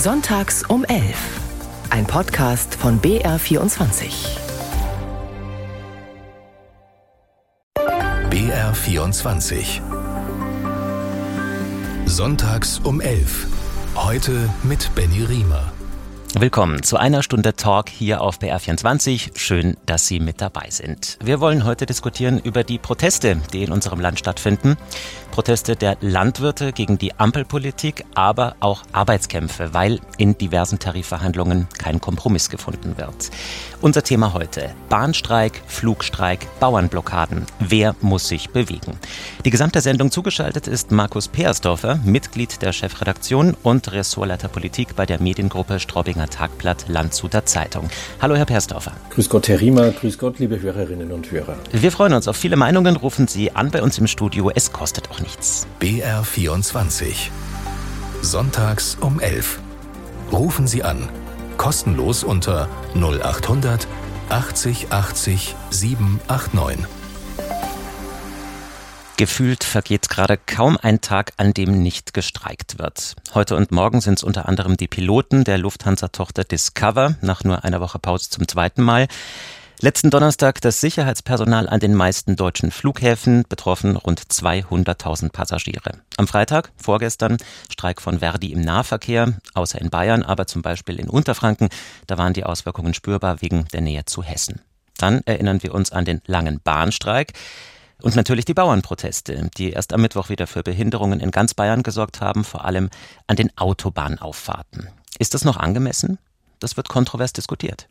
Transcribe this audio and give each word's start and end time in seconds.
Sonntags 0.00 0.62
um 0.62 0.84
11. 0.84 1.16
Ein 1.90 2.06
Podcast 2.06 2.76
von 2.76 3.00
BR24. 3.00 4.38
BR24. 8.30 9.80
Sonntags 12.06 12.78
um 12.78 13.00
11. 13.00 13.48
Heute 13.96 14.48
mit 14.62 14.88
Benny 14.94 15.24
Riemer. 15.24 15.72
Willkommen 16.34 16.82
zu 16.82 16.98
einer 16.98 17.22
Stunde 17.22 17.56
Talk 17.56 17.88
hier 17.88 18.20
auf 18.20 18.38
BR24. 18.38 19.30
Schön, 19.34 19.78
dass 19.86 20.06
Sie 20.06 20.20
mit 20.20 20.42
dabei 20.42 20.68
sind. 20.68 21.16
Wir 21.24 21.40
wollen 21.40 21.64
heute 21.64 21.86
diskutieren 21.86 22.38
über 22.38 22.64
die 22.64 22.76
Proteste, 22.76 23.40
die 23.54 23.64
in 23.64 23.72
unserem 23.72 23.98
Land 23.98 24.18
stattfinden. 24.18 24.76
Proteste 25.30 25.74
der 25.74 25.96
Landwirte 26.00 26.72
gegen 26.72 26.98
die 26.98 27.18
Ampelpolitik, 27.18 28.04
aber 28.14 28.56
auch 28.60 28.82
Arbeitskämpfe, 28.92 29.72
weil 29.72 30.00
in 30.18 30.36
diversen 30.36 30.78
Tarifverhandlungen 30.78 31.66
kein 31.78 32.00
Kompromiss 32.00 32.50
gefunden 32.50 32.98
wird. 32.98 33.30
Unser 33.80 34.02
Thema 34.02 34.34
heute: 34.34 34.74
Bahnstreik, 34.90 35.62
Flugstreik, 35.66 36.46
Bauernblockaden. 36.60 37.46
Wer 37.60 37.94
muss 38.00 38.28
sich 38.28 38.50
bewegen? 38.50 38.98
Die 39.44 39.50
gesamte 39.50 39.80
Sendung 39.80 40.10
zugeschaltet 40.10 40.66
ist 40.66 40.90
Markus 40.90 41.28
Peersdorfer, 41.28 42.00
Mitglied 42.04 42.60
der 42.60 42.72
Chefredaktion 42.72 43.56
und 43.62 43.92
Ressortleiter 43.92 44.48
Politik 44.48 44.94
bei 44.94 45.06
der 45.06 45.22
Mediengruppe 45.22 45.80
Straubing 45.80 46.17
Thüringer 46.18 46.28
Tagblatt 46.28 46.88
Landshuter 46.88 47.46
Zeitung. 47.46 47.88
Hallo, 48.20 48.34
Herr 48.34 48.44
Persdorfer. 48.44 48.92
Grüß 49.10 49.28
Gott, 49.28 49.48
Herr 49.48 49.60
Riemer. 49.60 49.90
Grüß 49.92 50.18
Gott, 50.18 50.38
liebe 50.38 50.60
Hörerinnen 50.60 51.12
und 51.12 51.30
Hörer. 51.30 51.56
Wir 51.72 51.92
freuen 51.92 52.12
uns 52.12 52.26
auf 52.26 52.36
viele 52.36 52.56
Meinungen. 52.56 52.96
Rufen 52.96 53.28
Sie 53.28 53.54
an 53.54 53.70
bei 53.70 53.82
uns 53.82 53.98
im 53.98 54.06
Studio. 54.08 54.50
Es 54.54 54.72
kostet 54.72 55.10
auch 55.10 55.20
nichts. 55.20 55.66
BR24. 55.80 57.30
Sonntags 58.20 58.96
um 59.00 59.20
11. 59.20 59.60
Rufen 60.32 60.66
Sie 60.66 60.82
an. 60.82 61.08
Kostenlos 61.56 62.24
unter 62.24 62.68
0800 62.94 63.86
80 64.28 64.90
80 64.90 65.54
789. 65.70 66.97
Gefühlt 69.18 69.64
vergeht 69.64 70.08
gerade 70.08 70.38
kaum 70.38 70.78
ein 70.80 71.00
Tag, 71.00 71.32
an 71.38 71.52
dem 71.52 71.82
nicht 71.82 72.14
gestreikt 72.14 72.78
wird. 72.78 73.16
Heute 73.34 73.56
und 73.56 73.72
morgen 73.72 74.00
sind 74.00 74.18
es 74.18 74.22
unter 74.22 74.48
anderem 74.48 74.76
die 74.76 74.86
Piloten 74.86 75.42
der 75.42 75.58
Lufthansa-Tochter 75.58 76.44
Discover, 76.44 77.16
nach 77.20 77.42
nur 77.42 77.64
einer 77.64 77.80
Woche 77.80 77.98
Pause 77.98 78.30
zum 78.30 78.46
zweiten 78.46 78.80
Mal. 78.80 79.08
Letzten 79.80 80.10
Donnerstag 80.10 80.60
das 80.60 80.80
Sicherheitspersonal 80.80 81.68
an 81.68 81.80
den 81.80 81.96
meisten 81.96 82.36
deutschen 82.36 82.70
Flughäfen, 82.70 83.42
betroffen 83.48 83.96
rund 83.96 84.20
200.000 84.20 85.32
Passagiere. 85.32 85.94
Am 86.16 86.28
Freitag, 86.28 86.70
vorgestern, 86.76 87.38
Streik 87.72 88.00
von 88.00 88.20
Verdi 88.20 88.52
im 88.52 88.60
Nahverkehr, 88.60 89.34
außer 89.52 89.80
in 89.80 89.90
Bayern, 89.90 90.22
aber 90.22 90.46
zum 90.46 90.62
Beispiel 90.62 90.94
in 91.00 91.10
Unterfranken, 91.10 91.70
da 92.06 92.18
waren 92.18 92.34
die 92.34 92.44
Auswirkungen 92.44 92.94
spürbar 92.94 93.42
wegen 93.42 93.66
der 93.72 93.80
Nähe 93.80 94.04
zu 94.04 94.22
Hessen. 94.22 94.60
Dann 94.96 95.22
erinnern 95.24 95.64
wir 95.64 95.74
uns 95.74 95.90
an 95.90 96.04
den 96.04 96.20
langen 96.26 96.60
Bahnstreik. 96.60 97.32
Und 98.00 98.14
natürlich 98.14 98.44
die 98.44 98.54
Bauernproteste, 98.54 99.50
die 99.56 99.70
erst 99.70 99.92
am 99.92 100.00
Mittwoch 100.02 100.28
wieder 100.28 100.46
für 100.46 100.62
Behinderungen 100.62 101.18
in 101.18 101.32
ganz 101.32 101.54
Bayern 101.54 101.82
gesorgt 101.82 102.20
haben, 102.20 102.44
vor 102.44 102.64
allem 102.64 102.90
an 103.26 103.36
den 103.36 103.56
Autobahnauffahrten. 103.58 104.88
Ist 105.18 105.34
das 105.34 105.44
noch 105.44 105.56
angemessen? 105.56 106.18
Das 106.60 106.76
wird 106.76 106.88
kontrovers 106.88 107.32
diskutiert. 107.32 107.88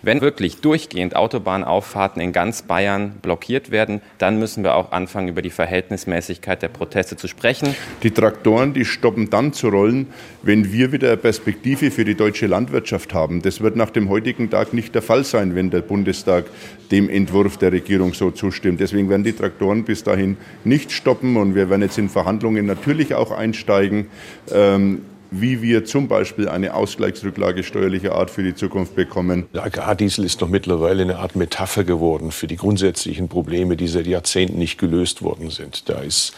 Wenn 0.00 0.20
wirklich 0.20 0.60
durchgehend 0.60 1.16
Autobahnauffahrten 1.16 2.22
in 2.22 2.32
ganz 2.32 2.62
Bayern 2.62 3.14
blockiert 3.20 3.72
werden, 3.72 4.00
dann 4.18 4.38
müssen 4.38 4.62
wir 4.62 4.76
auch 4.76 4.92
anfangen, 4.92 5.28
über 5.28 5.42
die 5.42 5.50
Verhältnismäßigkeit 5.50 6.62
der 6.62 6.68
Proteste 6.68 7.16
zu 7.16 7.26
sprechen. 7.26 7.74
Die 8.04 8.12
Traktoren, 8.12 8.74
die 8.74 8.84
stoppen 8.84 9.28
dann 9.28 9.52
zu 9.52 9.68
rollen, 9.68 10.06
wenn 10.42 10.72
wir 10.72 10.92
wieder 10.92 11.08
eine 11.08 11.16
Perspektive 11.16 11.90
für 11.90 12.04
die 12.04 12.14
deutsche 12.14 12.46
Landwirtschaft 12.46 13.12
haben. 13.12 13.42
Das 13.42 13.60
wird 13.60 13.74
nach 13.74 13.90
dem 13.90 14.08
heutigen 14.08 14.50
Tag 14.50 14.72
nicht 14.72 14.94
der 14.94 15.02
Fall 15.02 15.24
sein, 15.24 15.56
wenn 15.56 15.70
der 15.70 15.80
Bundestag 15.80 16.44
dem 16.92 17.10
Entwurf 17.10 17.56
der 17.56 17.72
Regierung 17.72 18.14
so 18.14 18.30
zustimmt. 18.30 18.78
Deswegen 18.78 19.10
werden 19.10 19.24
die 19.24 19.32
Traktoren 19.32 19.84
bis 19.84 20.04
dahin 20.04 20.36
nicht 20.64 20.92
stoppen 20.92 21.36
und 21.36 21.56
wir 21.56 21.70
werden 21.70 21.82
jetzt 21.82 21.98
in 21.98 22.08
Verhandlungen 22.08 22.66
natürlich 22.66 23.14
auch 23.14 23.32
einsteigen. 23.32 24.06
Ähm, 24.52 25.02
wie 25.30 25.62
wir 25.62 25.84
zum 25.84 26.08
Beispiel 26.08 26.48
eine 26.48 26.74
Ausgleichsrücklage 26.74 27.62
steuerlicher 27.62 28.14
Art 28.14 28.30
für 28.30 28.42
die 28.42 28.54
Zukunft 28.54 28.94
bekommen. 28.94 29.46
Der 29.54 29.64
Agrardiesel 29.64 30.24
ist 30.24 30.40
doch 30.42 30.48
mittlerweile 30.48 31.02
eine 31.02 31.18
Art 31.18 31.36
Metapher 31.36 31.84
geworden 31.84 32.30
für 32.30 32.46
die 32.46 32.56
grundsätzlichen 32.56 33.28
Probleme, 33.28 33.76
die 33.76 33.88
seit 33.88 34.06
Jahrzehnten 34.06 34.58
nicht 34.58 34.78
gelöst 34.78 35.22
worden 35.22 35.50
sind. 35.50 35.88
Da 35.88 36.00
ist 36.00 36.32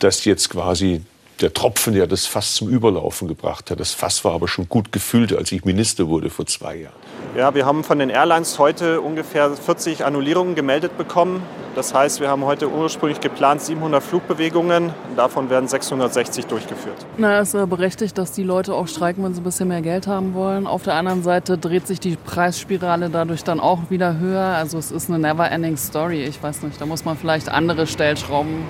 das 0.00 0.24
jetzt 0.24 0.50
quasi 0.50 1.02
der 1.42 1.52
Tropfen, 1.52 1.94
der 1.94 2.06
das 2.06 2.26
Fass 2.26 2.54
zum 2.54 2.68
Überlaufen 2.68 3.28
gebracht 3.28 3.70
hat. 3.70 3.80
Das 3.80 3.92
Fass 3.92 4.24
war 4.24 4.32
aber 4.32 4.48
schon 4.48 4.68
gut 4.68 4.92
gefüllt, 4.92 5.36
als 5.36 5.52
ich 5.52 5.64
Minister 5.64 6.08
wurde 6.08 6.30
vor 6.30 6.46
zwei 6.46 6.76
Jahren. 6.76 6.94
Ja, 7.36 7.54
wir 7.54 7.64
haben 7.66 7.82
von 7.82 7.98
den 7.98 8.10
Airlines 8.10 8.58
heute 8.58 9.00
ungefähr 9.00 9.50
40 9.50 10.04
Annullierungen 10.04 10.54
gemeldet 10.54 10.96
bekommen. 10.98 11.42
Das 11.74 11.94
heißt, 11.94 12.20
wir 12.20 12.28
haben 12.28 12.44
heute 12.44 12.70
ursprünglich 12.70 13.20
geplant 13.20 13.62
700 13.62 14.02
Flugbewegungen. 14.02 14.92
Davon 15.16 15.48
werden 15.48 15.66
660 15.66 16.44
durchgeführt. 16.44 17.06
Na, 17.16 17.40
es 17.40 17.54
ist 17.54 17.70
berechtigt, 17.70 18.18
dass 18.18 18.32
die 18.32 18.42
Leute 18.42 18.74
auch 18.74 18.86
streiken, 18.86 19.24
wenn 19.24 19.32
sie 19.32 19.40
ein 19.40 19.44
bisschen 19.44 19.68
mehr 19.68 19.80
Geld 19.80 20.06
haben 20.06 20.34
wollen. 20.34 20.66
Auf 20.66 20.82
der 20.82 20.94
anderen 20.94 21.22
Seite 21.22 21.56
dreht 21.56 21.86
sich 21.86 21.98
die 21.98 22.16
Preisspirale 22.16 23.08
dadurch 23.08 23.42
dann 23.42 23.58
auch 23.58 23.88
wieder 23.88 24.18
höher. 24.18 24.42
Also 24.42 24.76
es 24.76 24.90
ist 24.90 25.08
eine 25.08 25.18
never-ending 25.18 25.78
Story. 25.78 26.24
Ich 26.24 26.42
weiß 26.42 26.62
nicht, 26.62 26.78
da 26.78 26.84
muss 26.84 27.06
man 27.06 27.16
vielleicht 27.16 27.48
andere 27.48 27.86
Stellschrauben 27.86 28.64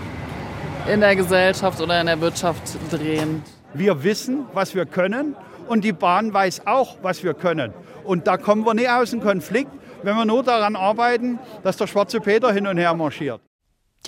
in 0.87 1.01
der 1.01 1.15
Gesellschaft 1.15 1.81
oder 1.81 2.01
in 2.01 2.07
der 2.07 2.21
Wirtschaft 2.21 2.63
drehen. 2.91 3.43
Wir 3.75 4.03
wissen, 4.03 4.47
was 4.53 4.75
wir 4.75 4.87
können 4.87 5.37
und 5.69 5.85
die 5.85 5.93
Bahn 5.93 6.33
weiß 6.33 6.67
auch, 6.67 6.97
was 7.03 7.23
wir 7.23 7.35
können. 7.35 7.73
Und 8.05 8.27
da 8.27 8.37
kommen 8.37 8.67
wir 8.67 8.75
nicht 8.75 8.91
aus 8.91 9.11
dem 9.11 9.21
Konflikt, 9.21 9.71
wenn 10.03 10.17
wir 10.17 10.25
nur 10.25 10.43
daran 10.43 10.75
arbeiten, 10.75 11.39
dass 11.63 11.77
der 11.77 11.87
schwarze 11.87 12.21
Peter 12.21 12.53
hin 12.53 12.67
und 12.67 12.79
her 12.79 12.95
marschiert. 12.95 13.41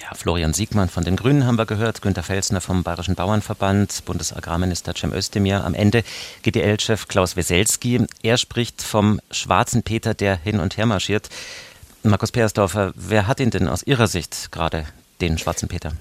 Ja, 0.00 0.12
Florian 0.14 0.52
Siegmann 0.52 0.88
von 0.88 1.04
den 1.04 1.14
Grünen 1.14 1.46
haben 1.46 1.56
wir 1.56 1.66
gehört, 1.66 2.02
Günter 2.02 2.24
Felsner 2.24 2.60
vom 2.60 2.82
Bayerischen 2.82 3.14
Bauernverband, 3.14 4.04
Bundesagrarminister 4.04 4.92
Cem 4.96 5.12
Özdemir, 5.12 5.64
am 5.64 5.74
Ende 5.74 6.02
GDL-Chef 6.42 7.06
Klaus 7.06 7.36
Weselski. 7.36 8.04
Er 8.22 8.36
spricht 8.36 8.82
vom 8.82 9.20
schwarzen 9.30 9.84
Peter, 9.84 10.12
der 10.12 10.36
hin 10.36 10.58
und 10.58 10.76
her 10.76 10.86
marschiert. 10.86 11.28
Markus 12.02 12.32
Peersdorfer, 12.32 12.92
wer 12.96 13.28
hat 13.28 13.38
ihn 13.38 13.50
denn 13.50 13.68
aus 13.68 13.84
Ihrer 13.84 14.08
Sicht 14.08 14.50
gerade, 14.50 14.84
den 15.20 15.38
schwarzen 15.38 15.68
Peter? 15.68 15.92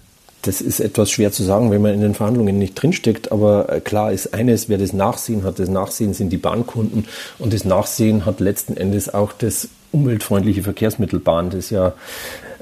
Das 0.44 0.62
ist 0.62 0.80
etwas 0.80 1.10
schwer 1.10 1.32
zu 1.32 1.42
sagen, 1.44 1.72
wenn 1.72 1.82
man 1.82 1.94
in 1.94 2.02
den 2.02 2.14
Verhandlungen 2.14 2.60
nicht 2.60 2.76
drinsteckt. 2.76 3.32
Aber 3.32 3.70
äh, 3.70 3.80
klar 3.80 4.12
ist 4.12 4.34
eines, 4.34 4.70
wer 4.70 4.78
das 4.78 4.94
Nachsehen 4.94 5.44
hat, 5.44 5.58
das 5.58 5.70
Nachsehen 5.70 6.14
sind 6.14 6.30
die 6.30 6.38
Bahnkunden. 6.38 7.06
Und 7.40 7.54
das 7.54 7.66
Nachsehen 7.66 8.26
hat 8.26 8.40
letzten 8.40 8.78
Endes 8.78 9.14
auch 9.14 9.32
das 9.34 9.70
umweltfreundliche 9.92 10.64
Verkehrsmittelbahn, 10.64 11.50
das 11.50 11.70
ja 11.70 11.94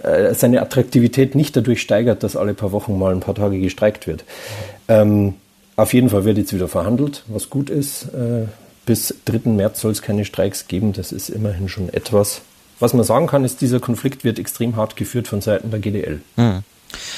äh, 0.03 0.33
seine 0.33 0.61
Attraktivität 0.61 1.35
nicht 1.35 1.55
dadurch 1.55 1.81
steigert, 1.81 2.23
dass 2.23 2.35
alle 2.35 2.53
paar 2.53 2.71
Wochen 2.71 2.97
mal 2.97 3.13
ein 3.13 3.19
paar 3.19 3.35
Tage 3.35 3.59
gestreikt 3.59 4.05
wird. 4.05 4.23
Ähm, 4.87 5.35
auf 5.75 5.93
jeden 5.93 6.09
Fall 6.09 6.25
wird 6.25 6.37
jetzt 6.37 6.53
wieder 6.53 6.67
verhandelt, 6.67 7.23
was 7.27 7.49
gut 7.49 7.69
ist. 7.69 8.05
Äh, 8.13 8.47
bis 8.85 9.15
3. 9.25 9.49
März 9.49 9.81
soll 9.81 9.91
es 9.91 10.01
keine 10.01 10.25
Streiks 10.25 10.67
geben. 10.67 10.93
Das 10.93 11.11
ist 11.11 11.29
immerhin 11.29 11.69
schon 11.69 11.89
etwas. 11.89 12.41
Was 12.79 12.93
man 12.93 13.03
sagen 13.03 13.27
kann, 13.27 13.45
ist, 13.45 13.61
dieser 13.61 13.79
Konflikt 13.79 14.23
wird 14.23 14.39
extrem 14.39 14.75
hart 14.75 14.95
geführt 14.95 15.27
von 15.27 15.41
Seiten 15.41 15.71
der 15.71 15.79
GDL. 15.79 16.21
Mhm. 16.35 16.63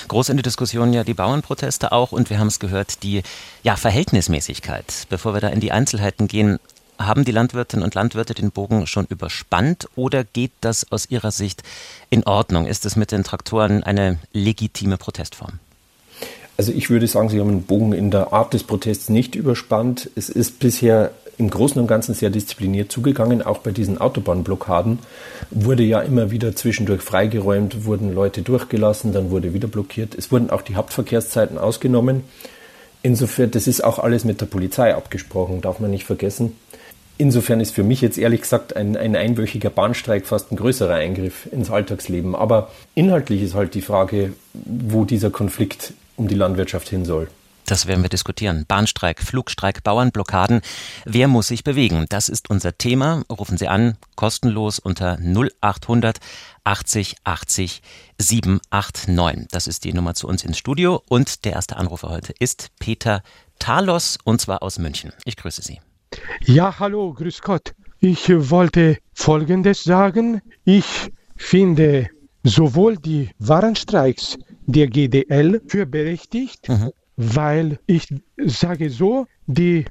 Groß 0.07 0.29
in 0.29 0.37
der 0.37 0.43
Diskussion 0.43 0.93
ja 0.93 1.03
die 1.03 1.13
Bauernproteste 1.13 1.91
auch 1.91 2.11
und 2.11 2.29
wir 2.29 2.39
haben 2.39 2.47
es 2.47 2.59
gehört, 2.59 3.03
die 3.03 3.23
ja, 3.63 3.75
Verhältnismäßigkeit. 3.75 5.07
Bevor 5.09 5.33
wir 5.33 5.41
da 5.41 5.49
in 5.49 5.59
die 5.59 5.71
Einzelheiten 5.71 6.27
gehen, 6.27 6.59
haben 6.99 7.25
die 7.25 7.31
Landwirtinnen 7.31 7.83
und 7.83 7.95
Landwirte 7.95 8.33
den 8.33 8.51
Bogen 8.51 8.87
schon 8.87 9.05
überspannt 9.05 9.87
oder 9.95 10.23
geht 10.23 10.51
das 10.61 10.91
aus 10.91 11.09
Ihrer 11.09 11.31
Sicht 11.31 11.63
in 12.09 12.23
Ordnung? 12.23 12.67
Ist 12.67 12.85
es 12.85 12.95
mit 12.95 13.11
den 13.11 13.23
Traktoren 13.23 13.83
eine 13.83 14.19
legitime 14.31 14.97
Protestform? 14.97 15.59
Also 16.55 16.71
ich 16.71 16.89
würde 16.89 17.07
sagen, 17.07 17.29
Sie 17.29 17.39
haben 17.39 17.49
den 17.49 17.63
Bogen 17.63 17.93
in 17.93 18.11
der 18.11 18.31
Art 18.31 18.53
des 18.53 18.63
Protests 18.63 19.09
nicht 19.09 19.33
überspannt. 19.33 20.09
Es 20.15 20.29
ist 20.29 20.59
bisher 20.59 21.11
im 21.37 21.49
Großen 21.49 21.81
und 21.81 21.87
Ganzen 21.87 22.13
sehr 22.13 22.29
diszipliniert 22.29 22.91
zugegangen. 22.91 23.41
Auch 23.41 23.59
bei 23.59 23.71
diesen 23.71 23.99
Autobahnblockaden 23.99 24.99
wurde 25.51 25.83
ja 25.83 26.01
immer 26.01 26.31
wieder 26.31 26.55
zwischendurch 26.55 27.01
freigeräumt, 27.01 27.85
wurden 27.85 28.13
Leute 28.13 28.41
durchgelassen, 28.41 29.13
dann 29.13 29.31
wurde 29.31 29.53
wieder 29.53 29.67
blockiert. 29.67 30.15
Es 30.15 30.31
wurden 30.31 30.49
auch 30.49 30.61
die 30.61 30.75
Hauptverkehrszeiten 30.75 31.57
ausgenommen. 31.57 32.23
Insofern, 33.01 33.51
das 33.51 33.67
ist 33.67 33.83
auch 33.83 33.99
alles 33.99 34.23
mit 34.23 34.41
der 34.41 34.45
Polizei 34.45 34.95
abgesprochen, 34.95 35.61
darf 35.61 35.79
man 35.79 35.91
nicht 35.91 36.05
vergessen. 36.05 36.55
Insofern 37.17 37.59
ist 37.59 37.75
für 37.75 37.83
mich 37.83 38.01
jetzt 38.01 38.17
ehrlich 38.17 38.41
gesagt 38.41 38.75
ein, 38.75 38.97
ein 38.97 39.15
einwöchiger 39.15 39.69
Bahnstreik 39.69 40.25
fast 40.25 40.51
ein 40.51 40.55
größerer 40.55 40.95
Eingriff 40.95 41.47
ins 41.51 41.69
Alltagsleben. 41.69 42.35
Aber 42.35 42.71
inhaltlich 42.95 43.43
ist 43.43 43.53
halt 43.53 43.75
die 43.75 43.81
Frage, 43.81 44.33
wo 44.53 45.05
dieser 45.05 45.29
Konflikt 45.29 45.93
um 46.15 46.27
die 46.27 46.35
Landwirtschaft 46.35 46.89
hin 46.89 47.05
soll. 47.05 47.27
Das 47.65 47.87
werden 47.87 48.01
wir 48.03 48.09
diskutieren. 48.09 48.65
Bahnstreik, 48.67 49.21
Flugstreik, 49.21 49.83
Bauernblockaden. 49.83 50.61
Wer 51.05 51.27
muss 51.27 51.47
sich 51.47 51.63
bewegen? 51.63 52.05
Das 52.09 52.29
ist 52.29 52.49
unser 52.49 52.77
Thema. 52.77 53.23
Rufen 53.29 53.57
Sie 53.57 53.67
an, 53.67 53.97
kostenlos 54.15 54.79
unter 54.79 55.17
0800 55.19 56.19
80 56.65 57.15
80 57.23 57.81
789. 58.17 59.47
Das 59.51 59.67
ist 59.67 59.83
die 59.83 59.93
Nummer 59.93 60.13
zu 60.13 60.27
uns 60.27 60.43
ins 60.43 60.57
Studio. 60.57 61.01
Und 61.09 61.45
der 61.45 61.53
erste 61.53 61.77
Anrufer 61.77 62.09
heute 62.09 62.33
ist 62.39 62.71
Peter 62.79 63.23
Talos 63.59 64.17
und 64.23 64.41
zwar 64.41 64.61
aus 64.63 64.79
München. 64.79 65.11
Ich 65.25 65.37
grüße 65.37 65.61
Sie. 65.61 65.79
Ja, 66.41 66.79
hallo, 66.79 67.13
grüß 67.13 67.41
Gott. 67.41 67.73
Ich 67.99 68.29
wollte 68.29 68.97
Folgendes 69.13 69.83
sagen. 69.83 70.41
Ich 70.65 71.11
finde 71.37 72.09
sowohl 72.43 72.97
die 72.97 73.29
Warenstreiks 73.39 74.37
der 74.65 74.87
GDL 74.87 75.61
für 75.67 75.85
berechtigt, 75.85 76.69
mhm. 76.69 76.91
Weil 77.15 77.79
ich 77.85 78.07
sage 78.37 78.89
so, 78.89 79.27
die 79.47 79.85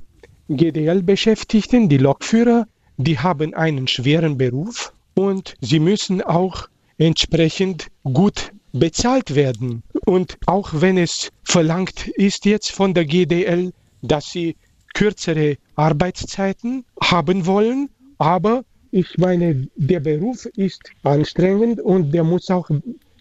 GDL-Beschäftigten, 0.48 1.88
die 1.88 1.98
Lokführer, 1.98 2.66
die 2.96 3.18
haben 3.18 3.54
einen 3.54 3.88
schweren 3.88 4.36
Beruf 4.36 4.92
und 5.14 5.54
sie 5.60 5.80
müssen 5.80 6.22
auch 6.22 6.68
entsprechend 6.98 7.88
gut 8.04 8.52
bezahlt 8.72 9.34
werden. 9.34 9.82
Und 10.06 10.36
auch 10.46 10.70
wenn 10.72 10.98
es 10.98 11.30
verlangt 11.44 12.08
ist 12.08 12.44
jetzt 12.44 12.72
von 12.72 12.94
der 12.94 13.04
GDL, 13.04 13.72
dass 14.02 14.30
sie 14.30 14.56
kürzere 14.94 15.56
Arbeitszeiten 15.76 16.84
haben 17.00 17.46
wollen, 17.46 17.88
aber 18.18 18.64
ich 18.90 19.16
meine, 19.16 19.68
der 19.76 20.00
Beruf 20.00 20.46
ist 20.56 20.82
anstrengend 21.02 21.80
und 21.80 22.12
der 22.12 22.24
muss 22.24 22.50
auch 22.50 22.68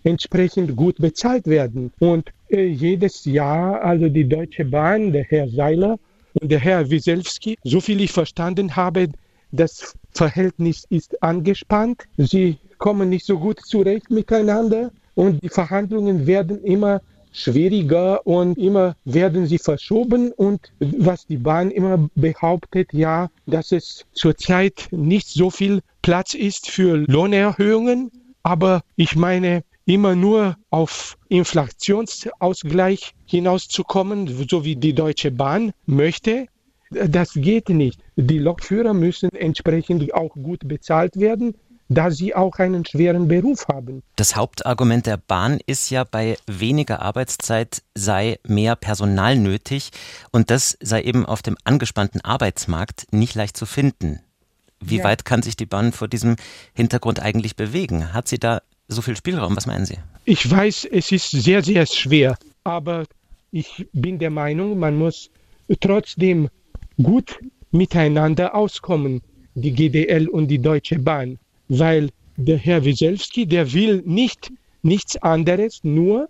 entsprechend 0.04 0.76
gut 0.76 0.98
bezahlt 0.98 1.48
werden. 1.48 1.94
Und 2.00 2.32
jedes 2.52 3.26
Jahr, 3.26 3.82
also 3.82 4.10
die 4.10 4.28
Deutsche 4.28 4.66
Bahn, 4.66 5.12
der 5.12 5.24
Herr 5.24 5.48
Seiler 5.50 6.00
und 6.40 6.52
der 6.52 6.60
Herr 6.60 6.90
Wieselski, 6.90 7.58
so 7.64 7.80
viel 7.80 8.02
ich 8.02 8.12
verstanden 8.12 8.76
habe, 8.76 9.10
das 9.52 9.96
Verhältnis 10.12 10.86
ist 10.90 11.22
angespannt. 11.22 12.04
Sie 12.18 12.58
kommen 12.78 13.10
nicht 13.10 13.26
so 13.26 13.38
gut 13.38 13.60
zurecht 13.66 14.10
miteinander 14.10 14.92
und 15.16 15.44
die 15.44 15.50
Verhandlungen 15.50 16.26
werden 16.26 16.64
immer 16.64 17.02
schwieriger 17.34 18.26
und 18.26 18.58
immer 18.58 18.96
werden 19.06 19.46
sie 19.46 19.58
verschoben. 19.58 20.32
Und 20.32 20.72
was 20.80 21.26
die 21.28 21.38
Bahn 21.38 21.72
immer 21.72 22.10
behauptet, 22.16 22.94
ja, 22.94 23.30
dass 23.46 23.72
es 23.72 24.06
zurzeit 24.14 24.88
nicht 24.92 25.28
so 25.28 25.50
viel 25.50 25.82
Platz 26.02 26.34
ist 26.34 26.70
für 26.70 26.98
Lohnerhöhungen, 26.98 28.12
aber 28.44 28.82
ich 28.96 29.16
meine, 29.16 29.64
immer 29.86 30.16
nur 30.16 30.58
auf 30.70 31.18
Inflationsausgleich 31.28 33.14
hinauszukommen, 33.26 34.28
so 34.50 34.64
wie 34.64 34.76
die 34.76 34.94
Deutsche 34.94 35.32
Bahn 35.32 35.74
möchte, 35.86 36.48
das 36.92 37.34
geht 37.34 37.70
nicht. 37.70 38.00
Die 38.16 38.40
Lokführer 38.40 38.94
müssen 38.94 39.30
entsprechend 39.32 40.14
auch 40.14 40.34
gut 40.34 40.68
bezahlt 40.68 41.20
werden 41.20 41.56
da 41.92 42.10
sie 42.10 42.34
auch 42.34 42.58
einen 42.58 42.86
schweren 42.86 43.28
Beruf 43.28 43.68
haben. 43.68 44.02
Das 44.16 44.36
Hauptargument 44.38 45.06
der 45.06 45.18
Bahn 45.18 45.60
ist 45.66 45.90
ja, 45.90 46.06
bei 46.06 46.38
weniger 46.48 47.02
Arbeitszeit 47.02 47.84
sei 47.96 48.40
mehr 48.48 48.78
Personal 48.78 49.38
nötig 49.38 49.92
und 50.32 50.50
das 50.50 50.78
sei 50.82 51.02
eben 51.04 51.26
auf 51.26 51.42
dem 51.42 51.58
angespannten 51.66 52.22
Arbeitsmarkt 52.22 53.08
nicht 53.12 53.36
leicht 53.36 53.58
zu 53.58 53.66
finden. 53.66 54.22
Wie 54.82 54.98
ja. 54.98 55.04
weit 55.04 55.26
kann 55.26 55.42
sich 55.42 55.56
die 55.56 55.66
Bahn 55.66 55.92
vor 55.92 56.08
diesem 56.08 56.36
Hintergrund 56.74 57.20
eigentlich 57.20 57.56
bewegen? 57.56 58.14
Hat 58.14 58.28
sie 58.28 58.40
da 58.40 58.62
so 58.88 59.02
viel 59.02 59.16
Spielraum? 59.16 59.56
Was 59.56 59.68
meinen 59.68 59.86
Sie? 59.86 59.98
Ich 60.26 60.50
weiß, 60.50 60.86
es 60.92 61.12
ist 61.12 61.32
sehr, 61.32 61.64
sehr 61.64 61.86
schwer, 61.86 62.38
aber 62.64 63.06
ich 63.52 63.88
bin 63.94 64.20
der 64.20 64.30
Meinung, 64.30 64.78
man 64.78 64.98
muss 64.98 65.30
trotzdem 65.80 66.50
gut 67.02 67.40
miteinander 67.72 68.54
auskommen, 68.56 69.22
die 69.56 69.72
GDL 69.72 70.28
und 70.28 70.48
die 70.48 70.60
Deutsche 70.60 71.00
Bahn 71.00 71.38
weil 71.72 72.10
der 72.36 72.58
Herr 72.58 72.84
Wieselski, 72.84 73.46
der 73.46 73.72
will 73.72 74.04
nicht 74.06 74.52
nichts 74.84 75.16
anderes, 75.18 75.84
nur 75.84 76.28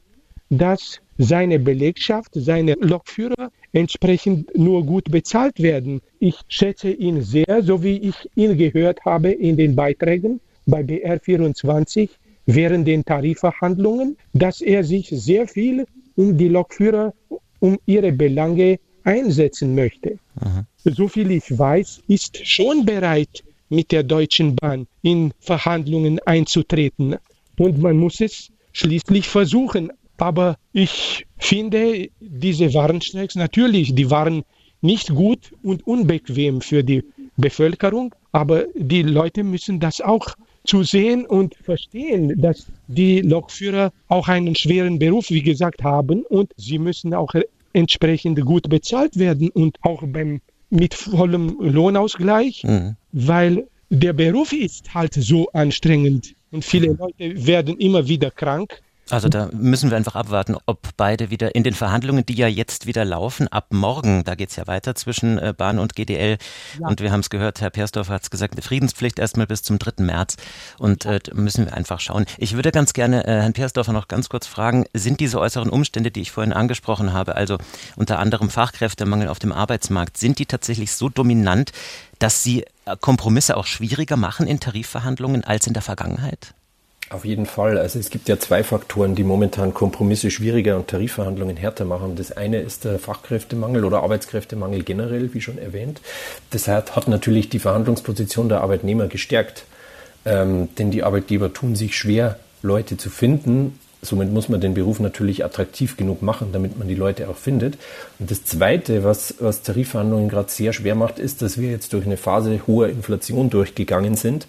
dass 0.50 1.00
seine 1.22 1.60
Belegschaft, 1.60 2.32
seine 2.34 2.74
Lokführer 2.80 3.52
entsprechend 3.74 4.58
nur 4.58 4.86
gut 4.86 5.12
bezahlt 5.12 5.62
werden. 5.62 6.02
Ich 6.20 6.36
schätze 6.48 6.92
ihn 6.92 7.22
sehr, 7.22 7.62
so 7.64 7.84
wie 7.84 7.98
ich 7.98 8.16
ihn 8.36 8.58
gehört 8.58 9.06
habe 9.06 9.32
in 9.32 9.56
den 9.56 9.76
Beiträgen 9.76 10.40
bei 10.66 10.82
BR24 10.82 12.10
während 12.48 12.88
den 12.88 13.06
Tarifverhandlungen, 13.06 14.18
dass 14.34 14.62
er 14.62 14.84
sich 14.84 15.10
sehr 15.10 15.48
viel 15.48 15.86
um 16.16 16.38
die 16.38 16.48
Lokführer, 16.48 17.14
um 17.60 17.78
ihre 17.86 18.12
Belange 18.12 18.80
einsetzen 19.04 19.76
möchte. 19.76 20.18
Aha. 20.40 20.66
So 20.84 21.08
viel 21.08 21.30
ich 21.32 21.58
weiß, 21.58 22.02
ist 22.08 22.46
schon 22.46 22.86
bereit, 22.86 23.44
mit 23.70 23.92
der 23.92 24.04
Deutschen 24.04 24.56
Bahn 24.56 24.88
in 25.02 25.34
Verhandlungen 25.40 26.20
einzutreten. 26.26 27.16
Und 27.58 27.80
man 27.80 27.98
muss 27.98 28.20
es 28.20 28.50
schließlich 28.74 29.28
versuchen. 29.30 29.92
Aber 30.22 30.58
ich 30.72 31.26
finde, 31.40 32.10
diese 32.20 32.76
Warnstreiks 32.76 33.34
natürlich, 33.34 33.96
die 33.96 34.12
waren 34.12 34.44
nicht 34.80 35.10
gut 35.10 35.52
und 35.64 35.88
unbequem 35.88 36.62
für 36.62 36.84
die 36.84 37.04
Bevölkerung, 37.38 38.14
aber 38.32 38.66
die 38.76 39.02
Leute 39.02 39.44
müssen 39.44 39.80
das 39.80 40.00
auch 40.00 40.36
zu 40.64 40.84
sehen 40.84 41.26
und 41.26 41.56
verstehen, 41.56 42.40
dass 42.40 42.68
die 42.88 43.22
Lokführer 43.22 43.92
auch 44.10 44.28
einen 44.28 44.54
schweren 44.54 45.00
Beruf, 45.00 45.32
wie 45.32 45.42
gesagt, 45.42 45.84
haben 45.84 46.22
und 46.30 46.52
sie 46.56 46.78
müssen 46.78 47.16
auch 47.16 47.34
entsprechend 47.74 48.40
gut 48.46 48.70
bezahlt 48.70 49.18
werden 49.18 49.50
und 49.50 49.80
auch 49.82 50.04
beim 50.06 50.40
mit 50.70 50.94
vollem 50.94 51.58
Lohnausgleich, 51.60 52.64
mhm. 52.64 52.96
weil 53.12 53.68
der 53.90 54.14
Beruf 54.14 54.54
ist 54.54 54.94
halt 54.94 55.16
so 55.16 55.50
anstrengend 55.54 56.36
und 56.52 56.64
viele 56.64 56.94
Leute 56.94 57.48
werden 57.48 57.80
immer 57.80 58.08
wieder 58.08 58.30
krank 58.30 58.84
also 59.12 59.30
da 59.30 59.50
müssen 59.52 59.90
wir 59.90 59.98
einfach 59.98 60.16
abwarten, 60.16 60.56
ob 60.66 60.80
beide 60.98 61.30
wieder 61.30 61.56
in 61.56 61.64
den 61.64 61.74
Verhandlungen, 61.74 62.26
die 62.26 62.36
ja 62.36 62.48
jetzt 62.48 62.86
wieder 62.86 63.06
laufen, 63.06 63.48
ab 63.48 63.68
morgen, 63.72 64.24
da 64.24 64.36
geht 64.36 64.50
es 64.50 64.56
ja 64.56 64.68
weiter 64.68 64.96
zwischen 64.96 65.38
äh, 65.38 65.54
Bahn 65.56 65.80
und 65.80 65.96
GDL. 65.96 66.38
Ja. 66.80 66.88
Und 66.88 67.02
wir 67.02 67.12
haben 67.12 67.20
es 67.20 67.30
gehört, 67.30 67.62
Herr 67.62 67.70
Persdorf 67.70 68.10
hat 68.10 68.24
es 68.24 68.30
gesagt, 68.30 68.54
eine 68.54 68.62
Friedenspflicht 68.62 69.20
erstmal 69.20 69.48
bis 69.48 69.64
zum 69.64 69.80
3. 69.80 70.04
März. 70.04 70.38
Und 70.78 71.06
äh, 71.06 71.20
müssen 71.34 71.66
wir 71.66 71.74
einfach 71.74 72.00
schauen. 72.00 72.26
Ich 72.38 72.54
würde 72.54 72.72
ganz 72.72 72.94
gerne 72.94 73.26
äh, 73.26 73.42
Herrn 73.42 73.54
Persdorfer 73.54 73.94
noch 73.94 74.08
ganz 74.08 74.30
kurz 74.30 74.48
fragen, 74.48 74.86
sind 74.94 75.20
diese 75.20 75.40
äußeren 75.40 75.70
Umstände, 75.70 76.12
die 76.12 76.22
ich 76.22 76.32
vorhin 76.32 76.54
angesprochen 76.54 77.14
habe, 77.14 77.36
also 77.36 77.58
unter 77.96 78.20
anderem 78.20 78.50
Fachkräftemangel 78.50 79.28
auf 79.28 79.40
dem 79.40 79.52
Arbeitsmarkt, 79.52 80.18
sind 80.18 80.40
die 80.40 80.46
tatsächlich 80.46 80.94
so 80.94 81.10
dominant, 81.10 81.72
dass 82.20 82.44
sie 82.44 82.64
äh, 82.86 82.96
Kompromisse 83.00 83.58
auch 83.58 83.66
schwieriger 83.66 84.18
machen 84.18 84.48
in 84.48 84.60
Tarifverhandlungen 84.60 85.44
als 85.44 85.68
in 85.68 85.74
der 85.74 85.82
Vergangenheit? 85.82 86.54
Auf 87.12 87.26
jeden 87.26 87.46
Fall. 87.46 87.78
Also 87.78 88.00
es 88.00 88.10
gibt 88.10 88.30
ja 88.30 88.40
zwei 88.40 88.64
Faktoren, 88.64 89.16
die 89.16 89.26
momentan 89.26 89.74
Kompromisse 89.74 90.32
schwieriger 90.32 90.78
und 90.78 90.88
Tarifverhandlungen 90.88 91.58
härter 91.58 91.84
machen. 91.84 92.16
Das 92.16 92.32
eine 92.32 92.62
ist 92.62 92.86
der 92.86 93.00
Fachkräftemangel 93.00 93.84
oder 93.84 94.02
Arbeitskräftemangel 94.02 94.84
generell, 94.84 95.34
wie 95.34 95.42
schon 95.42 95.58
erwähnt. 95.58 96.00
Das 96.52 96.70
hat 96.70 97.10
natürlich 97.10 97.50
die 97.50 97.60
Verhandlungsposition 97.60 98.48
der 98.48 98.62
Arbeitnehmer 98.62 99.08
gestärkt. 99.08 99.66
Ähm, 100.24 100.70
denn 100.78 100.90
die 100.92 101.04
Arbeitgeber 101.04 101.52
tun 101.52 101.76
sich 101.76 101.98
schwer, 101.98 102.40
Leute 102.62 102.96
zu 102.96 103.10
finden. 103.10 103.78
Somit 104.02 104.32
muss 104.32 104.48
man 104.48 104.62
den 104.62 104.74
Beruf 104.74 105.02
natürlich 105.02 105.44
attraktiv 105.44 105.98
genug 105.98 106.22
machen, 106.22 106.52
damit 106.54 106.80
man 106.80 106.88
die 106.88 106.96
Leute 106.96 107.28
auch 107.28 107.36
findet. 107.36 107.78
Und 108.20 108.32
das 108.32 108.46
Zweite, 108.46 109.04
was, 109.04 109.36
was 109.40 109.64
Tarifverhandlungen 109.64 110.30
gerade 110.30 110.50
sehr 110.50 110.72
schwer 110.72 110.96
macht, 110.96 111.20
ist, 111.20 111.42
dass 111.42 111.60
wir 111.60 111.72
jetzt 111.72 111.92
durch 111.92 112.06
eine 112.06 112.18
Phase 112.18 112.62
hoher 112.68 112.88
Inflation 112.88 113.50
durchgegangen 113.50 114.16
sind 114.16 114.48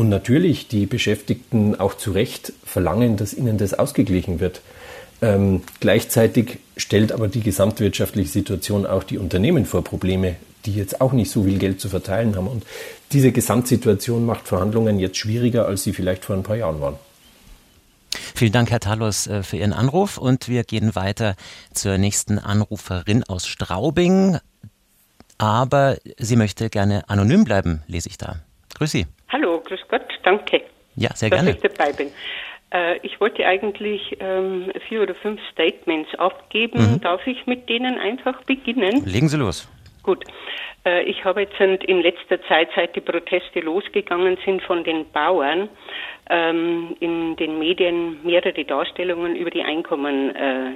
und 0.00 0.08
natürlich 0.08 0.66
die 0.66 0.86
Beschäftigten 0.86 1.78
auch 1.78 1.94
zu 1.94 2.12
Recht 2.12 2.54
verlangen, 2.64 3.18
dass 3.18 3.34
ihnen 3.34 3.58
das 3.58 3.74
ausgeglichen 3.74 4.40
wird. 4.40 4.62
Ähm, 5.20 5.60
gleichzeitig 5.80 6.58
stellt 6.78 7.12
aber 7.12 7.28
die 7.28 7.42
gesamtwirtschaftliche 7.42 8.30
Situation 8.30 8.86
auch 8.86 9.04
die 9.04 9.18
Unternehmen 9.18 9.66
vor 9.66 9.84
Probleme, 9.84 10.36
die 10.64 10.72
jetzt 10.72 11.02
auch 11.02 11.12
nicht 11.12 11.30
so 11.30 11.44
viel 11.44 11.58
Geld 11.58 11.82
zu 11.82 11.90
verteilen 11.90 12.34
haben. 12.34 12.48
Und 12.48 12.64
diese 13.12 13.30
Gesamtsituation 13.30 14.24
macht 14.24 14.48
Verhandlungen 14.48 14.98
jetzt 14.98 15.18
schwieriger, 15.18 15.66
als 15.66 15.82
sie 15.82 15.92
vielleicht 15.92 16.24
vor 16.24 16.34
ein 16.34 16.44
paar 16.44 16.56
Jahren 16.56 16.80
waren. 16.80 16.96
Vielen 18.34 18.52
Dank, 18.52 18.70
Herr 18.70 18.80
Talos, 18.80 19.26
äh, 19.26 19.42
für 19.42 19.58
Ihren 19.58 19.74
Anruf. 19.74 20.16
Und 20.16 20.48
wir 20.48 20.64
gehen 20.64 20.94
weiter 20.94 21.36
zur 21.74 21.98
nächsten 21.98 22.38
Anruferin 22.38 23.22
aus 23.24 23.46
Straubing. 23.46 24.38
Aber 25.36 25.98
sie 26.18 26.36
möchte 26.36 26.70
gerne 26.70 27.06
anonym 27.10 27.44
bleiben, 27.44 27.82
lese 27.86 28.08
ich 28.08 28.16
da. 28.16 28.36
Grüß 28.76 28.92
Sie. 28.92 29.06
Hallo, 29.30 29.60
grüß 29.60 29.80
Gott, 29.88 30.06
danke. 30.22 30.62
Ja, 30.96 31.10
sehr 31.14 31.30
gerne. 31.30 31.54
Dass 31.54 31.64
ich 31.64 31.76
dabei 31.76 31.92
bin. 31.92 32.10
Äh, 32.72 32.98
ich 33.02 33.20
wollte 33.20 33.46
eigentlich 33.46 34.16
ähm, 34.20 34.72
vier 34.88 35.02
oder 35.02 35.14
fünf 35.14 35.40
Statements 35.52 36.14
abgeben. 36.16 36.94
Mhm. 36.94 37.00
Darf 37.00 37.26
ich 37.26 37.46
mit 37.46 37.68
denen 37.68 37.98
einfach 37.98 38.42
beginnen? 38.42 39.04
Legen 39.04 39.28
Sie 39.28 39.36
los. 39.36 39.68
Gut. 40.02 40.24
Äh, 40.84 41.02
ich 41.04 41.24
habe 41.24 41.42
jetzt 41.42 41.60
in 41.60 42.00
letzter 42.00 42.42
Zeit, 42.48 42.68
seit 42.74 42.96
die 42.96 43.00
Proteste 43.00 43.60
losgegangen 43.60 44.38
sind 44.44 44.62
von 44.62 44.82
den 44.84 45.10
Bauern, 45.12 45.68
ähm, 46.28 46.96
in 47.00 47.36
den 47.36 47.58
Medien 47.58 48.22
mehrere 48.24 48.64
Darstellungen 48.64 49.36
über 49.36 49.50
die 49.50 49.62
Einkommen 49.62 50.34
äh, 50.34 50.72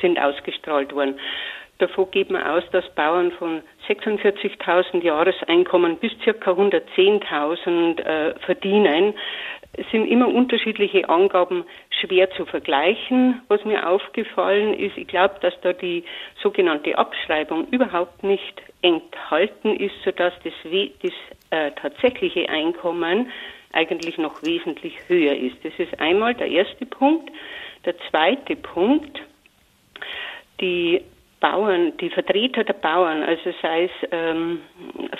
sind 0.00 0.18
ausgestrahlt 0.18 0.92
worden. 0.92 1.18
Davon 1.78 2.10
geht 2.10 2.30
man 2.30 2.42
aus, 2.42 2.62
dass 2.70 2.84
Bauern 2.94 3.32
von 3.32 3.62
46.000 3.88 5.02
Jahreseinkommen 5.02 5.96
bis 5.98 6.12
ca. 6.24 6.30
110.000 6.50 8.00
äh, 8.00 8.34
verdienen. 8.40 9.14
Sind 9.90 10.06
immer 10.06 10.28
unterschiedliche 10.28 11.08
Angaben 11.08 11.64
schwer 12.00 12.30
zu 12.30 12.46
vergleichen. 12.46 13.42
Was 13.48 13.64
mir 13.64 13.88
aufgefallen 13.88 14.74
ist, 14.74 14.96
ich 14.96 15.08
glaube, 15.08 15.34
dass 15.40 15.54
da 15.62 15.72
die 15.72 16.04
sogenannte 16.42 16.96
Abschreibung 16.96 17.66
überhaupt 17.68 18.22
nicht 18.22 18.62
enthalten 18.82 19.76
ist, 19.76 19.94
sodass 20.04 20.32
das, 20.44 20.52
das 21.02 21.12
äh, 21.50 21.72
tatsächliche 21.72 22.48
Einkommen 22.48 23.30
eigentlich 23.72 24.18
noch 24.18 24.42
wesentlich 24.42 24.94
höher 25.08 25.34
ist. 25.34 25.56
Das 25.64 25.72
ist 25.78 25.98
einmal 26.00 26.34
der 26.34 26.48
erste 26.48 26.86
Punkt. 26.86 27.30
Der 27.84 27.94
zweite 28.10 28.56
Punkt, 28.56 29.20
die 30.60 31.02
Bauern, 31.44 31.92
die 31.98 32.08
Vertreter 32.08 32.64
der 32.64 32.72
Bauern, 32.72 33.22
also 33.22 33.52
sei 33.60 33.84
es 33.84 34.08
ähm, 34.12 34.62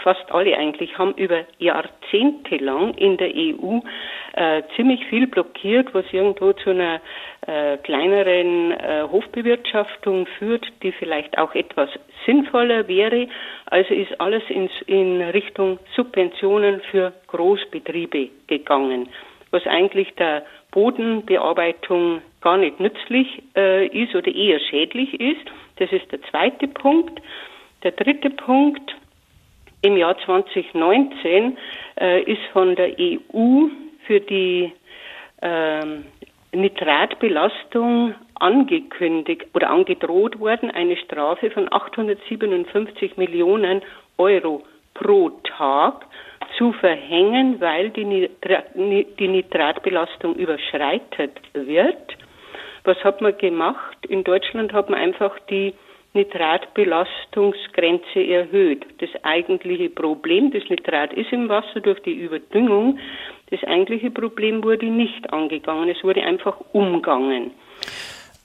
fast 0.03 0.33
alle 0.33 0.57
eigentlich, 0.57 0.97
haben 0.97 1.13
über 1.17 1.45
Jahrzehnte 1.59 2.57
lang 2.57 2.95
in 2.95 3.19
der 3.19 3.29
EU 3.29 3.81
äh, 4.33 4.63
ziemlich 4.75 5.05
viel 5.11 5.27
blockiert, 5.27 5.93
was 5.93 6.07
irgendwo 6.13 6.55
zu 6.55 6.71
einer 6.71 7.03
äh, 7.47 7.77
kleineren 7.77 8.73
äh, 8.73 9.03
Hofbewirtschaftung 9.03 10.27
führt, 10.39 10.67
die 10.83 10.93
vielleicht 10.93 11.37
auch 11.37 11.55
etwas 11.55 11.91
sinnvoller 12.25 12.89
wäre. 12.89 13.29
Also 13.67 13.93
ist 13.93 14.19
alles 14.19 14.45
ins, 14.49 14.73
in 14.87 15.21
Richtung 15.21 15.79
Subventionen 15.95 16.81
für 16.91 17.13
Großbetriebe 17.27 18.31
gegangen, 18.47 19.11
was 19.51 19.67
eigentlich 19.67 20.15
der 20.15 20.47
Bodenbearbeitung 20.71 22.23
gar 22.41 22.57
nicht 22.57 22.81
nützlich 22.81 23.43
äh, 23.55 23.87
ist 23.89 24.15
oder 24.15 24.35
eher 24.35 24.59
schädlich 24.59 25.21
ist. 25.21 25.51
Das 25.77 25.91
ist 25.93 26.11
der 26.13 26.23
zweite 26.31 26.69
Punkt. 26.69 27.21
Der 27.83 27.93
dritte 27.93 28.31
Punkt, 28.31 28.95
im 29.83 29.97
Jahr 29.97 30.17
2019 30.25 31.59
äh, 32.01 32.23
ist 32.23 32.41
von 32.53 32.75
der 32.75 32.97
EU 32.99 33.67
für 34.07 34.21
die 34.21 34.73
ähm, 35.43 36.07
Nitratbelastung 36.53 38.15
angekündigt 38.35 39.47
oder 39.55 39.71
angedroht 39.71 40.41
worden, 40.41 40.71
eine 40.71 40.97
Strafe 40.97 41.51
von 41.51 41.71
857 41.71 43.17
Millionen 43.17 43.83
Euro 44.17 44.63
pro 44.95 45.31
Tag 45.57 46.07
zu 46.57 46.73
verhängen, 46.73 47.61
weil 47.61 47.91
die, 47.91 48.05
Nitrat, 48.05 48.67
die 48.75 49.29
Nitratbelastung 49.29 50.35
überschreitet 50.37 51.33
wird. 51.53 52.17
Was 52.85 52.97
hat 53.03 53.21
man 53.21 53.37
gemacht? 53.39 54.07
In 54.07 54.23
Deutschland 54.25 54.73
hat 54.73 54.91
man 54.91 55.01
einfach 55.01 55.37
die 55.51 55.75
Nitratbelastungsgrenze 56.15 58.27
erhöht. 58.27 58.87
Das 59.01 59.11
eigentliche 59.25 59.91
Problem, 59.91 60.51
das 60.53 60.63
Nitrat 60.69 61.13
ist 61.13 61.33
im 61.33 61.49
Wasser 61.49 61.81
durch 61.81 62.01
die 62.03 62.13
Überdüngung, 62.13 63.01
das 63.51 63.65
eigentliche 63.65 64.11
Problem 64.11 64.63
wurde 64.63 64.87
nicht 64.87 65.33
angegangen, 65.33 65.89
es 65.89 66.05
wurde 66.05 66.23
einfach 66.23 66.57
umgangen. 66.73 67.51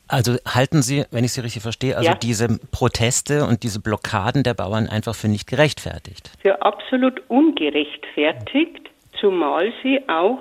Also 0.08 0.38
halten 0.48 0.82
Sie, 0.82 1.04
wenn 1.12 1.24
ich 1.24 1.34
Sie 1.34 1.42
richtig 1.42 1.62
verstehe, 1.62 1.96
also 1.96 2.10
ja. 2.10 2.16
diese 2.16 2.60
Proteste 2.72 3.46
und 3.46 3.62
diese 3.62 3.80
Blockaden 3.80 4.42
der 4.42 4.56
Bauern 4.56 4.90
einfach 4.90 5.14
für 5.14 5.28
nicht 5.28 5.48
gerechtfertigt? 5.48 6.32
Für 6.42 6.64
absolut 6.64 7.22
ungerechtfertigt, 7.30 8.90
zumal 9.20 9.72
sie 9.84 10.00
auch 10.10 10.40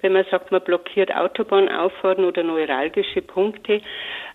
wenn 0.00 0.12
man 0.12 0.24
sagt, 0.30 0.50
man 0.52 0.62
blockiert 0.62 1.14
Autobahnauffahrten 1.14 2.24
oder 2.24 2.42
neuralgische 2.42 3.22
Punkte, 3.22 3.80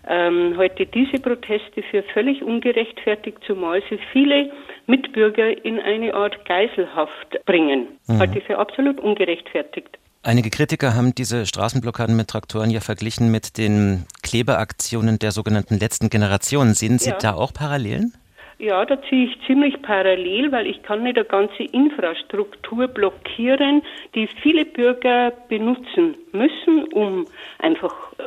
ähm, 0.06 0.54
heute 0.56 0.86
diese 0.86 1.20
Proteste 1.20 1.82
für 1.90 2.02
völlig 2.02 2.42
ungerechtfertigt, 2.42 3.38
zumal 3.46 3.82
sie 3.88 3.98
viele 4.12 4.50
Mitbürger 4.86 5.64
in 5.64 5.80
eine 5.80 6.14
Art 6.14 6.44
Geiselhaft 6.44 7.44
bringen. 7.46 7.88
Mhm. 8.06 8.18
Halte 8.18 8.38
ich 8.38 8.44
für 8.44 8.58
absolut 8.58 9.00
ungerechtfertigt. 9.00 9.98
Einige 10.22 10.48
Kritiker 10.48 10.94
haben 10.94 11.14
diese 11.14 11.44
Straßenblockaden 11.44 12.16
mit 12.16 12.28
Traktoren 12.28 12.70
ja 12.70 12.80
verglichen 12.80 13.30
mit 13.30 13.58
den 13.58 14.06
Klebeaktionen 14.22 15.18
der 15.18 15.32
sogenannten 15.32 15.78
letzten 15.78 16.08
Generation. 16.08 16.72
Sehen 16.72 16.98
Sie 16.98 17.10
ja. 17.10 17.18
da 17.18 17.34
auch 17.34 17.52
Parallelen? 17.52 18.14
Ja, 18.58 18.84
da 18.84 19.00
ziehe 19.02 19.26
ich 19.26 19.46
ziemlich 19.46 19.82
parallel, 19.82 20.52
weil 20.52 20.66
ich 20.66 20.82
kann 20.82 21.02
nicht 21.02 21.16
eine 21.16 21.26
ganze 21.26 21.64
Infrastruktur 21.64 22.86
blockieren, 22.88 23.82
die 24.14 24.28
viele 24.42 24.64
Bürger 24.64 25.32
benutzen 25.48 26.16
müssen, 26.32 26.84
um 26.92 27.26
einfach 27.58 28.12
äh, 28.18 28.22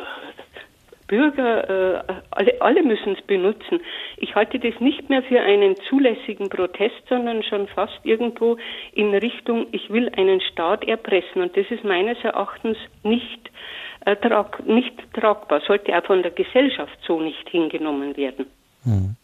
Bürger, 1.08 1.70
äh, 1.70 2.14
alle, 2.32 2.62
alle 2.62 2.84
müssen 2.84 3.14
es 3.14 3.22
benutzen. 3.26 3.80
Ich 4.18 4.36
halte 4.36 4.60
das 4.60 4.80
nicht 4.82 5.10
mehr 5.10 5.24
für 5.24 5.40
einen 5.40 5.76
zulässigen 5.90 6.50
Protest, 6.50 7.02
sondern 7.08 7.44
schon 7.44 7.68
fast 7.68 8.00
irgendwo 8.04 8.58
in 8.94 9.16
Richtung, 9.16 9.68
ich 9.72 9.90
will 9.90 10.10
einen 10.18 10.42
Staat 10.42 10.86
erpressen. 10.86 11.42
Und 11.42 11.56
das 11.56 11.66
ist 11.70 11.86
meines 11.86 12.18
Erachtens 12.24 12.78
nicht, 13.04 13.50
äh, 14.06 14.18
trag, 14.18 14.66
nicht 14.68 14.94
tragbar, 15.14 15.62
sollte 15.66 15.98
auch 15.98 16.04
von 16.04 16.22
der 16.22 16.32
Gesellschaft 16.32 16.98
so 17.08 17.22
nicht 17.22 17.48
hingenommen 17.50 18.18
werden. 18.18 18.46
Mhm. 18.84 19.16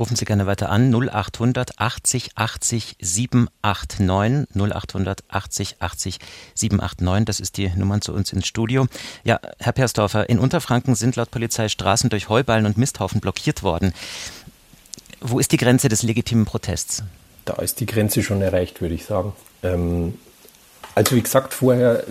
Rufen 0.00 0.16
Sie 0.16 0.24
gerne 0.24 0.46
weiter 0.46 0.70
an 0.70 0.90
0800 0.90 1.78
80 1.78 2.30
80 2.34 2.96
789 3.00 4.48
0800 4.56 5.24
80 5.28 5.76
80 5.78 6.18
789. 6.54 7.26
Das 7.26 7.38
ist 7.38 7.58
die 7.58 7.68
Nummer 7.68 8.00
zu 8.00 8.14
uns 8.14 8.32
ins 8.32 8.46
Studio. 8.46 8.86
Ja, 9.24 9.38
Herr 9.58 9.74
Persdorfer, 9.74 10.30
in 10.30 10.38
Unterfranken 10.38 10.94
sind 10.94 11.16
laut 11.16 11.30
Polizei 11.30 11.68
Straßen 11.68 12.08
durch 12.08 12.30
Heuballen 12.30 12.64
und 12.64 12.78
Misthaufen 12.78 13.20
blockiert 13.20 13.62
worden. 13.62 13.92
Wo 15.20 15.38
ist 15.38 15.52
die 15.52 15.58
Grenze 15.58 15.90
des 15.90 16.02
legitimen 16.02 16.46
Protests? 16.46 17.02
Da 17.44 17.56
ist 17.56 17.80
die 17.80 17.86
Grenze 17.86 18.22
schon 18.22 18.40
erreicht, 18.40 18.80
würde 18.80 18.94
ich 18.94 19.04
sagen. 19.04 19.34
Ähm, 19.62 20.14
also 20.94 21.16
wie 21.16 21.22
gesagt 21.22 21.54
vorher, 21.54 22.04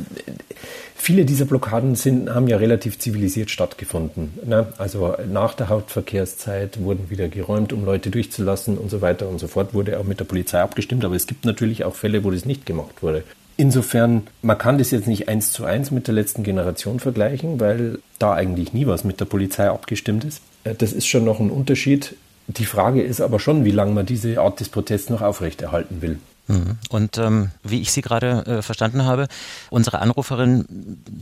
Viele 1.02 1.24
dieser 1.24 1.46
Blockaden 1.46 1.96
sind, 1.96 2.30
haben 2.30 2.50
ja 2.50 2.58
relativ 2.58 3.00
zivilisiert 3.00 3.50
stattgefunden. 3.50 4.34
Ne? 4.46 4.68
Also 4.78 5.16
nach 5.32 5.54
der 5.54 5.70
Hauptverkehrszeit 5.70 6.84
wurden 6.84 7.10
wieder 7.10 7.30
geräumt, 7.30 7.72
um 7.72 7.86
Leute 7.86 8.12
durchzulassen 8.12 8.78
und 8.78 8.92
so 8.92 9.00
weiter 9.00 9.30
und 9.30 9.40
so 9.40 9.48
fort. 9.48 9.74
Wurde 9.74 9.98
auch 9.98 10.04
mit 10.04 10.20
der 10.20 10.26
Polizei 10.26 10.60
abgestimmt, 10.60 11.06
aber 11.06 11.16
es 11.16 11.26
gibt 11.26 11.46
natürlich 11.46 11.86
auch 11.86 11.96
Fälle, 11.96 12.26
wo 12.26 12.32
das 12.32 12.44
nicht 12.44 12.66
gemacht 12.66 13.02
wurde. 13.02 13.24
Insofern, 13.56 14.28
man 14.42 14.58
kann 14.58 14.78
das 14.78 14.92
jetzt 14.92 15.08
nicht 15.08 15.30
eins 15.30 15.54
zu 15.54 15.64
eins 15.64 15.90
mit 15.90 16.08
der 16.08 16.16
letzten 16.16 16.44
Generation 16.44 17.00
vergleichen, 17.00 17.62
weil 17.62 18.00
da 18.20 18.34
eigentlich 18.34 18.74
nie 18.74 18.86
was 18.86 19.06
mit 19.06 19.22
der 19.22 19.26
Polizei 19.26 19.70
abgestimmt 19.70 20.26
ist. 20.26 20.42
Äh, 20.66 20.76
das 20.76 20.92
ist 20.92 21.08
schon 21.08 21.24
noch 21.24 21.40
ein 21.40 21.50
Unterschied. 21.50 22.18
Die 22.48 22.66
Frage 22.66 23.02
ist 23.02 23.22
aber 23.22 23.40
schon, 23.40 23.64
wie 23.64 23.72
lange 23.72 23.94
man 23.94 24.06
diese 24.06 24.42
Art 24.42 24.60
des 24.60 24.68
Protests 24.68 25.10
noch 25.10 25.22
aufrechterhalten 25.22 26.02
will. 26.02 26.20
Mhm. 26.50 26.78
Und 26.90 27.18
ähm, 27.18 27.52
wie 27.64 27.82
ich 27.82 27.92
Sie 27.92 28.02
gerade 28.02 28.44
äh, 28.46 28.62
verstanden 28.62 29.06
habe, 29.06 29.28
unsere 29.70 30.00
Anruferin, 30.00 30.66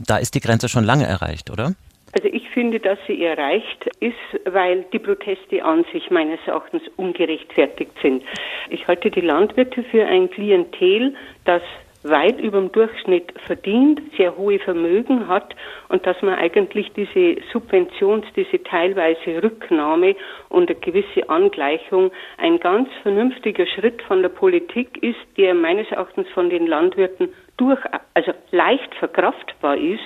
da 0.06 0.16
ist 0.16 0.34
die 0.34 0.40
Grenze 0.40 0.68
schon 0.68 0.84
lange 0.84 1.06
erreicht, 1.06 1.50
oder? 1.50 1.74
Also 2.12 2.28
ich 2.28 2.48
finde, 2.48 2.80
dass 2.80 2.98
sie 3.06 3.22
erreicht 3.22 3.86
ist, 4.00 4.14
weil 4.50 4.86
die 4.92 4.98
Proteste 4.98 5.62
an 5.62 5.84
sich 5.92 6.10
meines 6.10 6.40
Erachtens 6.46 6.82
ungerechtfertigt 6.96 7.92
sind. 8.00 8.22
Ich 8.70 8.88
halte 8.88 9.10
die 9.10 9.20
Landwirte 9.20 9.82
für 9.84 10.06
ein 10.06 10.30
Klientel, 10.30 11.14
das 11.44 11.60
weit 12.08 12.40
über 12.40 12.58
dem 12.58 12.72
Durchschnitt 12.72 13.32
verdient, 13.46 14.00
sehr 14.16 14.36
hohe 14.36 14.58
Vermögen 14.58 15.28
hat 15.28 15.54
und 15.88 16.06
dass 16.06 16.20
man 16.22 16.34
eigentlich 16.34 16.92
diese 16.92 17.40
Subventions-, 17.52 18.26
diese 18.36 18.62
teilweise 18.62 19.42
Rücknahme 19.42 20.16
und 20.48 20.70
eine 20.70 20.78
gewisse 20.78 21.28
Angleichung 21.28 22.10
ein 22.36 22.60
ganz 22.60 22.88
vernünftiger 23.02 23.66
Schritt 23.66 24.02
von 24.02 24.22
der 24.22 24.28
Politik 24.30 25.02
ist, 25.02 25.18
der 25.36 25.54
meines 25.54 25.90
Erachtens 25.90 26.28
von 26.30 26.50
den 26.50 26.66
Landwirten 26.66 27.30
durch, 27.56 27.80
also 28.14 28.32
leicht 28.50 28.94
verkraftbar 28.94 29.76
ist. 29.76 30.02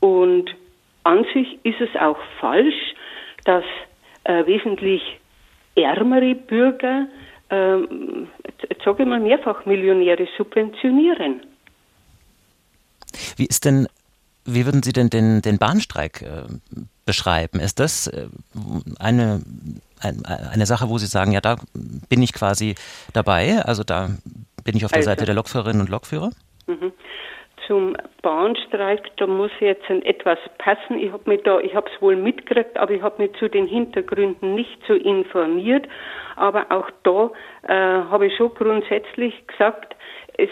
Und 0.00 0.54
an 1.04 1.24
sich 1.32 1.58
ist 1.64 1.80
es 1.80 1.94
auch 2.00 2.18
falsch, 2.40 2.94
dass 3.44 3.64
äh, 4.24 4.46
wesentlich 4.46 5.02
ärmere 5.74 6.34
Bürger 6.34 7.06
ähm, 7.50 8.28
jetzt 8.68 8.84
sage 8.84 9.02
ich 9.02 9.08
mal, 9.08 9.20
mehrfach 9.20 9.64
Millionäre 9.66 10.26
subventionieren. 10.36 11.42
Wie 13.36 13.46
ist 13.46 13.64
denn, 13.64 13.88
wie 14.44 14.66
würden 14.66 14.82
Sie 14.82 14.92
denn 14.92 15.10
den, 15.10 15.42
den 15.42 15.58
Bahnstreik 15.58 16.22
äh, 16.22 16.42
beschreiben? 17.06 17.60
Ist 17.60 17.80
das 17.80 18.06
äh, 18.06 18.26
eine, 18.98 19.42
ein, 20.00 20.24
eine 20.24 20.66
Sache, 20.66 20.88
wo 20.88 20.98
Sie 20.98 21.06
sagen, 21.06 21.32
ja, 21.32 21.40
da 21.40 21.56
bin 22.08 22.22
ich 22.22 22.32
quasi 22.32 22.74
dabei, 23.12 23.62
also 23.64 23.84
da 23.84 24.10
bin 24.64 24.76
ich 24.76 24.84
auf 24.84 24.90
der 24.90 24.98
also, 24.98 25.10
Seite 25.10 25.24
der 25.24 25.34
Lokführerinnen 25.34 25.80
und 25.80 25.88
Lokführer? 25.88 26.30
Mhm 26.66 26.92
zum 27.68 27.96
Bahnstreik, 28.22 29.16
da 29.18 29.26
muss 29.28 29.52
jetzt 29.60 29.88
etwas 29.88 30.38
passen. 30.58 30.98
Ich 30.98 31.12
habe 31.12 31.30
mich 31.30 31.42
da, 31.44 31.60
ich 31.60 31.74
habe 31.74 31.88
es 31.94 32.02
wohl 32.02 32.16
mitgekriegt, 32.16 32.76
aber 32.76 32.92
ich 32.92 33.02
habe 33.02 33.22
mich 33.22 33.32
zu 33.34 33.48
den 33.48 33.66
Hintergründen 33.66 34.54
nicht 34.54 34.80
so 34.88 34.94
informiert. 34.94 35.86
Aber 36.34 36.66
auch 36.70 36.90
da 37.04 37.30
äh, 37.68 37.74
habe 38.10 38.26
ich 38.26 38.36
schon 38.36 38.54
grundsätzlich 38.54 39.46
gesagt, 39.46 39.94
es 40.38 40.50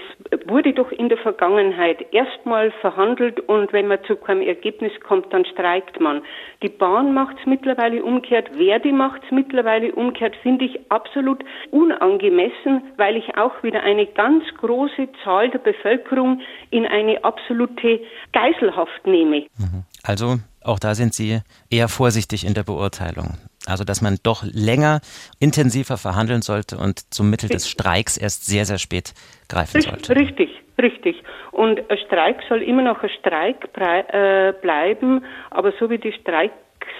wurde 0.48 0.72
doch 0.72 0.90
in 0.90 1.08
der 1.08 1.16
Vergangenheit 1.18 2.12
erstmal 2.12 2.72
verhandelt 2.80 3.38
und 3.38 3.72
wenn 3.72 3.86
man 3.86 4.02
zu 4.04 4.16
keinem 4.16 4.42
Ergebnis 4.42 4.90
kommt, 5.06 5.32
dann 5.32 5.44
streikt 5.44 6.00
man. 6.00 6.22
Die 6.62 6.68
Bahn 6.68 7.14
macht 7.14 7.36
es 7.38 7.46
mittlerweile 7.46 8.02
umgekehrt, 8.02 8.50
Verdi 8.56 8.90
macht 8.90 9.22
es 9.24 9.30
mittlerweile 9.30 9.94
umgekehrt, 9.94 10.34
finde 10.42 10.64
ich 10.64 10.90
absolut 10.90 11.44
unangemessen, 11.70 12.82
weil 12.96 13.16
ich 13.16 13.38
auch 13.38 13.62
wieder 13.62 13.84
eine 13.84 14.06
ganz 14.06 14.42
große 14.60 15.08
Zahl 15.22 15.50
der 15.50 15.60
Bevölkerung 15.60 16.40
in 16.70 16.84
eine 16.84 17.22
absolute 17.22 18.00
Geiselhaft 18.32 19.06
nehme. 19.06 19.46
Mhm. 19.56 19.84
Also 20.02 20.38
auch 20.62 20.80
da 20.80 20.96
sind 20.96 21.14
Sie 21.14 21.40
eher 21.70 21.88
vorsichtig 21.88 22.44
in 22.44 22.54
der 22.54 22.64
Beurteilung. 22.64 23.38
Also 23.66 23.84
dass 23.84 24.00
man 24.00 24.16
doch 24.22 24.44
länger, 24.44 25.00
intensiver 25.40 25.96
verhandeln 25.96 26.42
sollte 26.42 26.78
und 26.78 27.12
zum 27.12 27.30
Mittel 27.30 27.48
des 27.48 27.68
Streiks 27.68 28.16
erst 28.16 28.46
sehr, 28.46 28.64
sehr 28.64 28.78
spät 28.78 29.12
greifen 29.48 29.80
sollte. 29.80 30.14
Richtig, 30.16 30.50
richtig. 30.80 31.22
Und 31.52 31.80
ein 31.90 31.98
Streik 32.06 32.38
soll 32.48 32.62
immer 32.62 32.82
noch 32.82 33.02
ein 33.02 33.10
Streik 33.20 33.68
äh, 33.74 34.52
bleiben, 34.60 35.24
aber 35.50 35.72
so 35.78 35.90
wie 35.90 35.98
die 35.98 36.12
Streiks 36.12 36.54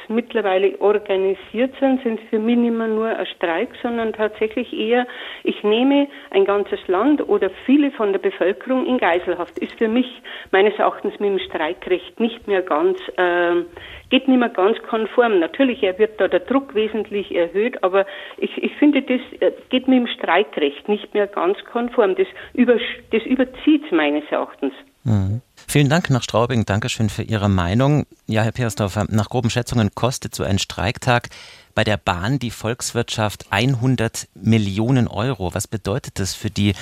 mittlerweile 0.08 0.80
organisiert 0.80 1.74
sind, 1.80 2.02
sind 2.02 2.20
für 2.30 2.38
mich 2.38 2.56
nicht 2.56 2.72
mehr 2.72 2.88
nur 2.88 3.08
ein 3.08 3.26
Streik, 3.26 3.70
sondern 3.82 4.12
tatsächlich 4.12 4.72
eher, 4.72 5.06
ich 5.44 5.62
nehme 5.62 6.08
ein 6.30 6.44
ganzes 6.44 6.80
Land 6.88 7.26
oder 7.28 7.50
viele 7.64 7.90
von 7.92 8.12
der 8.12 8.18
Bevölkerung 8.18 8.86
in 8.86 8.98
Geiselhaft. 8.98 9.58
Ist 9.58 9.72
für 9.78 9.88
mich 9.88 10.06
meines 10.50 10.74
Erachtens 10.78 11.18
mit 11.18 11.30
dem 11.30 11.38
Streikrecht 11.38 12.18
nicht 12.20 12.46
mehr 12.46 12.62
ganz, 12.62 12.98
äh, 13.16 13.62
geht 14.10 14.28
nicht 14.28 14.38
mehr 14.38 14.48
ganz 14.48 14.78
konform. 14.82 15.38
Natürlich 15.38 15.82
wird 15.82 16.20
da 16.20 16.28
der 16.28 16.40
Druck 16.40 16.74
wesentlich 16.74 17.34
erhöht, 17.34 17.82
aber 17.82 18.06
ich, 18.38 18.56
ich 18.62 18.74
finde, 18.76 19.02
das 19.02 19.20
äh, 19.40 19.52
geht 19.68 19.88
mit 19.88 19.98
dem 19.98 20.06
Streikrecht 20.06 20.88
nicht 20.88 21.14
mehr 21.14 21.26
ganz 21.26 21.58
konform. 21.64 22.14
Das, 22.16 22.28
über, 22.54 22.76
das 23.10 23.22
überzieht 23.24 23.90
meines 23.92 24.24
Erachtens. 24.30 24.72
Mhm. 25.04 25.42
Vielen 25.68 25.88
Dank 25.88 26.10
nach 26.10 26.22
Straubing. 26.22 26.64
Dankeschön 26.64 27.08
für 27.08 27.22
Ihre 27.22 27.48
Meinung. 27.48 28.06
Ja, 28.26 28.42
Herr 28.42 28.52
Peersdorfer, 28.52 29.06
nach 29.08 29.28
groben 29.28 29.50
Schätzungen 29.50 29.94
kostet 29.94 30.34
so 30.34 30.44
ein 30.44 30.58
Streiktag 30.60 31.28
bei 31.74 31.82
der 31.82 31.96
Bahn 31.96 32.38
die 32.38 32.52
Volkswirtschaft 32.52 33.46
100 33.50 34.28
Millionen 34.34 35.08
Euro. 35.08 35.52
Was 35.54 35.66
bedeutet 35.66 36.20
das 36.20 36.34
für 36.34 36.50
die 36.50 36.74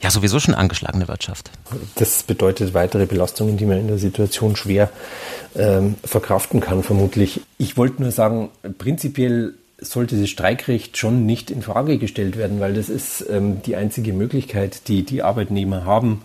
ja 0.00 0.10
sowieso 0.10 0.38
schon 0.38 0.54
angeschlagene 0.54 1.08
Wirtschaft? 1.08 1.50
Das 1.96 2.22
bedeutet 2.22 2.72
weitere 2.72 3.06
Belastungen, 3.06 3.56
die 3.56 3.66
man 3.66 3.78
in 3.78 3.88
der 3.88 3.98
Situation 3.98 4.54
schwer 4.54 4.90
ähm, 5.56 5.96
verkraften 6.04 6.60
kann, 6.60 6.84
vermutlich. 6.84 7.40
Ich 7.58 7.76
wollte 7.76 8.00
nur 8.00 8.12
sagen, 8.12 8.50
prinzipiell 8.78 9.54
sollte 9.78 10.18
das 10.18 10.30
Streikrecht 10.30 10.96
schon 10.96 11.26
nicht 11.26 11.50
in 11.50 11.62
Frage 11.62 11.98
gestellt 11.98 12.36
werden, 12.36 12.60
weil 12.60 12.74
das 12.74 12.88
ist 12.88 13.24
ähm, 13.28 13.60
die 13.62 13.76
einzige 13.76 14.12
Möglichkeit, 14.12 14.88
die 14.88 15.02
die 15.04 15.22
Arbeitnehmer 15.22 15.84
haben, 15.84 16.22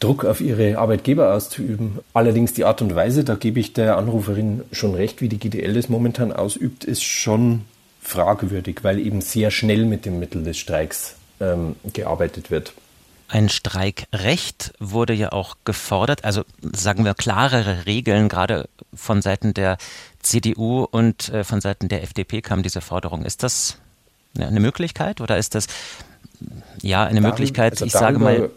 Druck 0.00 0.24
auf 0.24 0.40
ihre 0.40 0.78
Arbeitgeber 0.78 1.34
auszuüben. 1.34 1.98
Allerdings 2.14 2.54
die 2.54 2.64
Art 2.64 2.80
und 2.82 2.94
Weise, 2.94 3.24
da 3.24 3.34
gebe 3.34 3.58
ich 3.60 3.72
der 3.72 3.96
Anruferin 3.96 4.62
schon 4.72 4.94
recht, 4.94 5.20
wie 5.20 5.28
die 5.28 5.38
GDL 5.38 5.74
das 5.74 5.88
momentan 5.88 6.32
ausübt, 6.32 6.84
ist 6.84 7.02
schon 7.02 7.62
fragwürdig, 8.00 8.84
weil 8.84 8.98
eben 8.98 9.20
sehr 9.20 9.50
schnell 9.50 9.84
mit 9.84 10.04
dem 10.04 10.18
Mittel 10.18 10.44
des 10.44 10.58
Streiks 10.58 11.16
ähm, 11.40 11.76
gearbeitet 11.92 12.50
wird. 12.50 12.72
Ein 13.30 13.50
Streikrecht 13.50 14.72
wurde 14.78 15.12
ja 15.12 15.32
auch 15.32 15.56
gefordert, 15.64 16.24
also 16.24 16.44
sagen 16.62 17.04
wir 17.04 17.12
klarere 17.12 17.84
Regeln, 17.84 18.30
gerade 18.30 18.68
von 18.94 19.20
Seiten 19.20 19.52
der 19.52 19.76
CDU 20.22 20.84
und 20.84 21.28
äh, 21.28 21.44
von 21.44 21.60
Seiten 21.60 21.88
der 21.88 22.02
FDP 22.02 22.40
kam 22.40 22.62
diese 22.62 22.80
Forderung. 22.80 23.26
Ist 23.26 23.42
das 23.42 23.76
eine 24.38 24.60
Möglichkeit 24.60 25.20
oder 25.20 25.36
ist 25.36 25.54
das 25.54 25.66
ja 26.80 27.04
eine 27.04 27.20
Dar 27.20 27.30
Möglichkeit, 27.30 27.72
also 27.72 27.84
ich 27.84 27.92
sage 27.92 28.18
mal, 28.18 28.50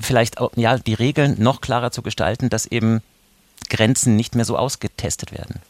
vielleicht 0.00 0.36
ja, 0.56 0.78
die 0.78 0.94
Regeln 0.94 1.36
noch 1.38 1.60
klarer 1.60 1.90
zu 1.90 2.02
gestalten, 2.02 2.48
dass 2.48 2.66
eben 2.66 3.02
Grenzen 3.68 4.16
nicht 4.16 4.34
mehr 4.34 4.44
so 4.44 4.56
ausgetestet 4.56 5.32
werden? 5.32 5.60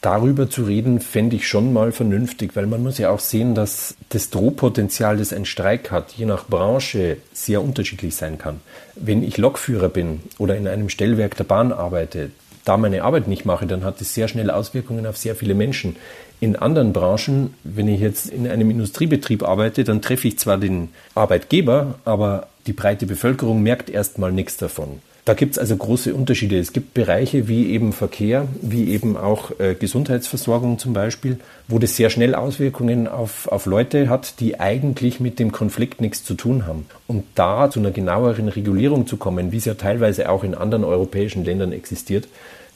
Darüber 0.00 0.48
zu 0.48 0.62
reden, 0.62 0.98
fände 0.98 1.36
ich 1.36 1.46
schon 1.46 1.74
mal 1.74 1.92
vernünftig, 1.92 2.56
weil 2.56 2.66
man 2.66 2.82
muss 2.82 2.96
ja 2.96 3.10
auch 3.10 3.20
sehen, 3.20 3.54
dass 3.54 3.96
das 4.08 4.30
Drohpotenzial, 4.30 5.18
das 5.18 5.34
ein 5.34 5.44
Streik 5.44 5.90
hat, 5.90 6.12
je 6.12 6.24
nach 6.24 6.46
Branche 6.46 7.18
sehr 7.34 7.62
unterschiedlich 7.62 8.16
sein 8.16 8.38
kann. 8.38 8.60
Wenn 8.94 9.22
ich 9.22 9.36
Lokführer 9.36 9.90
bin 9.90 10.20
oder 10.38 10.56
in 10.56 10.66
einem 10.66 10.88
Stellwerk 10.88 11.36
der 11.36 11.44
Bahn 11.44 11.70
arbeite, 11.70 12.30
da 12.64 12.78
meine 12.78 13.02
Arbeit 13.04 13.28
nicht 13.28 13.44
mache, 13.44 13.66
dann 13.66 13.84
hat 13.84 14.00
das 14.00 14.14
sehr 14.14 14.28
schnell 14.28 14.50
Auswirkungen 14.50 15.04
auf 15.06 15.18
sehr 15.18 15.34
viele 15.34 15.54
Menschen. 15.54 15.96
In 16.40 16.56
anderen 16.56 16.94
Branchen, 16.94 17.52
wenn 17.64 17.86
ich 17.86 18.00
jetzt 18.00 18.30
in 18.30 18.48
einem 18.48 18.70
Industriebetrieb 18.70 19.42
arbeite, 19.42 19.84
dann 19.84 20.00
treffe 20.00 20.28
ich 20.28 20.38
zwar 20.38 20.56
den 20.56 20.88
Arbeitgeber, 21.14 21.96
aber 22.06 22.48
die 22.70 22.74
breite 22.74 23.04
Bevölkerung 23.04 23.64
merkt 23.64 23.90
erstmal 23.90 24.30
nichts 24.30 24.56
davon. 24.56 25.00
Da 25.24 25.34
gibt 25.34 25.54
es 25.54 25.58
also 25.58 25.76
große 25.76 26.14
Unterschiede. 26.14 26.56
Es 26.56 26.72
gibt 26.72 26.94
Bereiche 26.94 27.48
wie 27.48 27.72
eben 27.72 27.92
Verkehr, 27.92 28.46
wie 28.62 28.92
eben 28.92 29.16
auch 29.16 29.50
äh, 29.58 29.74
Gesundheitsversorgung 29.74 30.78
zum 30.78 30.92
Beispiel, 30.92 31.40
wo 31.66 31.80
das 31.80 31.96
sehr 31.96 32.10
schnell 32.10 32.36
Auswirkungen 32.36 33.08
auf, 33.08 33.48
auf 33.48 33.66
Leute 33.66 34.08
hat, 34.08 34.38
die 34.38 34.60
eigentlich 34.60 35.18
mit 35.18 35.40
dem 35.40 35.50
Konflikt 35.50 36.00
nichts 36.00 36.22
zu 36.22 36.34
tun 36.34 36.64
haben. 36.64 36.86
Und 37.08 37.24
da 37.34 37.68
zu 37.70 37.80
einer 37.80 37.90
genaueren 37.90 38.46
Regulierung 38.46 39.08
zu 39.08 39.16
kommen, 39.16 39.50
wie 39.50 39.56
es 39.56 39.64
ja 39.64 39.74
teilweise 39.74 40.30
auch 40.30 40.44
in 40.44 40.54
anderen 40.54 40.84
europäischen 40.84 41.44
Ländern 41.44 41.72
existiert, 41.72 42.28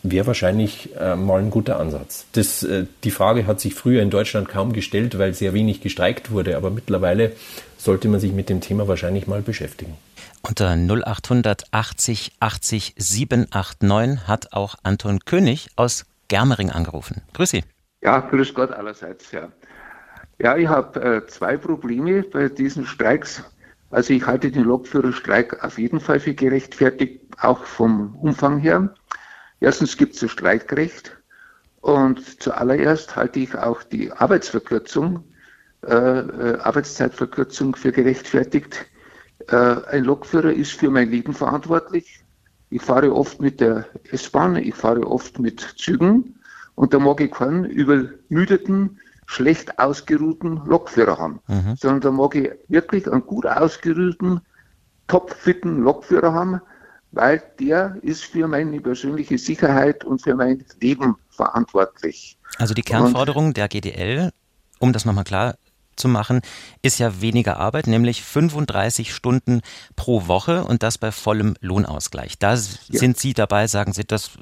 wäre 0.02 0.26
wahrscheinlich 0.26 0.90
äh, 1.00 1.14
mal 1.14 1.40
ein 1.40 1.50
guter 1.50 1.78
Ansatz. 1.78 2.26
Das, 2.32 2.64
äh, 2.64 2.86
die 3.04 3.12
Frage 3.12 3.46
hat 3.46 3.60
sich 3.60 3.74
früher 3.74 4.02
in 4.02 4.10
Deutschland 4.10 4.48
kaum 4.48 4.72
gestellt, 4.72 5.18
weil 5.18 5.34
sehr 5.34 5.54
wenig 5.54 5.80
gestreikt 5.80 6.32
wurde, 6.32 6.56
aber 6.56 6.70
mittlerweile 6.70 7.32
sollte 7.84 8.08
man 8.08 8.20
sich 8.20 8.32
mit 8.32 8.48
dem 8.48 8.60
Thema 8.60 8.88
wahrscheinlich 8.88 9.26
mal 9.26 9.42
beschäftigen. 9.42 9.96
Unter 10.42 10.74
0800 10.76 11.64
80 11.70 12.32
80 12.40 12.94
789 12.96 14.26
hat 14.26 14.52
auch 14.52 14.76
Anton 14.82 15.20
König 15.24 15.70
aus 15.76 16.04
Germering 16.28 16.70
angerufen. 16.70 17.22
Grüß 17.34 17.50
Sie. 17.50 17.64
Ja, 18.02 18.20
grüß 18.20 18.54
Gott 18.54 18.70
allerseits, 18.72 19.30
ja. 19.32 19.48
Ja, 20.38 20.56
ich 20.56 20.68
habe 20.68 21.00
äh, 21.00 21.26
zwei 21.26 21.56
Probleme 21.56 22.22
bei 22.22 22.48
diesen 22.48 22.86
Streiks. 22.86 23.42
Also 23.90 24.12
ich 24.12 24.26
halte 24.26 24.50
den 24.50 24.64
Lokführerstreik 24.64 25.62
auf 25.62 25.78
jeden 25.78 26.00
Fall 26.00 26.18
für 26.18 26.34
gerechtfertigt, 26.34 27.20
auch 27.40 27.64
vom 27.64 28.16
Umfang 28.16 28.58
her. 28.58 28.94
Erstens 29.60 29.96
gibt 29.96 30.16
es 30.16 30.22
ein 30.22 30.28
Streikrecht 30.28 31.16
und 31.80 32.42
zuallererst 32.42 33.14
halte 33.14 33.40
ich 33.40 33.54
auch 33.54 33.82
die 33.82 34.10
Arbeitsverkürzung, 34.10 35.24
Arbeitszeitverkürzung 35.86 37.76
für 37.76 37.92
gerechtfertigt. 37.92 38.86
Äh, 39.48 39.56
ein 39.90 40.04
Lokführer 40.04 40.52
ist 40.52 40.72
für 40.72 40.90
mein 40.90 41.10
Leben 41.10 41.34
verantwortlich. 41.34 42.24
Ich 42.70 42.82
fahre 42.82 43.14
oft 43.14 43.40
mit 43.40 43.60
der 43.60 43.86
S-Bahn, 44.10 44.56
ich 44.56 44.74
fahre 44.74 45.06
oft 45.06 45.38
mit 45.38 45.60
Zügen 45.76 46.36
und 46.74 46.94
da 46.94 46.98
mag 46.98 47.20
ich 47.20 47.30
keinen 47.30 47.64
übermüdeten, 47.64 48.98
schlecht 49.26 49.78
ausgeruhten 49.78 50.62
Lokführer 50.66 51.18
haben, 51.18 51.40
mhm. 51.46 51.76
sondern 51.76 52.00
da 52.00 52.10
mag 52.10 52.34
ich 52.34 52.50
wirklich 52.68 53.10
einen 53.10 53.24
gut 53.24 53.46
ausgeruhten, 53.46 54.40
topfitten 55.06 55.82
Lokführer 55.82 56.32
haben, 56.32 56.60
weil 57.12 57.42
der 57.60 57.96
ist 58.02 58.24
für 58.24 58.48
meine 58.48 58.80
persönliche 58.80 59.38
Sicherheit 59.38 60.04
und 60.04 60.22
für 60.22 60.34
mein 60.34 60.64
Leben 60.80 61.16
verantwortlich. 61.30 62.38
Also 62.58 62.74
die 62.74 62.82
Kernforderung 62.82 63.48
und, 63.48 63.56
der 63.56 63.68
GDL, 63.68 64.30
um 64.78 64.92
das 64.92 65.04
nochmal 65.04 65.24
klar 65.24 65.54
zu 65.96 66.08
machen, 66.08 66.42
ist 66.82 66.98
ja 66.98 67.20
weniger 67.20 67.58
Arbeit, 67.58 67.86
nämlich 67.86 68.22
35 68.22 69.14
Stunden 69.14 69.62
pro 69.96 70.26
Woche 70.26 70.64
und 70.64 70.82
das 70.82 70.98
bei 70.98 71.12
vollem 71.12 71.54
Lohnausgleich. 71.60 72.38
Da 72.38 72.54
ja. 72.54 72.58
sind 72.88 73.18
Sie 73.18 73.34
dabei, 73.34 73.66
sagen 73.66 73.92
Sie, 73.92 74.04
das 74.04 74.32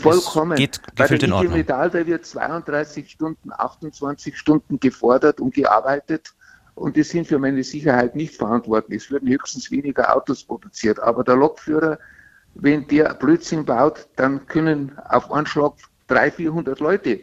Vollkommen. 0.00 0.56
geht 0.56 0.80
gefühlt 0.96 1.20
bei 1.20 1.26
in 1.26 1.32
Ordnung. 1.32 1.54
Metall, 1.54 1.90
da 1.90 2.06
wird 2.06 2.26
32 2.26 3.10
Stunden, 3.10 3.50
28 3.52 4.36
Stunden 4.36 4.78
gefordert 4.80 5.40
und 5.40 5.54
gearbeitet 5.54 6.34
und 6.76 6.94
die 6.94 7.02
sind 7.02 7.26
für 7.26 7.38
meine 7.38 7.64
Sicherheit 7.64 8.14
nicht 8.14 8.34
verantwortlich. 8.34 9.02
Es 9.04 9.10
würden 9.10 9.28
höchstens 9.30 9.70
weniger 9.70 10.14
Autos 10.14 10.44
produziert. 10.44 11.00
Aber 11.00 11.24
der 11.24 11.34
Lokführer, 11.34 11.98
wenn 12.54 12.86
der 12.88 13.14
Blödsinn 13.14 13.64
baut, 13.64 14.06
dann 14.16 14.46
können 14.46 14.92
auf 15.08 15.32
Anschlag 15.32 15.72
300, 16.08 16.34
400 16.34 16.80
Leute 16.80 17.20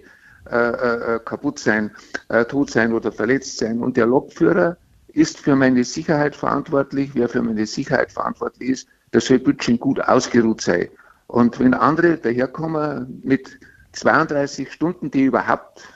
äh, 0.51 1.15
äh, 1.15 1.19
kaputt 1.23 1.59
sein, 1.59 1.91
äh, 2.29 2.45
tot 2.45 2.69
sein 2.69 2.93
oder 2.93 3.11
verletzt 3.11 3.57
sein. 3.57 3.81
Und 3.81 3.97
der 3.97 4.05
Lokführer 4.05 4.77
ist 5.07 5.39
für 5.39 5.55
meine 5.55 5.83
Sicherheit 5.83 6.35
verantwortlich. 6.35 7.11
Wer 7.13 7.29
für 7.29 7.41
meine 7.41 7.65
Sicherheit 7.65 8.11
verantwortlich 8.11 8.69
ist, 8.69 8.87
der 9.13 9.21
soll 9.21 9.39
bitte 9.39 9.77
gut 9.77 10.01
ausgeruht 10.01 10.61
sein. 10.61 10.89
Und 11.27 11.59
wenn 11.59 11.73
andere 11.73 12.17
daherkommen 12.17 13.21
mit 13.23 13.59
32 13.93 14.71
Stunden, 14.71 15.11
die 15.11 15.23
überhaupt 15.23 15.87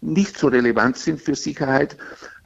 nicht 0.00 0.38
so 0.38 0.48
relevant 0.48 0.96
sind 0.96 1.20
für 1.20 1.34
Sicherheit, 1.34 1.96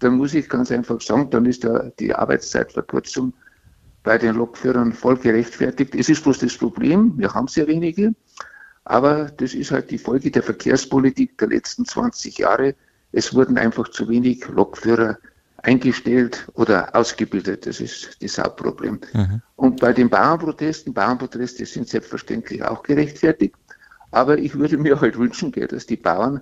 dann 0.01 0.17
muss 0.17 0.35
ich 0.35 0.49
ganz 0.49 0.71
einfach 0.71 1.01
sagen, 1.01 1.31
dann 1.31 1.47
ist 1.47 1.65
ja 1.65 1.91
die 1.99 2.15
Arbeitszeitverkürzung 2.15 3.33
bei 4.03 4.19
den 4.19 4.37
Lokführern 4.37 4.93
voll 4.93 5.17
gerechtfertigt. 5.17 5.95
Es 5.95 6.09
ist 6.09 6.23
bloß 6.23 6.39
das 6.39 6.57
Problem, 6.57 7.15
wir 7.17 7.33
haben 7.35 7.49
sehr 7.49 7.67
wenige, 7.67 8.15
aber 8.87 9.25
das 9.25 9.53
ist 9.53 9.73
halt 9.73 9.91
die 9.91 9.99
Folge 9.99 10.31
der 10.31 10.45
Verkehrspolitik 10.45 11.37
der 11.39 11.49
letzten 11.49 11.85
20 11.85 12.39
Jahre. 12.39 12.77
Es 13.11 13.35
wurden 13.35 13.59
einfach 13.59 13.89
zu 13.89 14.09
wenig 14.09 14.47
Lokführer 14.47 15.19
eingestellt 15.57 16.47
oder 16.55 16.95
ausgebildet. 16.95 17.67
Das 17.67 17.81
ist 17.81 18.17
das 18.23 18.39
Hauptproblem. 18.39 19.01
Mhm. 19.13 19.43
Und 19.57 19.81
bei 19.81 19.93
den 19.93 20.09
Bauernprotesten, 20.09 20.95
Bauernproteste 20.95 21.67
sind 21.67 21.89
selbstverständlich 21.89 22.63
auch 22.63 22.85
gerechtfertigt. 22.85 23.57
Aber 24.13 24.39
ich 24.39 24.55
würde 24.57 24.79
mir 24.79 25.01
halt 25.01 25.19
wünschen, 25.19 25.51
dass 25.51 25.87
die 25.87 25.97
Bauern 25.97 26.41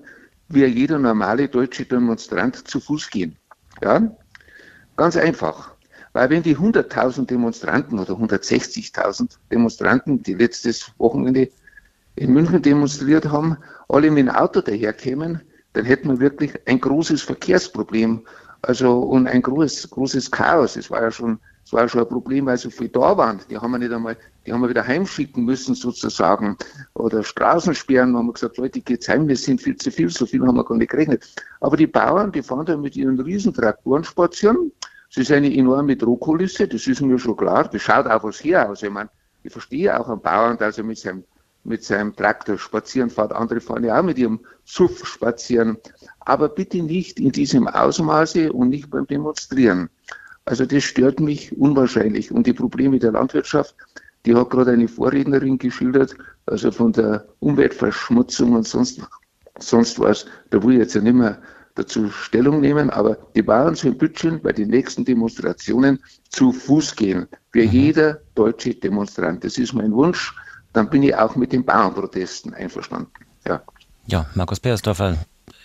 wie 0.51 0.67
jeder 0.67 0.99
normale 0.99 1.49
deutsche 1.49 1.87
Demonstrant 1.87 2.69
zu 2.69 2.79
Fuß 2.79 3.09
gehen. 3.09 3.37
Ja? 3.83 4.15
Ganz 4.99 5.17
einfach. 5.17 5.73
Weil 6.13 6.29
wenn 6.29 6.43
die 6.43 6.59
100.000 6.59 7.25
Demonstranten 7.25 7.99
oder 7.99 8.13
160.000 8.13 9.31
Demonstranten, 9.51 10.23
die 10.23 10.35
letztes 10.35 10.93
Wochenende 10.99 11.49
in 12.17 12.33
München 12.33 12.63
demonstriert 12.63 13.27
haben, 13.27 13.57
alle 13.89 14.11
mit 14.11 14.27
dem 14.27 14.35
Auto 14.35 14.61
daherkämen, 14.61 15.41
dann 15.73 15.85
hätten 15.85 16.09
wir 16.09 16.21
wirklich 16.21 16.53
ein 16.67 16.81
großes 16.81 17.23
Verkehrsproblem. 17.23 18.23
Also 18.63 18.99
und 18.99 19.27
ein 19.27 19.43
großes, 19.43 19.91
großes 19.91 20.31
Chaos. 20.31 20.77
Es 20.77 20.91
war 20.91 21.03
ja 21.03 21.11
schon, 21.11 21.39
es 21.65 21.73
war 21.73 21.87
schon 21.87 22.01
ein 22.01 22.09
Problem, 22.09 22.47
weil 22.47 22.57
so 22.57 22.71
viele 22.71 22.89
da 22.89 23.15
waren. 23.17 23.41
Die 23.51 23.59
haben 23.59 23.73
wir 23.73 23.79
nicht 23.79 23.93
einmal, 23.93 24.17
die 24.47 24.53
haben 24.53 24.63
wir 24.63 24.71
wieder 24.71 24.87
heimschicken 24.87 25.45
müssen 25.45 25.75
sozusagen. 25.75 26.57
Oder 26.95 27.23
Straßensperren, 27.23 28.17
haben 28.17 28.27
wir 28.27 28.33
gesagt, 28.33 28.57
Leute, 28.57 28.81
geht's 28.81 29.09
heim, 29.09 29.29
wir 29.29 29.37
sind 29.37 29.61
viel 29.61 29.77
zu 29.77 29.91
viel, 29.91 30.09
so 30.09 30.25
viel 30.25 30.41
haben 30.47 30.57
wir 30.57 30.65
gar 30.65 30.79
nicht 30.79 30.91
gerechnet. 30.91 31.35
Aber 31.61 31.77
die 31.77 31.87
Bauern, 31.87 32.33
die 32.33 32.43
fahren 32.43 32.65
da 32.65 32.77
mit 32.77 32.97
ihren 32.97 33.21
Riesentraktoren 33.21 34.05
spazieren. 34.05 34.73
Es 35.11 35.19
ist 35.19 35.31
eine 35.31 35.55
enorme 35.55 35.95
Drohkulisse, 35.95 36.67
das 36.67 36.87
ist 36.87 37.03
mir 37.03 37.19
schon 37.19 37.37
klar. 37.37 37.69
Das 37.69 37.83
schaut 37.83 38.07
auch 38.07 38.25
was 38.25 38.43
her 38.43 38.71
aus. 38.71 38.83
Ich 38.83 38.91
meine, 38.91 39.11
ich 39.43 39.53
verstehe 39.53 40.01
auch 40.01 40.09
einen 40.09 40.23
Bauern, 40.23 40.57
dass 40.57 40.79
er 40.79 40.85
mit 40.85 40.97
seinem 40.97 41.25
mit 41.65 41.85
seinem 41.85 42.15
Traktor 42.15 42.59
spazieren 42.59 43.11
fährt. 43.11 43.33
Andere 43.33 43.61
fahren 43.61 43.85
ja 43.85 43.99
auch 43.99 44.05
mit 44.05 44.19
ihrem 44.19 44.41
Suff 44.65 45.07
spazieren. 45.07 45.79
Aber 46.21 46.49
bitte 46.49 46.83
nicht 46.83 47.19
in 47.19 47.33
diesem 47.33 47.67
Ausmaße 47.67 48.53
und 48.53 48.69
nicht 48.69 48.91
beim 48.91 49.07
Demonstrieren. 49.07 49.89
Also 50.45 50.67
das 50.67 50.85
stört 50.85 51.21
mich 51.21 51.57
unwahrscheinlich. 51.57 52.31
Und 52.31 52.47
die 52.47 52.53
Probleme 52.53 52.99
der 52.99 53.13
Landwirtschaft, 53.13 53.75
die 54.27 54.35
hat 54.35 54.51
gerade 54.51 54.73
eine 54.73 54.89
Vorrednerin 54.89 55.59
geschildert, 55.59 56.17
also 56.47 56.71
von 56.71 56.93
der 56.93 57.27
Umweltverschmutzung 57.41 58.53
und 58.53 58.67
sonst, 58.67 59.01
sonst 59.59 59.99
was. 59.99 60.27
Da 60.51 60.63
will 60.63 60.75
ich 60.75 60.81
jetzt 60.81 60.95
ja 60.95 61.01
nicht 61.01 61.15
mehr 61.15 61.41
dazu 61.75 62.09
Stellung 62.11 62.61
nehmen, 62.61 62.91
aber 62.91 63.19
die 63.35 63.43
Bauern 63.43 63.75
sollen 63.75 63.99
bitte 63.99 64.39
bei 64.43 64.53
den 64.53 64.69
nächsten 64.69 65.05
Demonstrationen 65.05 65.99
zu 66.29 66.53
Fuß 66.53 66.95
gehen. 66.95 67.27
Für 67.51 67.65
mhm. 67.65 67.71
jeder 67.71 68.21
deutsche 68.35 68.75
Demonstrant. 68.75 69.45
Das 69.45 69.59
ist 69.59 69.73
mein 69.73 69.93
Wunsch 69.93 70.35
dann 70.75 70.91
bin 70.91 71.03
ich 71.03 71.15
auch 71.15 71.37
mit 71.37 71.53
den 71.53 71.65
Bauernprotesten 71.65 72.53
einverstanden. 72.53 73.11
Ja, 73.47 73.63
ja 74.07 74.27
Markus 74.35 74.61
Peersdorfer, 74.61 75.17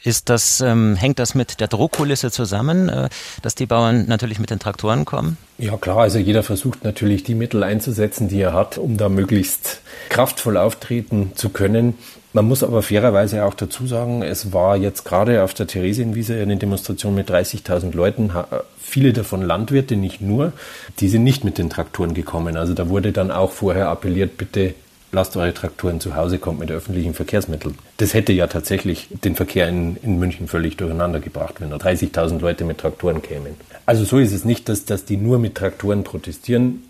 ist 0.04 0.30
das, 0.30 0.62
ähm, 0.62 0.96
hängt 0.96 1.20
das 1.20 1.36
mit 1.36 1.60
der 1.60 1.68
Druckkulisse 1.68 2.32
zusammen, 2.32 2.88
äh, 2.88 3.10
dass 3.42 3.56
die 3.56 3.66
Bauern 3.66 4.06
natürlich 4.08 4.40
mit 4.40 4.50
den 4.50 4.60
Traktoren 4.60 5.04
kommen? 5.04 5.38
Ja 5.58 5.76
klar, 5.76 5.98
also 5.98 6.20
jeder 6.20 6.44
versucht 6.44 6.86
natürlich 6.86 7.24
die 7.24 7.36
Mittel 7.36 7.64
einzusetzen, 7.64 8.30
die 8.30 8.40
er 8.40 8.54
hat, 8.54 8.78
um 8.78 8.96
da 8.96 9.10
möglichst 9.10 9.82
kraftvoll 10.08 10.56
auftreten 10.56 11.34
zu 11.36 11.50
können. 11.50 11.98
Man 12.32 12.48
muss 12.48 12.64
aber 12.64 12.82
fairerweise 12.82 13.44
auch 13.44 13.56
dazu 13.56 13.88
sagen, 13.88 14.22
es 14.22 14.54
war 14.54 14.78
jetzt 14.78 15.04
gerade 15.04 15.44
auf 15.44 15.54
der 15.54 15.68
Theresienwiese 15.68 16.40
eine 16.40 16.58
Demonstration 16.58 17.16
mit 17.16 17.30
30.000 17.30 17.94
Leuten, 17.94 18.32
viele 18.78 19.14
davon 19.14 19.42
Landwirte, 19.42 19.96
nicht 19.96 20.22
nur, 20.22 20.54
die 21.00 21.10
sind 21.10 21.24
nicht 21.24 21.44
mit 21.44 21.58
den 21.58 21.72
Traktoren 21.72 22.14
gekommen. 22.14 22.56
Also 22.56 22.76
da 22.76 22.88
wurde 22.88 23.12
dann 23.12 23.32
auch 23.32 23.52
vorher 23.52 23.90
appelliert, 23.90 24.38
bitte 24.38 24.76
lasst 25.12 25.36
eure 25.38 25.54
Traktoren 25.54 26.00
zu 26.00 26.16
Hause, 26.16 26.40
kommt 26.40 26.60
mit 26.60 26.72
öffentlichen 26.72 27.14
Verkehrsmitteln. 27.14 27.78
Das 27.98 28.14
hätte 28.14 28.34
ja 28.34 28.48
tatsächlich 28.48 29.08
den 29.24 29.36
Verkehr 29.36 29.68
in, 29.68 29.98
in 29.98 30.20
München 30.20 30.48
völlig 30.48 30.78
durcheinander 30.78 31.20
gebracht, 31.20 31.56
wenn 31.60 31.70
da 31.70 31.78
30.000 31.78 32.40
Leute 32.40 32.66
mit 32.66 32.80
Traktoren 32.80 33.22
kämen. 33.22 33.56
Also 33.86 34.04
so 34.04 34.20
ist 34.20 34.34
es 34.34 34.46
nicht, 34.46 34.70
dass, 34.70 34.86
dass 34.86 35.06
die 35.06 35.18
nur 35.18 35.40
mit 35.40 35.56
Traktoren 35.56 36.04
protestieren. 36.04 36.84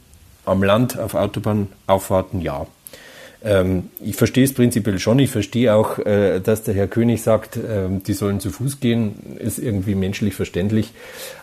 Am 0.45 0.63
Land 0.63 0.97
auf 0.97 1.13
Autobahnauffahrten 1.13 2.41
ja. 2.41 2.65
Ähm, 3.41 3.89
ich 4.02 4.15
verstehe 4.15 4.43
es 4.43 4.54
prinzipiell 4.54 4.99
schon. 4.99 5.19
Ich 5.19 5.32
verstehe 5.32 5.73
auch, 5.73 5.99
äh, 5.99 6.39
dass 6.39 6.63
der 6.63 6.73
Herr 6.73 6.88
König 6.88 7.21
sagt, 7.21 7.56
äh, 7.56 7.88
die 7.89 8.13
sollen 8.13 8.39
zu 8.39 8.49
Fuß 8.49 8.80
gehen, 8.80 9.38
ist 9.39 9.60
irgendwie 9.60 9.95
menschlich 9.95 10.36
verständlich. 10.36 10.91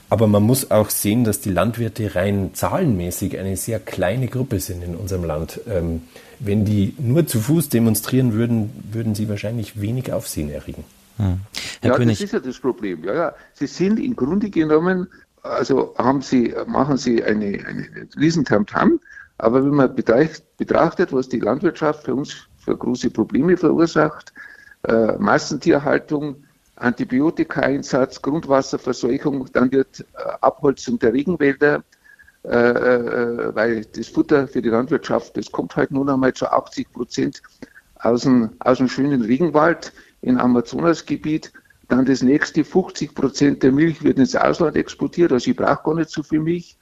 Aber 0.08 0.26
man 0.26 0.42
muss 0.42 0.70
auch 0.70 0.90
sehen, 0.90 1.24
dass 1.24 1.40
die 1.40 1.50
Landwirte 1.50 2.14
rein 2.14 2.50
zahlenmäßig 2.52 3.38
eine 3.38 3.56
sehr 3.56 3.80
kleine 3.80 4.28
Gruppe 4.28 4.60
sind 4.60 4.84
in 4.84 4.94
unserem 4.94 5.24
Land. 5.24 5.60
Ähm, 5.68 6.02
wenn 6.38 6.64
die 6.64 6.94
nur 6.98 7.26
zu 7.26 7.40
Fuß 7.40 7.70
demonstrieren 7.70 8.34
würden, 8.34 8.70
würden 8.92 9.14
sie 9.14 9.28
wahrscheinlich 9.28 9.80
wenig 9.80 10.12
Aufsehen 10.12 10.50
erregen. 10.50 10.84
Hm. 11.16 11.40
Herr 11.80 11.90
ja, 11.92 11.96
König. 11.96 12.18
das 12.18 12.24
ist 12.26 12.32
ja 12.32 12.40
das 12.40 12.58
Problem. 12.58 13.04
Ja, 13.04 13.14
ja. 13.14 13.34
Sie 13.54 13.66
sind 13.66 13.98
im 13.98 14.14
Grunde 14.14 14.50
genommen, 14.50 15.08
also 15.42 15.94
haben 15.96 16.20
Sie, 16.20 16.54
machen 16.66 16.98
Sie 16.98 17.24
eine, 17.24 17.46
eine 17.66 17.88
riesen 18.18 18.44
Tamtam, 18.44 19.00
aber 19.38 19.64
wenn 19.64 19.74
man 19.74 19.94
betrachtet, 19.94 21.12
was 21.12 21.28
die 21.28 21.40
Landwirtschaft 21.40 22.04
für 22.04 22.14
uns 22.14 22.48
für 22.56 22.76
große 22.76 23.10
Probleme 23.10 23.56
verursacht, 23.56 24.32
äh, 24.86 25.16
Massentierhaltung, 25.18 26.44
Antibiotikaeinsatz, 26.76 28.20
Grundwasserverseuchung, 28.22 29.46
dann 29.52 29.72
wird 29.72 30.00
äh, 30.00 30.04
Abholzung 30.40 30.98
der 30.98 31.12
Regenwälder, 31.12 31.84
äh, 32.44 32.48
äh, 32.48 33.54
weil 33.54 33.84
das 33.84 34.08
Futter 34.08 34.46
für 34.46 34.62
die 34.62 34.68
Landwirtschaft, 34.68 35.36
das 35.36 35.50
kommt 35.50 35.76
halt 35.76 35.90
nun 35.90 36.08
einmal 36.08 36.32
zu 36.32 36.50
80 36.50 36.92
Prozent 36.92 37.42
aus 37.96 38.22
dem, 38.22 38.50
aus 38.60 38.78
dem 38.78 38.88
schönen 38.88 39.22
Regenwald 39.22 39.92
im 40.22 40.38
Amazonasgebiet. 40.38 41.52
Dann 41.88 42.04
das 42.04 42.22
nächste, 42.22 42.64
50 42.64 43.14
Prozent 43.14 43.62
der 43.62 43.72
Milch 43.72 44.02
wird 44.02 44.18
ins 44.18 44.36
Ausland 44.36 44.76
exportiert, 44.76 45.32
also 45.32 45.50
ich 45.50 45.56
brauche 45.56 45.82
gar 45.84 45.94
nicht 45.94 46.10
so 46.10 46.22
viel 46.22 46.40
Milch. 46.40 46.76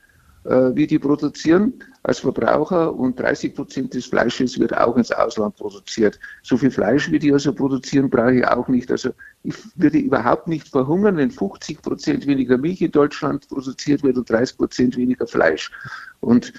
Äh, 0.45 0.77
wie 0.77 0.87
die 0.87 0.99
produzieren 0.99 1.73
als 2.03 2.19
Verbraucher 2.19 2.95
und 2.95 3.19
30 3.19 3.55
Prozent 3.55 3.95
des 3.95 4.05
Fleisches 4.05 4.59
wird 4.59 4.77
auch 4.77 4.95
ins 4.99 5.11
Ausland 5.11 5.57
produziert. 5.57 6.21
So 6.43 6.59
viel 6.59 6.71
Fleisch, 6.71 7.11
wie 7.11 7.19
die 7.19 7.33
also 7.33 7.55
produzieren, 7.55 8.11
brauche 8.11 8.35
ich 8.35 8.47
auch 8.47 8.69
nicht. 8.69 8.91
Also 8.91 9.11
ich 9.43 9.55
würde 9.77 9.97
überhaupt 9.97 10.47
nicht 10.47 10.69
verhungern, 10.69 11.17
wenn 11.17 11.31
50 11.31 11.81
Prozent 11.81 12.27
weniger 12.27 12.59
Milch 12.59 12.83
in 12.83 12.91
Deutschland 12.91 13.49
produziert 13.49 14.03
wird 14.03 14.19
und 14.19 14.29
30 14.29 14.59
Prozent 14.59 14.97
weniger 14.99 15.27
Fleisch. 15.27 15.73
Und 16.21 16.53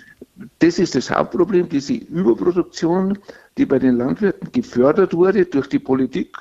das 0.60 0.80
ist 0.80 0.95
das 0.95 1.12
Hauptproblem, 1.12 1.69
diese 1.69 1.93
Überproduktion, 1.93 3.19
die 3.60 3.67
bei 3.67 3.78
den 3.78 3.98
Landwirten 3.98 4.52
gefördert 4.52 5.13
wurde 5.13 5.45
durch 5.45 5.69
die 5.69 5.80
Politik, 5.80 6.36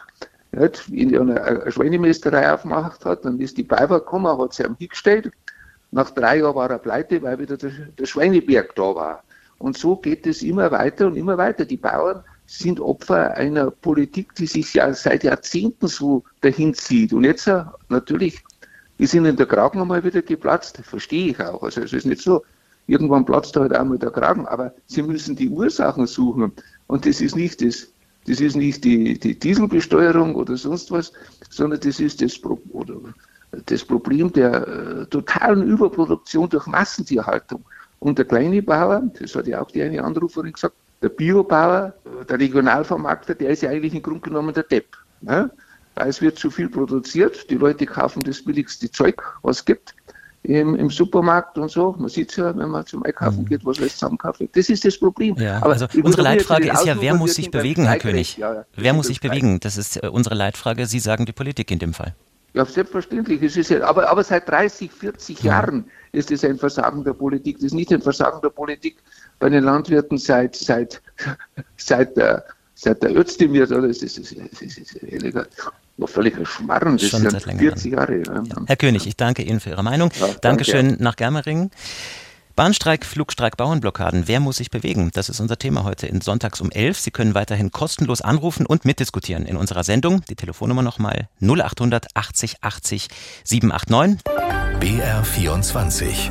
nicht, 0.52 0.88
in 0.90 1.14
einer 1.14 1.70
Schweinemästerei 1.70 2.50
aufgemacht 2.54 3.04
hat, 3.04 3.26
dann 3.26 3.38
ist 3.38 3.58
die 3.58 3.64
Bayer 3.64 3.88
gekommen, 3.88 4.38
hat 4.38 4.54
sie 4.54 4.64
am 4.64 4.76
hingestellt 4.76 5.30
nach 5.94 6.10
drei 6.10 6.38
Jahren 6.38 6.56
war 6.56 6.68
er 6.68 6.78
pleite, 6.78 7.22
weil 7.22 7.38
wieder 7.38 7.56
der, 7.56 7.70
der 7.70 8.06
Schweineberg 8.06 8.74
da 8.74 8.94
war. 8.96 9.22
Und 9.58 9.78
so 9.78 9.94
geht 9.94 10.26
es 10.26 10.42
immer 10.42 10.72
weiter 10.72 11.06
und 11.06 11.14
immer 11.14 11.38
weiter. 11.38 11.64
Die 11.64 11.76
Bauern 11.76 12.24
sind 12.46 12.80
Opfer 12.80 13.36
einer 13.36 13.70
Politik, 13.70 14.34
die 14.34 14.46
sich 14.46 14.74
ja 14.74 14.92
seit 14.92 15.22
Jahrzehnten 15.22 15.86
so 15.86 16.24
dahin 16.40 16.74
zieht. 16.74 17.12
Und 17.12 17.22
jetzt 17.22 17.46
äh, 17.46 17.62
natürlich, 17.90 18.42
sind 18.98 19.24
in 19.24 19.36
der 19.36 19.46
Kragen 19.46 19.80
einmal 19.80 20.02
wieder 20.02 20.20
geplatzt, 20.22 20.78
verstehe 20.82 21.30
ich 21.30 21.40
auch. 21.40 21.62
Also 21.62 21.82
es 21.82 21.92
ist 21.92 22.06
nicht 22.06 22.22
so, 22.22 22.42
irgendwann 22.88 23.24
platzt 23.24 23.54
halt 23.54 23.72
einmal 23.72 23.98
der 23.98 24.10
Kragen, 24.10 24.46
aber 24.46 24.74
sie 24.86 25.02
müssen 25.02 25.36
die 25.36 25.48
Ursachen 25.48 26.08
suchen. 26.08 26.52
Und 26.88 27.06
das 27.06 27.20
ist 27.20 27.36
nicht 27.36 27.62
das, 27.62 27.86
das 28.26 28.40
ist 28.40 28.56
nicht 28.56 28.82
die, 28.82 29.16
die 29.16 29.38
Dieselbesteuerung 29.38 30.34
oder 30.34 30.56
sonst 30.56 30.90
was, 30.90 31.12
sondern 31.50 31.78
das 31.78 32.00
ist 32.00 32.20
das, 32.20 32.42
oder 32.42 32.96
das 33.66 33.84
Problem 33.84 34.32
der 34.32 34.66
äh, 34.66 35.06
totalen 35.06 35.62
Überproduktion 35.62 36.48
durch 36.48 36.66
Massentierhaltung. 36.66 37.64
Und 38.00 38.18
der 38.18 38.24
kleine 38.26 38.62
Bauer, 38.62 39.02
das 39.18 39.34
hat 39.34 39.46
ja 39.46 39.62
auch 39.62 39.70
die 39.70 39.82
eine 39.82 40.02
Anruferin 40.02 40.52
gesagt, 40.52 40.74
der 41.02 41.08
Biobauer, 41.08 41.94
äh, 42.04 42.24
der 42.24 42.38
Regionalvermarkter, 42.38 43.34
der 43.34 43.50
ist 43.50 43.62
ja 43.62 43.70
eigentlich 43.70 43.94
im 43.94 44.02
Grunde 44.02 44.20
genommen 44.20 44.54
der 44.54 44.64
Depp. 44.64 44.96
Ne? 45.20 45.50
Weil 45.94 46.08
es 46.08 46.20
wird 46.20 46.38
zu 46.38 46.50
viel 46.50 46.68
produziert, 46.68 47.48
die 47.50 47.56
Leute 47.56 47.86
kaufen 47.86 48.22
das 48.22 48.42
billigste 48.42 48.90
Zeug, 48.90 49.22
was 49.42 49.58
es 49.58 49.64
gibt 49.64 49.94
im, 50.44 50.74
im 50.74 50.90
Supermarkt 50.90 51.56
und 51.58 51.70
so. 51.70 51.94
Man 51.98 52.08
sieht 52.08 52.30
es 52.30 52.36
ja, 52.36 52.56
wenn 52.56 52.68
man 52.68 52.86
zum 52.86 53.02
Einkaufen 53.04 53.42
mhm. 53.42 53.46
geht, 53.46 53.64
was 53.64 53.78
alles 53.78 53.94
zusammenkauft. 53.94 54.42
Das 54.54 54.68
ist 54.68 54.84
das 54.84 54.98
Problem. 54.98 55.36
Ja, 55.36 55.56
Aber 55.62 55.72
also 55.72 55.86
unsere 56.02 56.22
Leitfrage 56.22 56.70
ist 56.70 56.84
ja, 56.84 57.00
wer 57.00 57.14
muss 57.14 57.34
sich 57.34 57.50
bewegen, 57.50 57.86
Herr 57.86 57.98
König? 57.98 58.36
Ja, 58.36 58.54
ja, 58.54 58.64
wer 58.76 58.92
muss 58.92 59.06
sich 59.06 59.20
bewegen? 59.20 59.60
Das 59.60 59.76
ist 59.76 60.02
äh, 60.02 60.08
unsere 60.08 60.34
Leitfrage. 60.34 60.86
Sie 60.86 60.98
sagen 60.98 61.24
die 61.24 61.32
Politik 61.32 61.70
in 61.70 61.78
dem 61.78 61.94
Fall. 61.94 62.14
Ja, 62.54 62.64
selbstverständlich. 62.64 63.42
Es 63.42 63.56
ist 63.56 63.70
ja, 63.70 63.82
aber, 63.82 64.08
aber 64.08 64.22
seit 64.22 64.48
30, 64.48 64.90
40 64.90 65.42
ja. 65.42 65.52
Jahren 65.52 65.84
ist 66.12 66.30
es 66.30 66.44
ein 66.44 66.56
Versagen 66.56 67.02
der 67.02 67.12
Politik. 67.12 67.56
Das 67.56 67.66
ist 67.66 67.74
nicht 67.74 67.92
ein 67.92 68.00
Versagen 68.00 68.40
der 68.42 68.50
Politik 68.50 68.96
bei 69.40 69.48
den 69.48 69.64
Landwirten 69.64 70.18
seit, 70.18 70.54
seit, 70.54 71.02
seit 71.76 72.16
der, 72.16 72.44
seit 72.76 73.02
der 73.02 73.16
Özdemir. 73.16 73.66
Das 73.66 73.84
ist, 73.84 74.02
das 74.02 74.18
ist, 74.18 74.36
das 74.52 74.62
ist, 74.62 74.96
das 75.02 75.22
ist 75.22 75.48
noch 75.96 76.08
völliger 76.08 76.46
Schmarrn. 76.46 76.96
Das 76.96 77.08
Schon 77.08 77.28
seit 77.28 77.42
40 77.42 77.92
Jahre. 77.92 78.22
Ja. 78.22 78.42
Herr 78.66 78.76
König, 78.76 79.06
ich 79.06 79.16
danke 79.16 79.42
Ihnen 79.42 79.58
für 79.58 79.70
Ihre 79.70 79.82
Meinung. 79.82 80.10
Ja, 80.20 80.28
Dankeschön 80.40 80.90
danke. 80.90 81.02
nach 81.02 81.16
Germering. 81.16 81.70
Bahnstreik, 82.56 83.04
Flugstreik, 83.04 83.56
Bauernblockaden. 83.56 84.28
Wer 84.28 84.38
muss 84.38 84.58
sich 84.58 84.70
bewegen? 84.70 85.10
Das 85.12 85.28
ist 85.28 85.40
unser 85.40 85.58
Thema 85.58 85.82
heute 85.82 86.06
in 86.06 86.20
Sonntags 86.20 86.60
um 86.60 86.70
11. 86.70 87.00
Sie 87.00 87.10
können 87.10 87.34
weiterhin 87.34 87.72
kostenlos 87.72 88.20
anrufen 88.20 88.64
und 88.64 88.84
mitdiskutieren 88.84 89.44
in 89.44 89.56
unserer 89.56 89.82
Sendung. 89.82 90.22
Die 90.30 90.36
Telefonnummer 90.36 90.82
nochmal 90.82 91.28
0800 91.40 92.06
80 92.14 92.62
80 92.62 93.08
789. 93.42 94.22
BR 94.78 95.24
24. 95.24 96.30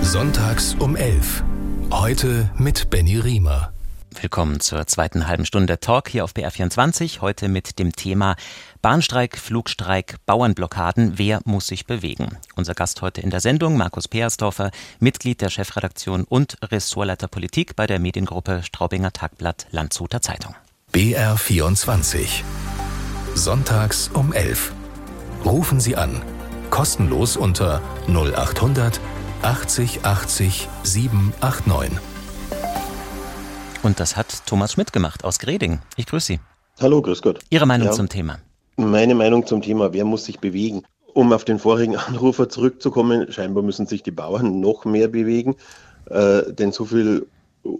Sonntags 0.00 0.74
um 0.78 0.96
11. 0.96 1.44
Heute 1.90 2.50
mit 2.56 2.88
Benny 2.88 3.18
Riemer. 3.18 3.74
Willkommen 4.22 4.60
zur 4.60 4.86
zweiten 4.86 5.26
halben 5.26 5.44
Stunde 5.44 5.80
Talk 5.80 6.08
hier 6.08 6.22
auf 6.22 6.32
BR24. 6.32 7.22
Heute 7.22 7.48
mit 7.48 7.80
dem 7.80 7.90
Thema 7.90 8.36
Bahnstreik, 8.80 9.36
Flugstreik, 9.36 10.14
Bauernblockaden. 10.26 11.18
Wer 11.18 11.40
muss 11.44 11.66
sich 11.66 11.86
bewegen? 11.86 12.38
Unser 12.54 12.74
Gast 12.74 13.02
heute 13.02 13.20
in 13.20 13.30
der 13.30 13.40
Sendung, 13.40 13.76
Markus 13.76 14.06
Peersdorfer, 14.06 14.70
Mitglied 15.00 15.40
der 15.40 15.50
Chefredaktion 15.50 16.22
und 16.22 16.56
Ressortleiter 16.62 17.26
Politik 17.26 17.74
bei 17.74 17.88
der 17.88 17.98
Mediengruppe 17.98 18.62
Straubinger 18.62 19.12
Tagblatt 19.12 19.66
Landshuter 19.72 20.22
Zeitung. 20.22 20.54
BR24. 20.92 22.44
Sonntags 23.34 24.06
um 24.14 24.32
11. 24.32 24.72
Rufen 25.44 25.80
Sie 25.80 25.96
an. 25.96 26.22
Kostenlos 26.70 27.36
unter 27.36 27.82
0800 28.06 29.00
80 29.42 30.04
80 30.04 30.68
789. 30.84 32.00
Und 33.82 33.98
das 33.98 34.16
hat 34.16 34.46
Thomas 34.46 34.72
Schmidt 34.72 34.92
gemacht 34.92 35.24
aus 35.24 35.40
Greding. 35.40 35.80
Ich 35.96 36.06
grüße 36.06 36.26
Sie. 36.26 36.40
Hallo, 36.80 37.02
grüß 37.02 37.20
Gott. 37.20 37.40
Ihre 37.50 37.66
Meinung 37.66 37.88
ja. 37.88 37.92
zum 37.92 38.08
Thema? 38.08 38.38
Meine 38.76 39.14
Meinung 39.14 39.44
zum 39.44 39.60
Thema, 39.60 39.92
wer 39.92 40.04
muss 40.04 40.24
sich 40.24 40.38
bewegen? 40.38 40.84
Um 41.14 41.32
auf 41.32 41.44
den 41.44 41.58
vorigen 41.58 41.96
Anrufer 42.08 42.48
zurückzukommen, 42.48 43.30
scheinbar 43.32 43.64
müssen 43.64 43.86
sich 43.86 44.04
die 44.04 44.12
Bauern 44.12 44.60
noch 44.60 44.84
mehr 44.84 45.08
bewegen, 45.08 45.56
äh, 46.10 46.52
denn 46.52 46.70
so 46.70 46.84
viel 46.84 47.26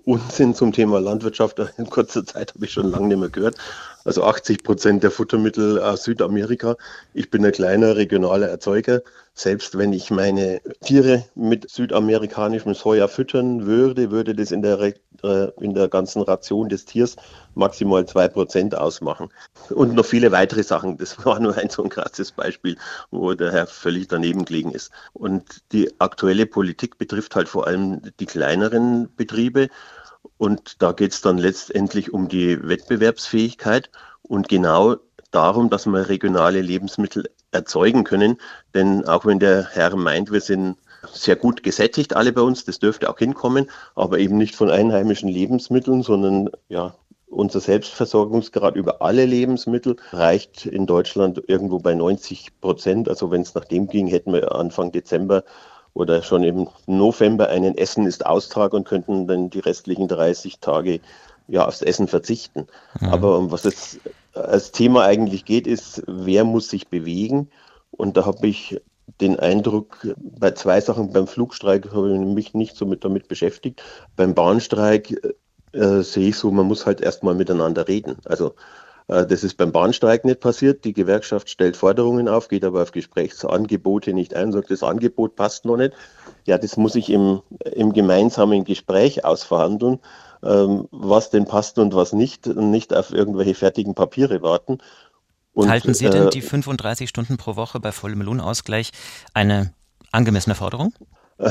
Unsinn 0.05 0.55
zum 0.55 0.73
Thema 0.73 1.01
Landwirtschaft 1.01 1.61
in 1.79 1.89
kurzer 1.89 2.25
Zeit 2.25 2.55
habe 2.55 2.65
ich 2.65 2.73
schon 2.73 2.91
lange 2.91 3.09
nicht 3.09 3.19
mehr 3.19 3.29
gehört. 3.29 3.57
Also 4.05 4.25
80 4.25 4.65
Prozent 4.65 5.03
der 5.05 5.13
Futtermittel 5.13 5.81
aus 5.81 6.05
Südamerika. 6.05 6.77
Ich 7.15 7.31
bin 7.31 7.45
ein 7.45 7.53
kleiner 7.53 7.97
regionaler 7.97 8.49
Erzeuger. 8.49 9.03
Selbst 9.35 9.79
wenn 9.79 9.93
ich 9.93 10.11
meine 10.11 10.61
Tiere 10.85 11.25
mit 11.37 11.71
südamerikanischem 11.71 12.75
Soja 12.75 13.07
füttern 13.07 13.67
würde, 13.67 14.11
würde 14.11 14.35
das 14.35 14.51
in 14.51 14.63
der, 14.63 14.95
äh, 15.23 15.51
in 15.61 15.75
der 15.75 15.89
ganzen 15.89 16.23
Ration 16.23 16.69
des 16.69 16.85
Tiers 16.85 17.17
maximal 17.55 18.07
zwei 18.07 18.29
Prozent 18.29 18.77
ausmachen. 18.77 19.29
Und 19.71 19.95
noch 19.95 20.05
viele 20.05 20.33
weitere 20.33 20.63
Sachen. 20.63 20.97
Das 20.99 21.25
war 21.25 21.41
nur 21.41 21.57
ein 21.57 21.71
so 21.71 21.83
ein 21.83 21.89
krasses 21.89 22.33
Beispiel, 22.33 22.77
wo 23.11 23.35
der 23.35 23.53
Herr 23.53 23.67
völlig 23.67 24.09
daneben 24.09 24.45
gelegen 24.45 24.73
ist. 24.73 24.91
Und 25.13 25.63
die 25.73 25.91
aktuelle 26.01 26.47
Politik 26.47 26.99
betrifft 26.99 27.37
halt 27.37 27.49
vor 27.49 27.67
allem 27.67 28.01
die 28.21 28.27
kleineren 28.27 29.09
Betriebe. 29.17 29.69
Und 30.39 30.83
da 30.83 30.93
geht 30.93 31.13
es 31.13 31.21
dann 31.21 31.39
letztendlich 31.39 32.13
um 32.13 32.29
die 32.29 32.67
Wettbewerbsfähigkeit 32.67 33.91
und 34.23 34.49
genau 34.49 34.97
darum, 35.31 35.71
dass 35.71 35.87
wir 35.87 36.09
regionale 36.09 36.61
Lebensmittel 36.61 37.29
erzeugen 37.51 38.05
können. 38.05 38.39
Denn 38.75 39.07
auch 39.07 39.25
wenn 39.25 39.39
der 39.39 39.69
Herr 39.71 39.97
meint, 39.97 40.31
wir 40.33 40.41
sind 40.41 40.77
sehr 41.11 41.37
gut 41.37 41.63
gesättigt, 41.63 42.15
alle 42.15 42.33
bei 42.33 42.43
uns, 42.43 42.65
das 42.65 42.79
dürfte 42.79 43.11
auch 43.11 43.19
hinkommen, 43.19 43.71
aber 43.95 44.19
eben 44.19 44.37
nicht 44.39 44.55
von 44.55 44.71
einheimischen 44.71 45.29
Lebensmitteln, 45.29 46.03
sondern 46.03 46.51
ja, 46.69 46.95
unser 47.33 47.61
Selbstversorgungsgrad 47.61 48.77
über 48.77 49.01
alle 49.01 49.25
Lebensmittel 49.25 49.97
reicht 50.13 50.67
in 50.67 50.87
Deutschland 50.87 51.43
irgendwo 51.47 51.79
bei 51.79 51.95
90 51.95 52.61
Prozent. 52.61 53.09
Also 53.09 53.31
wenn 53.31 53.41
es 53.41 53.55
nach 53.55 53.65
dem 53.65 53.89
ging, 53.89 54.07
hätten 54.07 54.33
wir 54.33 54.55
Anfang 54.55 54.93
Dezember 54.93 55.43
oder 55.95 56.23
schon 56.23 56.43
im 56.45 56.69
November 56.87 57.49
einen 57.49 57.77
Essen 57.77 58.07
ist 58.07 58.25
Austrag 58.27 58.75
und 58.75 58.87
könnten 58.87 59.27
dann 59.27 59.51
die 59.51 59.61
restlichen 59.61 60.09
30 60.09 60.61
Tage 60.61 61.01
ja 61.49 61.67
aufs 61.67 61.83
Essen 61.83 62.07
verzichten. 62.07 62.67
Mhm. 63.01 63.09
Aber 63.09 63.39
um 63.39 63.51
was 63.51 63.65
jetzt 63.65 64.01
als 64.35 64.73
Thema 64.73 65.05
eigentlich 65.05 65.45
geht, 65.45 65.67
ist, 65.67 66.03
wer 66.07 66.45
muss 66.45 66.69
sich 66.69 66.89
bewegen? 66.89 67.51
Und 67.91 68.17
da 68.17 68.25
habe 68.25 68.47
ich 68.47 68.81
den 69.23 69.39
Eindruck, 69.39 70.07
bei 70.19 70.51
zwei 70.51 70.81
Sachen, 70.81 71.13
beim 71.13 71.27
Flugstreik 71.27 71.93
habe 71.93 72.13
ich 72.13 72.21
mich 72.21 72.55
nicht 72.55 72.77
so 72.77 72.85
mit 72.85 73.05
damit 73.05 73.29
beschäftigt. 73.29 73.83
Beim 74.17 74.35
Bahnstreik 74.35 75.35
äh, 75.73 76.03
sehe 76.03 76.29
ich 76.29 76.37
so, 76.37 76.51
man 76.51 76.67
muss 76.67 76.85
halt 76.85 77.01
erstmal 77.01 77.35
miteinander 77.35 77.89
reden. 77.89 78.17
Also 78.25 78.55
äh, 79.09 79.27
das 79.27 79.45
ist 79.45 79.57
beim 79.57 79.73
Bahnstreik 79.73 80.25
nicht 80.25 80.41
passiert. 80.41 80.85
Die 80.85 80.93
Gewerkschaft 80.93 81.49
stellt 81.49 81.77
Forderungen 81.77 82.29
auf, 82.29 82.49
geht 82.49 82.65
aber 82.65 82.83
auf 82.83 82.93
Gesprächsangebote 82.93 84.13
nicht 84.13 84.35
ein, 84.35 84.53
sagt, 84.53 84.71
das 84.71 84.83
Angebot 84.83 85.37
passt 85.37 85.65
noch 85.65 85.77
nicht. 85.77 85.95
Ja, 86.45 86.59
das 86.59 86.77
muss 86.77 86.95
ich 86.95 87.11
im, 87.11 87.41
im 87.73 87.93
gemeinsamen 87.93 88.65
Gespräch 88.65 89.25
ausverhandeln. 89.25 90.01
Ähm, 90.45 90.89
was 90.91 91.31
denn 91.31 91.45
passt 91.45 91.79
und 91.79 91.95
was 91.95 92.13
nicht, 92.13 92.49
und 92.49 92.73
nicht 92.73 92.93
auf 92.93 93.13
irgendwelche 93.13 93.55
fertigen 93.55 93.95
Papiere 93.95 94.43
warten. 94.43 94.79
Und, 95.55 95.69
Halten 95.69 95.95
Sie 95.95 96.09
denn 96.09 96.29
äh, 96.29 96.31
die 96.31 96.41
35 96.41 97.09
Stunden 97.09 97.37
pro 97.37 97.57
Woche 97.57 97.79
bei 97.79 97.93
vollem 97.93 98.23
Lohnausgleich 98.23 98.91
eine 99.35 99.75
angemessene 100.11 100.55
Forderung? 100.55 100.95
Äh, 101.39 101.51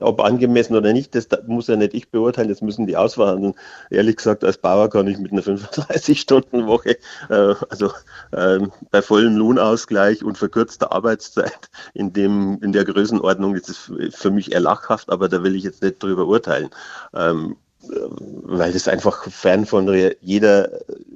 ob 0.00 0.20
angemessen 0.20 0.76
oder 0.76 0.92
nicht, 0.92 1.14
das 1.14 1.28
muss 1.46 1.66
ja 1.68 1.76
nicht 1.76 1.94
ich 1.94 2.10
beurteilen, 2.10 2.48
das 2.48 2.62
müssen 2.62 2.86
die 2.86 2.96
ausverhandeln. 2.96 3.54
Ehrlich 3.90 4.16
gesagt, 4.16 4.44
als 4.44 4.58
Bauer 4.58 4.88
kann 4.88 5.06
ich 5.06 5.18
mit 5.18 5.32
einer 5.32 5.42
35-Stunden-Woche, 5.42 6.96
äh, 7.28 7.54
also 7.68 7.92
äh, 8.32 8.60
bei 8.90 9.02
vollem 9.02 9.36
Lohnausgleich 9.36 10.24
und 10.24 10.38
verkürzter 10.38 10.92
Arbeitszeit 10.92 11.70
in, 11.94 12.12
dem, 12.12 12.58
in 12.62 12.72
der 12.72 12.84
Größenordnung, 12.84 13.54
das 13.54 13.68
ist 13.68 14.16
für 14.16 14.30
mich 14.30 14.52
eher 14.52 14.60
lachhaft, 14.60 15.10
aber 15.10 15.28
da 15.28 15.42
will 15.42 15.54
ich 15.54 15.64
jetzt 15.64 15.82
nicht 15.82 16.02
drüber 16.02 16.26
urteilen. 16.26 16.70
Ähm, 17.14 17.56
weil 17.90 18.72
das 18.72 18.88
einfach 18.88 19.24
fern 19.30 19.66
von 19.66 19.88
jeder 20.20 20.72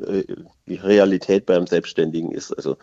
äh, 0.06 0.24
Realität 0.68 1.46
beim 1.46 1.66
Selbstständigen 1.66 2.32
ist. 2.32 2.52
Also 2.52 2.76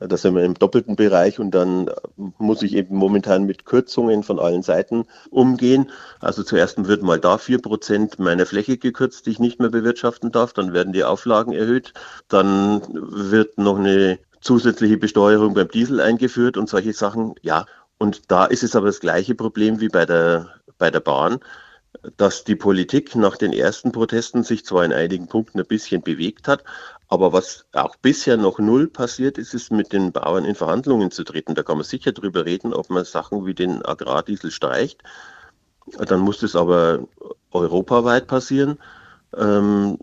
da 0.00 0.16
sind 0.16 0.34
wir 0.34 0.44
im 0.44 0.54
doppelten 0.54 0.96
Bereich 0.96 1.38
und 1.38 1.52
dann 1.52 1.90
muss 2.16 2.62
ich 2.62 2.74
eben 2.74 2.96
momentan 2.96 3.44
mit 3.44 3.64
Kürzungen 3.64 4.22
von 4.22 4.38
allen 4.38 4.62
Seiten 4.62 5.06
umgehen. 5.30 5.90
Also 6.20 6.42
zuerst 6.42 6.86
wird 6.86 7.02
mal 7.02 7.18
da 7.18 7.38
vier 7.38 7.60
Prozent 7.60 8.18
meiner 8.18 8.46
Fläche 8.46 8.76
gekürzt, 8.76 9.26
die 9.26 9.30
ich 9.30 9.38
nicht 9.38 9.60
mehr 9.60 9.70
bewirtschaften 9.70 10.30
darf. 10.30 10.52
Dann 10.52 10.72
werden 10.72 10.92
die 10.92 11.04
Auflagen 11.04 11.52
erhöht. 11.52 11.94
Dann 12.28 12.82
wird 12.92 13.58
noch 13.58 13.78
eine 13.78 14.18
zusätzliche 14.40 14.98
Besteuerung 14.98 15.54
beim 15.54 15.68
Diesel 15.68 16.00
eingeführt 16.00 16.56
und 16.56 16.68
solche 16.68 16.92
Sachen. 16.92 17.34
Ja, 17.42 17.66
und 17.98 18.30
da 18.30 18.44
ist 18.44 18.62
es 18.62 18.76
aber 18.76 18.86
das 18.86 19.00
gleiche 19.00 19.34
Problem 19.34 19.80
wie 19.80 19.88
bei 19.88 20.06
der, 20.06 20.48
bei 20.76 20.90
der 20.90 21.00
Bahn 21.00 21.40
dass 22.16 22.44
die 22.44 22.56
Politik 22.56 23.14
nach 23.16 23.36
den 23.36 23.52
ersten 23.52 23.92
Protesten 23.92 24.42
sich 24.42 24.64
zwar 24.64 24.84
in 24.84 24.92
einigen 24.92 25.26
Punkten 25.26 25.58
ein 25.58 25.66
bisschen 25.66 26.02
bewegt 26.02 26.48
hat, 26.48 26.64
aber 27.08 27.32
was 27.32 27.66
auch 27.72 27.96
bisher 27.96 28.36
noch 28.36 28.58
null 28.58 28.88
passiert 28.88 29.38
ist, 29.38 29.54
ist 29.54 29.72
mit 29.72 29.92
den 29.92 30.12
Bauern 30.12 30.44
in 30.44 30.54
Verhandlungen 30.54 31.10
zu 31.10 31.24
treten. 31.24 31.54
Da 31.54 31.62
kann 31.62 31.78
man 31.78 31.84
sicher 31.84 32.12
drüber 32.12 32.44
reden, 32.44 32.74
ob 32.74 32.90
man 32.90 33.04
Sachen 33.04 33.46
wie 33.46 33.54
den 33.54 33.84
Agrardiesel 33.84 34.50
streicht. 34.50 35.02
Dann 35.98 36.20
muss 36.20 36.40
das 36.40 36.54
aber 36.54 37.08
europaweit 37.50 38.26
passieren. 38.26 38.78
Ähm, 39.34 39.98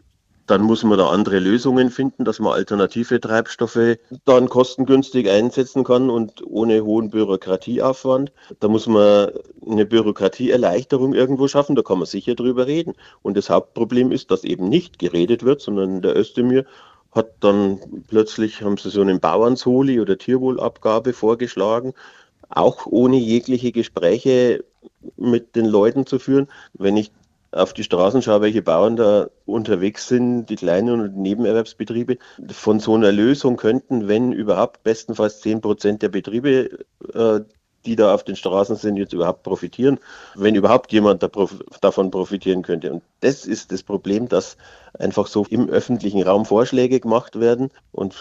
dann 0.48 0.62
muss 0.62 0.84
man 0.84 0.98
da 0.98 1.10
andere 1.10 1.40
Lösungen 1.40 1.90
finden, 1.90 2.24
dass 2.24 2.40
man 2.40 2.54
alternative 2.54 3.20
Treibstoffe 3.20 3.98
dann 4.26 4.48
kostengünstig 4.48 5.30
einsetzen 5.30 5.84
kann 5.84 6.10
und 6.10 6.44
ohne 6.46 6.84
hohen 6.84 7.10
Bürokratieaufwand. 7.10 8.32
Da 8.60 8.68
muss 8.68 8.86
man 8.86 9.32
eine 9.66 9.86
Bürokratieerleichterung 9.86 11.14
irgendwo 11.14 11.48
schaffen, 11.48 11.76
da 11.76 11.82
kann 11.82 11.98
man 11.98 12.06
sicher 12.06 12.36
drüber 12.36 12.68
reden. 12.68 12.94
Und 13.24 13.38
das 13.38 13.50
Hauptproblem 13.50 14.12
ist, 14.12 14.30
dass 14.30 14.44
eben 14.44 14.70
nicht 14.70 15.00
geredet 15.00 15.44
wird, 15.44 15.62
sondern 15.62 16.02
der 16.02 16.16
Özdemir 16.16 16.66
hat 17.12 17.32
dann 17.40 17.80
plötzlich, 18.08 18.62
haben 18.62 18.78
sie 18.78 18.90
so 18.90 19.02
einen 19.02 19.20
Bauernsoli 19.20 20.00
oder 20.00 20.18
Tierwohlabgabe 20.18 21.14
vorgeschlagen, 21.14 21.94
auch 22.50 22.86
ohne 22.86 23.18
jegliche 23.18 23.72
Gespräche 23.72 24.64
mit 25.18 25.56
den 25.56 25.66
Leuten 25.66 26.06
zu 26.06 26.20
führen. 26.20 26.48
Wenn 26.74 26.98
ich 26.98 27.12
auf 27.52 27.74
die 27.74 27.84
Straßen 27.84 28.22
schaue, 28.22 28.42
welche 28.42 28.62
Bauern 28.62 28.96
da 28.96 29.30
unterwegs 29.46 30.08
sind, 30.08 30.48
die 30.48 30.56
kleinen 30.56 31.02
und 31.02 31.18
Nebenerwerbsbetriebe, 31.18 32.18
von 32.52 32.80
so 32.80 32.96
einer 32.96 33.12
Lösung 33.12 33.58
könnten, 33.58 34.08
wenn 34.08 34.32
überhaupt 34.32 34.84
bestenfalls 34.84 35.42
10 35.42 35.62
Prozent 35.62 36.02
der 36.02 36.10
Betriebe, 36.10 36.80
äh, 37.14 37.42
die 37.86 37.96
da 37.96 38.14
auf 38.14 38.24
den 38.24 38.36
Straßen 38.36 38.76
sind, 38.76 38.98
jetzt 38.98 39.14
überhaupt 39.14 39.44
profitieren, 39.44 40.00
wenn 40.36 40.56
überhaupt 40.56 40.92
jemand 40.92 41.22
da 41.24 41.28
prof 41.28 41.56
davon 41.82 42.12
profitieren 42.12 42.64
könnte. 42.64 42.92
Und 42.92 43.04
das 43.22 43.46
ist 43.46 43.72
das 43.72 43.84
Problem, 43.84 44.28
dass 44.28 44.58
einfach 44.98 45.28
so 45.28 45.46
im 45.50 45.70
öffentlichen 45.70 46.24
Raum 46.24 46.46
Vorschläge 46.46 47.00
gemacht 47.00 47.40
werden 47.40 47.70
und 47.92 48.16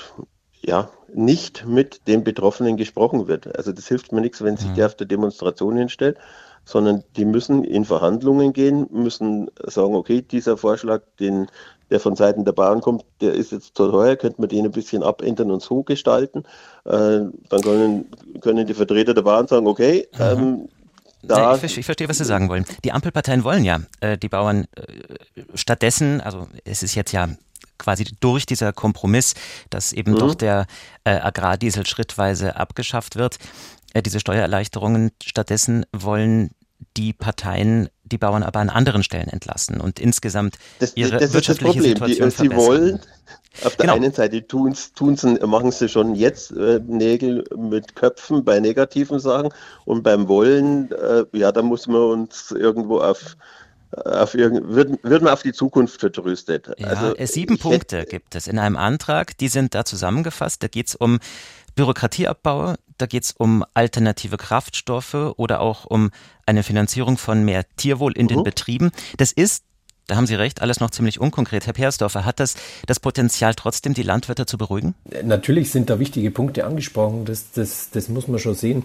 ja, 0.60 0.90
nicht 1.12 1.66
mit 1.66 2.06
den 2.08 2.24
Betroffenen 2.24 2.76
gesprochen 2.76 3.26
wird. 3.26 3.56
Also 3.56 3.72
das 3.72 3.86
hilft 3.86 4.12
mir 4.12 4.20
nichts, 4.20 4.42
wenn 4.42 4.56
sich 4.56 4.72
der 4.72 4.86
auf 4.86 4.94
der 4.94 5.06
Demonstration 5.06 5.76
hinstellt 5.76 6.18
sondern 6.64 7.04
die 7.16 7.24
müssen 7.24 7.64
in 7.64 7.84
Verhandlungen 7.84 8.52
gehen, 8.52 8.86
müssen 8.90 9.50
sagen, 9.66 9.94
okay, 9.94 10.22
dieser 10.22 10.56
Vorschlag, 10.56 11.02
den, 11.20 11.46
der 11.90 12.00
von 12.00 12.16
Seiten 12.16 12.44
der 12.44 12.52
Bauern 12.52 12.80
kommt, 12.80 13.04
der 13.20 13.34
ist 13.34 13.52
jetzt 13.52 13.76
zu 13.76 13.90
teuer, 13.90 14.16
könnte 14.16 14.40
man 14.40 14.48
den 14.48 14.64
ein 14.64 14.72
bisschen 14.72 15.02
abändern 15.02 15.50
und 15.50 15.62
so 15.62 15.82
gestalten. 15.82 16.44
Äh, 16.84 17.20
dann 17.48 17.60
können, 17.62 18.10
können 18.40 18.66
die 18.66 18.74
Vertreter 18.74 19.14
der 19.14 19.22
Bauern 19.22 19.46
sagen, 19.46 19.66
okay, 19.66 20.08
mhm. 20.14 20.20
ähm, 20.20 20.68
da 21.26 21.56
ich, 21.56 21.78
ich, 21.78 21.86
verstehe, 21.86 22.08
was 22.08 22.18
Sie 22.18 22.24
sagen 22.24 22.48
wollen. 22.50 22.66
Die 22.84 22.92
Ampelparteien 22.92 23.44
wollen 23.44 23.64
ja 23.64 23.80
äh, 24.00 24.18
die 24.18 24.28
Bauern 24.28 24.66
äh, 24.76 25.42
stattdessen, 25.54 26.20
also 26.20 26.48
es 26.64 26.82
ist 26.82 26.94
jetzt 26.94 27.12
ja 27.12 27.28
quasi 27.78 28.04
durch 28.20 28.46
dieser 28.46 28.72
Kompromiss, 28.72 29.34
dass 29.70 29.92
eben 29.92 30.12
mhm. 30.12 30.18
doch 30.18 30.34
der 30.34 30.66
äh, 31.04 31.10
Agrardiesel 31.10 31.86
schrittweise 31.86 32.56
abgeschafft 32.56 33.16
wird, 33.16 33.38
äh, 33.94 34.02
diese 34.02 34.20
Steuererleichterungen. 34.20 35.12
Stattdessen 35.22 35.86
wollen 35.92 36.50
die 36.96 37.12
Parteien 37.12 37.88
die 38.04 38.18
Bauern 38.18 38.42
aber 38.42 38.60
an 38.60 38.68
anderen 38.68 39.02
Stellen 39.02 39.28
entlassen 39.28 39.80
und 39.80 39.98
insgesamt 39.98 40.58
das, 40.78 40.92
ihre 40.96 41.18
das 41.18 41.32
wirtschaftliche 41.32 41.78
ist 41.78 41.92
das 41.92 41.98
Problem. 41.98 42.14
Situation 42.14 42.28
die, 42.28 42.36
Sie 42.36 42.48
verbessern. 42.48 42.58
wollen 42.58 43.00
auf 43.62 43.76
der 43.76 43.86
Genau. 43.86 43.94
einen 43.94 44.12
Seite 44.12 44.46
tun's, 44.46 44.92
tun's, 44.92 45.22
machen 45.22 45.70
sie 45.70 45.88
schon 45.88 46.14
jetzt 46.14 46.50
äh, 46.52 46.80
Nägel 46.86 47.44
mit 47.56 47.94
Köpfen 47.96 48.44
bei 48.44 48.60
negativen 48.60 49.18
Sachen 49.18 49.48
und 49.84 50.02
beim 50.02 50.28
Wollen, 50.28 50.90
äh, 50.92 51.24
ja, 51.32 51.52
da 51.52 51.62
muss 51.62 51.86
man 51.86 52.02
uns 52.02 52.50
irgendwo 52.50 52.98
auf, 52.98 53.36
auf 53.92 54.34
irgend, 54.34 54.68
wird, 54.74 55.02
wird 55.02 55.22
man 55.22 55.32
auf 55.32 55.42
die 55.42 55.52
Zukunft 55.52 56.00
vertröstet. 56.00 56.68
Ja, 56.78 56.88
also, 56.88 57.16
äh, 57.16 57.26
sieben 57.26 57.58
Punkte 57.58 58.04
gibt 58.04 58.34
es 58.34 58.48
in 58.48 58.58
einem 58.58 58.76
Antrag, 58.76 59.38
die 59.38 59.48
sind 59.48 59.74
da 59.74 59.84
zusammengefasst. 59.84 60.62
Da 60.62 60.68
geht 60.68 60.88
es 60.88 60.94
um 60.96 61.20
Bürokratieabbau, 61.74 62.74
da 62.98 63.06
geht 63.06 63.24
es 63.24 63.32
um 63.32 63.64
alternative 63.74 64.36
Kraftstoffe 64.36 65.14
oder 65.36 65.60
auch 65.60 65.84
um 65.84 66.10
eine 66.46 66.62
Finanzierung 66.62 67.18
von 67.18 67.44
mehr 67.44 67.64
Tierwohl 67.76 68.12
in 68.16 68.28
den 68.28 68.44
Betrieben. 68.44 68.92
Das 69.16 69.32
ist, 69.32 69.64
da 70.06 70.16
haben 70.16 70.26
Sie 70.26 70.34
recht, 70.34 70.62
alles 70.62 70.80
noch 70.80 70.90
ziemlich 70.90 71.18
unkonkret. 71.18 71.66
Herr 71.66 71.72
Peersdorfer, 71.72 72.24
hat 72.24 72.38
das 72.38 72.54
das 72.86 73.00
Potenzial 73.00 73.54
trotzdem, 73.54 73.94
die 73.94 74.02
Landwirte 74.02 74.46
zu 74.46 74.58
beruhigen? 74.58 74.94
Natürlich 75.24 75.70
sind 75.70 75.90
da 75.90 75.98
wichtige 75.98 76.30
Punkte 76.30 76.64
angesprochen, 76.64 77.24
das, 77.24 77.52
das, 77.52 77.90
das 77.90 78.08
muss 78.08 78.28
man 78.28 78.38
schon 78.38 78.54
sehen. 78.54 78.84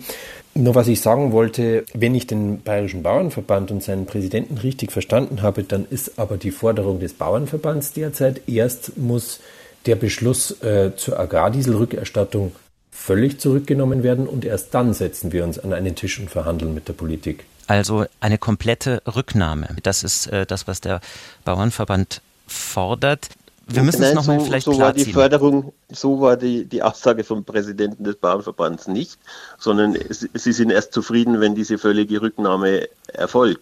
Nur 0.55 0.75
was 0.75 0.87
ich 0.87 1.01
sagen 1.01 1.31
wollte, 1.31 1.85
wenn 1.93 2.15
ich 2.15 2.25
den 2.25 2.61
Bayerischen 2.61 3.03
Bauernverband 3.03 3.69
und 3.71 3.83
seinen 3.83 4.05
Präsidenten 4.05 4.57
richtig 4.57 4.91
verstanden 4.91 5.41
habe, 5.41 5.63
dann 5.63 5.85
ist 5.85 6.17
aber 6.17 6.37
die 6.37 6.51
Forderung 6.51 6.99
des 6.99 7.13
Bauernverbands 7.13 7.93
derzeit, 7.93 8.47
erst 8.47 8.97
muss 8.97 9.39
der 9.85 9.95
Beschluss 9.95 10.61
äh, 10.61 10.95
zur 10.95 11.19
Agrardieselrückerstattung 11.19 12.53
völlig 12.99 13.39
zurückgenommen 13.39 14.03
werden 14.03 14.27
und 14.27 14.43
erst 14.45 14.73
dann 14.73 14.93
setzen 14.93 15.31
wir 15.31 15.43
uns 15.43 15.57
an 15.57 15.73
einen 15.73 15.95
Tisch 15.95 16.19
und 16.19 16.29
verhandeln 16.29 16.73
mit 16.73 16.87
der 16.87 16.93
Politik. 16.93 17.45
Also 17.67 18.05
eine 18.19 18.37
komplette 18.37 19.01
Rücknahme. 19.15 19.69
Das 19.83 20.03
ist 20.03 20.27
äh, 20.27 20.45
das, 20.45 20.67
was 20.67 20.81
der 20.81 20.99
Bauernverband 21.45 22.21
fordert. 22.47 23.29
Wir 23.67 23.83
müssen 23.83 24.01
es 24.01 24.07
Nein, 24.09 24.15
nochmal 24.15 24.39
so, 24.39 24.45
vielleicht 24.45 24.65
so 24.65 24.79
war 24.79 24.93
die. 24.93 25.05
Förderung, 25.13 25.73
so 25.91 26.19
war 26.21 26.35
die, 26.37 26.65
die 26.65 26.81
Aussage 26.81 27.23
vom 27.23 27.43
Präsidenten 27.45 28.03
des 28.03 28.15
Bauernverbands 28.15 28.87
nicht, 28.87 29.19
sondern 29.59 29.95
es- 29.95 30.27
sie 30.33 30.51
sind 30.51 30.71
erst 30.71 30.91
zufrieden, 30.91 31.39
wenn 31.39 31.53
diese 31.55 31.77
völlige 31.77 32.21
Rücknahme 32.21 32.89
erfolgt. 33.13 33.61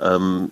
Ähm, 0.00 0.50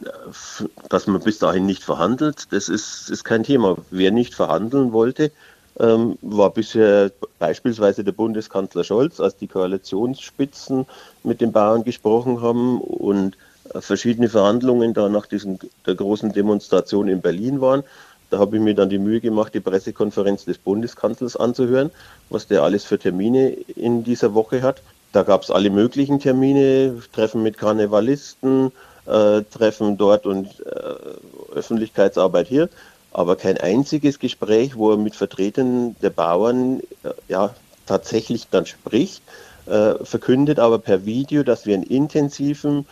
dass 0.88 1.06
man 1.06 1.20
bis 1.20 1.38
dahin 1.38 1.66
nicht 1.66 1.84
verhandelt, 1.84 2.48
das 2.50 2.68
ist, 2.68 3.08
ist 3.10 3.22
kein 3.22 3.44
Thema. 3.44 3.76
Wer 3.90 4.10
nicht 4.10 4.34
verhandeln 4.34 4.92
wollte, 4.92 5.30
ähm, 5.78 6.18
war 6.22 6.50
bisher 6.50 7.10
beispielsweise 7.38 8.04
der 8.04 8.12
Bundeskanzler 8.12 8.84
Scholz, 8.84 9.20
als 9.20 9.36
die 9.36 9.46
Koalitionsspitzen 9.46 10.86
mit 11.22 11.40
den 11.40 11.52
Bauern 11.52 11.84
gesprochen 11.84 12.40
haben 12.40 12.80
und 12.80 13.36
äh, 13.74 13.80
verschiedene 13.80 14.28
Verhandlungen 14.28 14.94
da 14.94 15.08
nach 15.08 15.26
diesen, 15.26 15.58
der 15.86 15.94
großen 15.94 16.32
Demonstration 16.32 17.08
in 17.08 17.20
Berlin 17.20 17.60
waren. 17.60 17.82
Da 18.30 18.38
habe 18.38 18.56
ich 18.56 18.62
mir 18.62 18.74
dann 18.74 18.90
die 18.90 18.98
Mühe 18.98 19.20
gemacht, 19.20 19.54
die 19.54 19.60
Pressekonferenz 19.60 20.44
des 20.44 20.58
Bundeskanzlers 20.58 21.36
anzuhören, 21.36 21.90
was 22.28 22.48
der 22.48 22.62
alles 22.62 22.84
für 22.84 22.98
Termine 22.98 23.50
in 23.50 24.02
dieser 24.02 24.34
Woche 24.34 24.62
hat. 24.62 24.82
Da 25.12 25.22
gab 25.22 25.42
es 25.42 25.50
alle 25.50 25.70
möglichen 25.70 26.18
Termine, 26.18 27.00
Treffen 27.12 27.42
mit 27.42 27.56
Karnevalisten, 27.56 28.72
äh, 29.06 29.42
Treffen 29.42 29.96
dort 29.96 30.26
und 30.26 30.48
äh, 30.66 31.54
Öffentlichkeitsarbeit 31.54 32.48
hier, 32.48 32.68
aber 33.16 33.36
kein 33.36 33.56
einziges 33.56 34.18
Gespräch, 34.18 34.76
wo 34.76 34.90
er 34.90 34.98
mit 34.98 35.16
Vertretern 35.16 35.96
der 36.02 36.10
Bauern 36.10 36.80
äh, 37.02 37.12
ja 37.28 37.54
tatsächlich 37.86 38.48
dann 38.50 38.66
spricht, 38.66 39.22
äh, 39.64 39.94
verkündet 40.04 40.58
aber 40.58 40.78
per 40.78 41.06
Video, 41.06 41.42
dass 41.42 41.64
wir 41.64 41.74
in 41.74 41.82
intensiven 41.82 42.84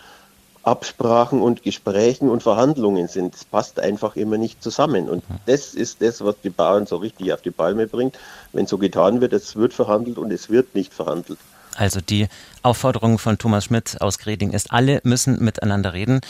Absprachen 0.62 1.42
und 1.42 1.62
Gesprächen 1.62 2.30
und 2.30 2.42
Verhandlungen 2.42 3.06
sind. 3.06 3.34
Das 3.34 3.44
passt 3.44 3.78
einfach 3.78 4.16
immer 4.16 4.38
nicht 4.38 4.62
zusammen. 4.62 5.10
Und 5.10 5.22
das 5.44 5.74
ist 5.74 6.00
das, 6.00 6.24
was 6.24 6.36
die 6.42 6.48
Bauern 6.48 6.86
so 6.86 6.96
richtig 6.96 7.30
auf 7.34 7.42
die 7.42 7.50
Palme 7.50 7.86
bringt. 7.86 8.18
Wenn 8.54 8.66
so 8.66 8.78
getan 8.78 9.20
wird, 9.20 9.34
es 9.34 9.56
wird 9.56 9.74
verhandelt 9.74 10.16
und 10.16 10.32
es 10.32 10.48
wird 10.48 10.74
nicht 10.74 10.94
verhandelt. 10.94 11.38
Also 11.76 12.00
die 12.00 12.26
Aufforderung 12.62 13.18
von 13.18 13.38
Thomas 13.38 13.64
Schmidt 13.66 13.96
aus 14.00 14.18
Greding 14.18 14.52
ist, 14.52 14.72
alle 14.72 15.00
müssen 15.04 15.44
miteinander 15.44 15.92
reden. 15.92 16.20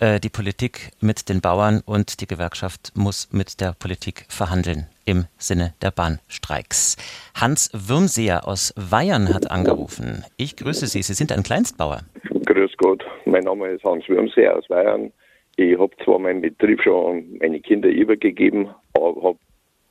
Äh, 0.00 0.20
Die 0.20 0.28
Politik 0.28 0.90
mit 1.00 1.28
den 1.28 1.40
Bauern 1.40 1.82
und 1.84 2.20
die 2.20 2.26
Gewerkschaft 2.26 2.92
muss 2.94 3.28
mit 3.32 3.60
der 3.60 3.74
Politik 3.78 4.26
verhandeln 4.28 4.86
im 5.04 5.26
Sinne 5.38 5.74
der 5.82 5.90
Bahnstreiks. 5.90 6.96
Hans 7.34 7.70
Würmseer 7.72 8.46
aus 8.46 8.74
Weyern 8.76 9.32
hat 9.32 9.50
angerufen. 9.50 10.24
Ich 10.36 10.56
grüße 10.56 10.86
Sie. 10.86 11.02
Sie 11.02 11.14
sind 11.14 11.32
ein 11.32 11.42
Kleinstbauer. 11.42 12.00
Grüß 12.44 12.72
Gott, 12.76 13.04
mein 13.24 13.44
Name 13.44 13.68
ist 13.68 13.84
Hans 13.84 14.08
Würmseer 14.08 14.56
aus 14.56 14.68
Bayern. 14.68 15.12
Ich 15.56 15.78
habe 15.78 15.90
zwar 16.04 16.18
meinen 16.18 16.40
Betrieb 16.42 16.82
schon 16.82 17.16
an 17.16 17.38
meine 17.40 17.60
Kinder 17.60 17.88
übergegeben, 17.88 18.68
aber 18.94 19.34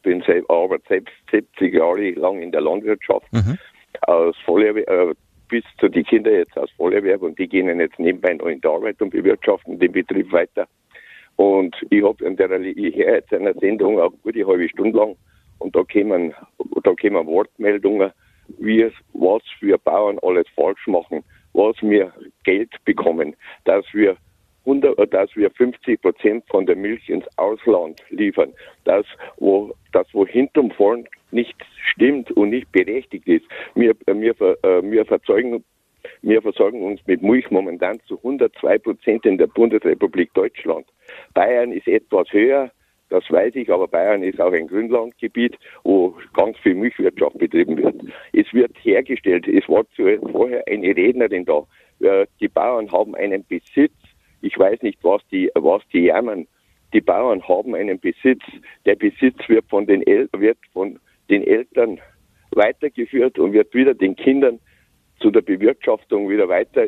bin 0.03 0.21
selber, 0.21 0.63
aber 0.63 0.77
selbst 0.87 1.13
70 1.31 1.73
Jahre 1.73 2.11
lang 2.11 2.41
in 2.41 2.51
der 2.51 2.61
Landwirtschaft 2.61 3.27
aus 4.01 4.35
Vollerwerb, 4.45 4.89
äh, 4.89 5.13
bis 5.49 5.63
zu 5.79 5.87
die 5.87 6.03
Kinder 6.03 6.31
jetzt 6.31 6.57
aus 6.57 6.69
Vollerwerb 6.71 7.21
und 7.21 7.39
die 7.39 7.47
gehen 7.47 7.79
jetzt 7.79 7.99
nebenbei 7.99 8.33
noch 8.33 8.47
in 8.47 8.61
die 8.61 8.67
Arbeit 8.67 9.01
und 9.01 9.11
bewirtschaften 9.11 9.79
den 9.79 9.91
Betrieb 9.91 10.31
weiter. 10.31 10.67
Und 11.37 11.75
ich 11.89 12.03
habe 12.03 12.25
in 12.25 12.35
der 12.35 12.51
ich 12.59 12.95
höre 12.95 13.15
jetzt 13.15 13.33
einer 13.33 13.53
Sendung 13.53 13.99
auch 13.99 14.11
gute 14.23 14.45
halbe 14.45 14.67
Stunde 14.69 14.97
lang 14.97 15.15
und 15.59 15.75
da 15.75 15.83
kämen, 15.83 16.33
da 16.83 16.93
kämen 16.95 17.27
Wortmeldungen, 17.27 18.11
wie 18.57 18.89
was 19.13 19.43
wir 19.61 19.77
Bauern 19.77 20.19
alles 20.21 20.47
falsch 20.55 20.87
machen, 20.87 21.23
was 21.53 21.75
wir 21.81 22.11
Geld 22.43 22.71
bekommen, 22.85 23.35
dass 23.65 23.85
wir 23.93 24.17
100, 24.67 25.13
dass 25.13 25.35
wir 25.35 25.49
50 25.49 26.01
Prozent 26.01 26.43
von 26.49 26.65
der 26.65 26.75
Milch 26.75 27.09
ins 27.09 27.25
Ausland 27.37 28.03
liefern, 28.09 28.53
dass 28.83 29.05
wo 29.37 29.73
das 29.93 30.07
wo 30.13 30.27
hinterm 30.27 30.71
vorn 30.71 31.05
nicht 31.31 31.55
stimmt 31.91 32.31
und 32.31 32.49
nicht 32.49 32.71
berechtigt 32.71 33.27
ist. 33.27 33.45
Wir, 33.75 33.91
äh, 34.05 34.13
wir, 34.13 34.35
äh, 34.41 34.83
wir 34.83 35.05
verzeugen 35.05 35.63
wir 36.21 36.41
versorgen 36.41 36.83
uns 36.83 37.01
mit 37.05 37.21
Milch 37.21 37.49
momentan 37.51 37.99
zu 38.07 38.17
102 38.17 38.77
Prozent 38.77 39.25
in 39.25 39.37
der 39.37 39.47
Bundesrepublik 39.47 40.33
Deutschland. 40.33 40.85
Bayern 41.33 41.71
ist 41.71 41.87
etwas 41.87 42.31
höher, 42.31 42.71
das 43.09 43.29
weiß 43.29 43.55
ich, 43.55 43.71
aber 43.71 43.87
Bayern 43.87 44.23
ist 44.23 44.39
auch 44.39 44.51
ein 44.51 44.67
Grünlandgebiet, 44.67 45.57
wo 45.83 46.15
ganz 46.33 46.57
viel 46.59 46.75
Milchwirtschaft 46.75 47.37
betrieben 47.37 47.77
wird. 47.77 47.95
Es 48.33 48.53
wird 48.53 48.71
hergestellt, 48.83 49.47
es 49.47 49.67
war 49.67 49.85
vorher 50.31 50.63
eine 50.67 50.95
Rednerin 50.95 51.45
da. 51.45 51.65
Äh, 51.99 52.27
Die 52.39 52.47
Bauern 52.47 52.91
haben 52.91 53.15
einen 53.15 53.45
Besitz, 53.45 53.93
ich 54.41 54.57
weiß 54.57 54.81
nicht, 54.81 55.03
was 55.03 55.21
die, 55.31 55.49
was 55.55 55.81
die 55.93 56.05
jammern. 56.05 56.47
Die 56.93 57.01
Bauern 57.01 57.45
haben 57.47 57.75
einen 57.75 57.99
Besitz. 57.99 58.41
Der 58.85 58.95
Besitz 58.95 59.37
wird 59.47 59.65
von 59.69 59.85
den, 59.85 60.05
El 60.07 60.29
wird 60.37 60.57
von 60.71 60.99
den 61.29 61.43
Eltern 61.45 61.99
weitergeführt 62.51 63.37
und 63.39 63.53
wird 63.53 63.73
wieder 63.73 63.93
den 63.93 64.15
Kindern 64.15 64.59
zu 65.19 65.31
der 65.31 65.41
Bewirtschaftung 65.41 66.29
wieder 66.29 66.47
weiter, 66.47 66.87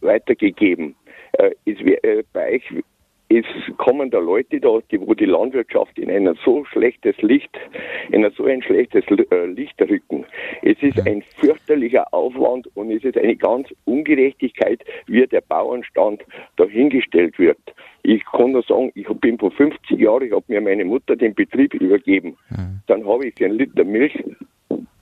weitergegeben. 0.00 0.94
Äh, 1.32 1.50
es, 1.66 1.78
äh, 1.80 2.22
bei 2.32 2.54
euch 2.54 2.82
es 3.38 3.46
kommen 3.78 4.10
da 4.10 4.18
Leute 4.18 4.60
da, 4.60 4.78
die, 4.90 5.00
wo 5.00 5.14
die 5.14 5.24
Landwirtschaft 5.24 5.98
in 5.98 6.10
ein 6.10 6.36
so 6.44 6.64
schlechtes 6.64 7.16
Licht, 7.22 7.50
in 8.10 8.24
ein 8.24 8.32
so 8.32 8.44
ein 8.44 8.62
schlechtes 8.62 9.04
äh, 9.30 9.46
Licht 9.46 9.80
rücken. 9.80 10.26
Es 10.62 10.82
ist 10.82 11.06
ein 11.06 11.22
fürchterlicher 11.38 12.12
Aufwand 12.12 12.68
und 12.74 12.90
es 12.90 13.04
ist 13.04 13.16
eine 13.16 13.36
ganz 13.36 13.68
Ungerechtigkeit, 13.84 14.84
wie 15.06 15.26
der 15.26 15.40
Bauernstand 15.40 16.22
dahingestellt 16.56 17.38
wird. 17.38 17.58
Ich 18.02 18.24
kann 18.24 18.52
nur 18.52 18.62
sagen, 18.64 18.92
ich 18.94 19.08
bin 19.20 19.38
vor 19.38 19.50
50 19.52 19.98
Jahren, 19.98 20.24
ich 20.24 20.32
habe 20.32 20.44
mir 20.48 20.60
meine 20.60 20.84
Mutter 20.84 21.16
den 21.16 21.34
Betrieb 21.34 21.74
übergeben. 21.74 22.36
Dann 22.86 23.06
habe 23.06 23.26
ich 23.26 23.34
für 23.36 23.46
einen 23.46 23.58
Liter 23.58 23.84
Milch 23.84 24.12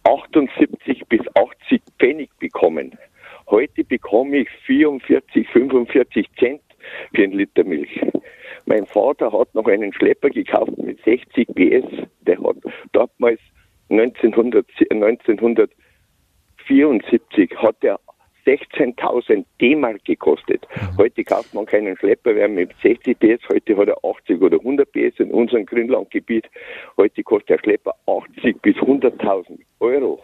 78 0.05 1.07
bis 1.09 1.21
80 1.35 1.81
Pfennig 1.99 2.31
bekommen. 2.39 2.93
Heute 3.49 3.83
bekomme 3.85 4.39
ich 4.39 4.49
44, 4.67 5.49
45 5.49 6.27
Cent 6.39 6.61
für 7.15 7.23
einen 7.23 7.33
Liter 7.33 7.65
Milch. 7.65 8.01
Mein 8.67 8.85
Vater 8.87 9.33
hat 9.33 9.55
noch 9.55 9.67
einen 9.67 9.93
Schlepper 9.93 10.31
gekauft 10.31 10.77
mit 10.79 11.03
60 11.05 11.49
PS. 11.49 11.85
Der 12.27 12.39
hat 12.39 12.57
damals 12.93 13.41
1900, 13.89 14.67
1974 14.91 17.57
hat 17.57 17.77
er 17.83 17.99
16.000 18.47 19.45
D-Mark 19.61 20.05
gekostet. 20.05 20.67
Heute 20.97 21.25
kauft 21.25 21.53
man 21.55 21.67
keinen 21.67 21.97
Schlepper 21.97 22.33
mehr 22.33 22.49
mit 22.49 22.71
60 22.83 23.19
PS, 23.19 23.41
heute 23.53 23.77
hat 23.77 23.89
er 23.89 23.97
80 24.05 24.41
oder 24.41 24.57
100 24.59 24.91
PS 24.93 25.19
in 25.19 25.31
unserem 25.31 25.67
Grünlandgebiet. 25.67 26.47
Heute 26.97 27.23
kostet 27.23 27.51
der 27.51 27.59
Schlepper 27.59 27.95
80 28.07 28.63
bis 28.63 28.77
100.000 28.77 29.59
Euro. 29.81 30.21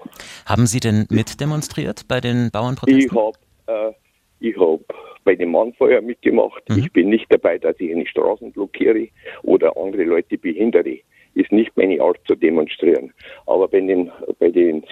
Haben 0.47 0.67
Sie 0.67 0.81
denn 0.81 1.07
mitdemonstriert 1.11 2.09
bei 2.09 2.21
den 2.21 2.47
Ich 2.47 2.53
Bauernprotesten? 2.53 3.19
habe 3.19 3.37
äh, 3.67 3.93
ich 4.41 4.57
hab 4.57 4.81
bei 5.25 5.35
dem 5.35 5.53
Mannfeuer 5.53 6.01
mitgemacht. 6.01 6.63
Ich 6.77 6.93
bin 6.93 7.09
nicht 7.09 7.27
dabei, 7.31 7.59
dass 7.59 7.79
ich 7.81 7.91
eine 7.91 8.07
Straßen 8.07 8.53
blockiere 8.53 9.09
oder 9.43 9.77
andere 9.77 10.05
Leute 10.05 10.39
behindere. 10.39 10.99
Ist 11.35 11.53
nicht 11.53 11.77
meine 11.77 12.01
Art 12.01 12.19
zu 12.27 12.35
demonstrieren. 12.35 13.13
Aber 13.47 13.69
bei 13.69 13.81
den, 13.81 14.11
bei 14.39 14.51
den, 14.51 14.85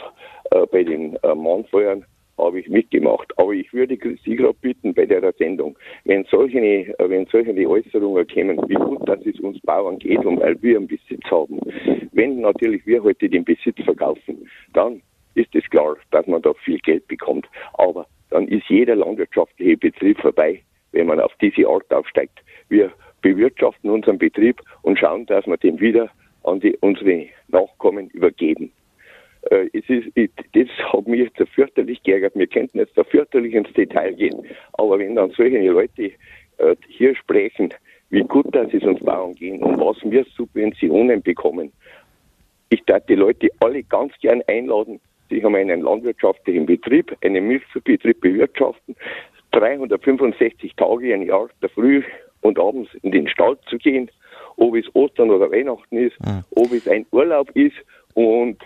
äh, 0.51 0.67
bei 0.71 0.83
den 0.83 1.17
äh, 1.23 1.35
Mannfeuern 1.35 2.05
habe 2.37 2.61
ich 2.61 2.69
mitgemacht. 2.69 3.33
Aber 3.39 3.53
ich 3.53 3.73
würde 3.73 3.97
Sie 4.25 4.37
gerade 4.37 4.57
bitten 4.61 4.93
bei 4.93 5.07
der 5.07 5.33
Sendung, 5.39 5.79
wenn 6.05 6.25
solche, 6.25 6.59
äh, 6.59 6.95
wenn 6.99 7.27
solche 7.27 7.69
Äußerungen 7.69 8.27
kommen, 8.27 8.69
wie 8.69 8.75
gut, 8.75 9.09
dass 9.09 9.25
es 9.25 9.39
uns 9.41 9.61
Bauern 9.61 9.99
geht 9.99 10.25
und 10.25 10.41
weil 10.41 10.61
wir 10.63 10.77
einen 10.77 10.89
Besitz 10.89 11.25
haben. 11.31 11.61
Wenn 12.13 12.41
natürlich 12.41 12.85
wir 12.87 13.03
heute 13.03 13.29
den 13.29 13.45
Besitz 13.45 13.83
verkaufen, 13.85 14.49
dann 14.73 15.01
ist 15.35 15.55
es 15.55 15.69
klar, 15.71 15.97
dass 16.11 16.27
man 16.27 16.43
da 16.43 16.53
viel 16.55 16.79
Geld 16.79 17.07
bekommt. 17.09 17.47
Aber 17.75 18.07
dann 18.35 18.49
ist 18.49 18.69
jeder 18.69 18.97
landwirtschaftliche 18.97 19.77
Betrieb 19.77 20.21
vorbei, 20.21 20.61
wenn 20.91 21.07
man 21.07 21.21
auf 21.21 21.33
diese 21.41 21.69
Art 21.69 21.89
aufsteigt. 21.93 22.41
Wir 22.69 22.91
bewirtschaften 23.23 23.89
unseren 23.91 24.19
Betrieb 24.19 24.61
und 24.83 24.99
schauen, 24.99 25.25
dass 25.27 25.47
wir 25.47 25.57
den 25.57 25.79
wieder 25.79 26.11
an 26.43 26.59
die, 26.59 26.77
unsere 26.81 27.29
Nachkommen 27.47 28.11
übergeben. 28.11 28.73
Äh, 29.53 29.69
es 29.73 29.89
ist, 29.89 30.09
ich, 30.17 30.33
das 30.53 30.69
hat 30.93 31.07
mich 31.07 31.21
jetzt 31.21 31.49
fürchterlich 31.53 32.03
geärgert. 32.03 32.35
Wir 32.35 32.49
könnten 32.49 32.79
jetzt 32.79 32.99
da 32.99 33.05
fürchterlich 33.05 33.55
ins 33.55 33.73
Detail 33.73 34.13
gehen. 34.15 34.45
Aber 34.73 34.99
wenn 34.99 35.15
dann 35.15 35.31
solche 35.31 35.71
Leute 35.71 36.11
äh, 36.59 36.75
hier 36.89 37.15
sprechen, 37.15 37.73
wie 38.11 38.23
gut 38.23 38.53
dass 38.53 38.75
es 38.75 38.83
uns 38.83 38.99
Bauern 38.99 39.35
gehen 39.37 39.63
und 39.63 39.79
was 39.79 39.99
wir 40.03 40.25
Subventionen 40.37 41.23
bekommen, 41.23 41.71
ich 42.71 42.83
darf 42.87 43.07
die 43.07 43.15
Leute 43.15 43.49
alle 43.61 43.85
ganz 43.85 44.13
gern 44.21 44.43
einladen, 44.49 45.01
sich 45.29 45.45
um 45.45 45.55
einen 45.55 45.83
landwirtschaftlichen 45.83 46.67
Betrieb, 46.67 47.17
einen 47.23 47.47
Milchbetrieb 47.47 48.21
bewirtschaften, 48.21 48.97
365 49.53 50.75
Tage 50.77 51.13
im 51.13 51.23
Jahr, 51.23 51.49
der 51.63 51.69
Früh 51.71 52.03
und 52.41 52.59
abends 52.59 52.91
in 53.03 53.13
den 53.13 53.29
Stall 53.29 53.57
zu 53.69 53.79
gehen, 53.79 54.11
ob 54.57 54.75
es 54.77 54.85
Ostern 54.95 55.31
oder 55.31 55.51
Weihnachten 55.51 55.97
ist, 55.97 56.19
mhm. 56.21 56.45
ob 56.57 56.73
es 56.73 56.89
ein 56.89 57.07
Urlaub 57.11 57.51
ist 57.55 57.77
und 58.15 58.59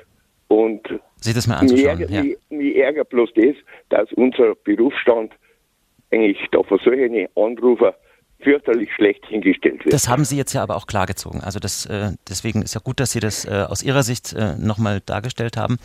und 0.48 0.80
sich 1.16 1.34
das 1.34 1.46
mal 1.46 1.56
anzuschauen. 1.56 1.88
Ärgert, 1.88 2.10
ja. 2.10 2.22
mich, 2.22 2.36
mich 2.48 2.76
ärgert 2.76 3.10
bloß 3.10 3.30
das, 3.34 3.54
dass 3.90 4.10
unser 4.14 4.54
Berufsstand 4.54 5.32
eigentlich 6.10 6.38
da 6.52 6.62
von 6.62 6.78
solchen 6.78 7.28
Anrufer 7.36 7.94
fürchterlich 8.40 8.92
schlecht 8.94 9.26
hingestellt 9.26 9.84
wird. 9.84 9.92
Das 9.92 10.08
haben 10.08 10.24
Sie 10.24 10.36
jetzt 10.36 10.52
ja 10.52 10.62
aber 10.62 10.76
auch 10.76 10.86
klargezogen. 10.86 11.40
Also 11.40 11.58
das, 11.58 11.86
äh, 11.86 12.12
deswegen 12.28 12.62
ist 12.62 12.74
ja 12.74 12.80
gut, 12.82 13.00
dass 13.00 13.10
Sie 13.10 13.20
das 13.20 13.44
äh, 13.44 13.66
aus 13.68 13.82
Ihrer 13.82 14.02
Sicht 14.02 14.32
äh, 14.32 14.54
nochmal 14.56 15.00
dargestellt 15.04 15.56
haben, 15.56 15.78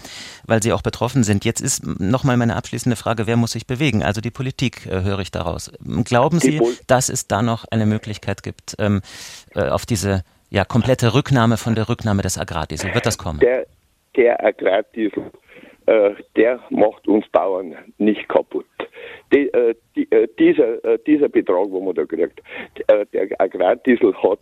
weil 0.45 0.61
Sie 0.61 0.71
auch 0.71 0.81
betroffen 0.81 1.23
sind. 1.23 1.45
Jetzt 1.45 1.61
ist 1.61 1.85
nochmal 1.99 2.37
meine 2.37 2.55
abschließende 2.55 2.95
Frage, 2.95 3.25
wer 3.27 3.37
muss 3.37 3.51
sich 3.51 3.65
bewegen? 3.65 4.03
Also 4.03 4.21
die 4.21 4.31
Politik 4.31 4.85
äh, 4.85 5.01
höre 5.01 5.19
ich 5.19 5.31
daraus. 5.31 5.71
Glauben 6.03 6.39
Sie, 6.39 6.61
dass 6.87 7.09
es 7.09 7.27
da 7.27 7.41
noch 7.41 7.65
eine 7.65 7.85
Möglichkeit 7.85 8.43
gibt 8.43 8.75
ähm, 8.77 9.01
äh, 9.55 9.69
auf 9.69 9.85
diese 9.85 10.23
ja, 10.49 10.63
komplette 10.63 11.15
Rücknahme 11.15 11.57
von 11.57 11.73
der 11.73 11.89
Rücknahme 11.89 12.21
des 12.21 12.37
Agrardiesel? 12.37 12.93
Wird 12.93 13.07
das 13.07 13.17
kommen? 13.17 13.39
Der, 13.39 13.65
der 14.15 14.43
Agrardiesel, 14.45 15.31
äh, 15.87 16.11
der 16.35 16.59
macht 16.69 17.07
uns 17.07 17.27
Bauern 17.29 17.75
nicht 17.97 18.29
kaputt. 18.29 18.65
Die, 19.33 19.51
äh, 19.53 19.75
die, 19.95 20.11
äh, 20.11 20.27
dieser, 20.39 20.83
äh, 20.85 20.99
dieser 21.05 21.29
Betrag, 21.29 21.67
wo 21.69 21.81
man 21.81 21.95
da 21.95 22.05
kriegt, 22.05 22.41
äh, 22.87 23.05
der 23.13 23.29
Agrardiesel 23.39 24.13
hat 24.21 24.39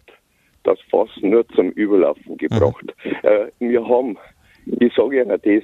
das 0.63 0.79
Fass 0.89 1.09
nur 1.21 1.47
zum 1.49 1.71
Überlaufen 1.71 2.37
gebracht. 2.37 2.93
Mhm. 3.03 3.11
Äh, 3.23 3.47
wir 3.59 3.87
haben, 3.87 4.17
ich 4.65 4.93
sage 4.93 5.21
Ihnen 5.21 5.29
das, 5.29 5.63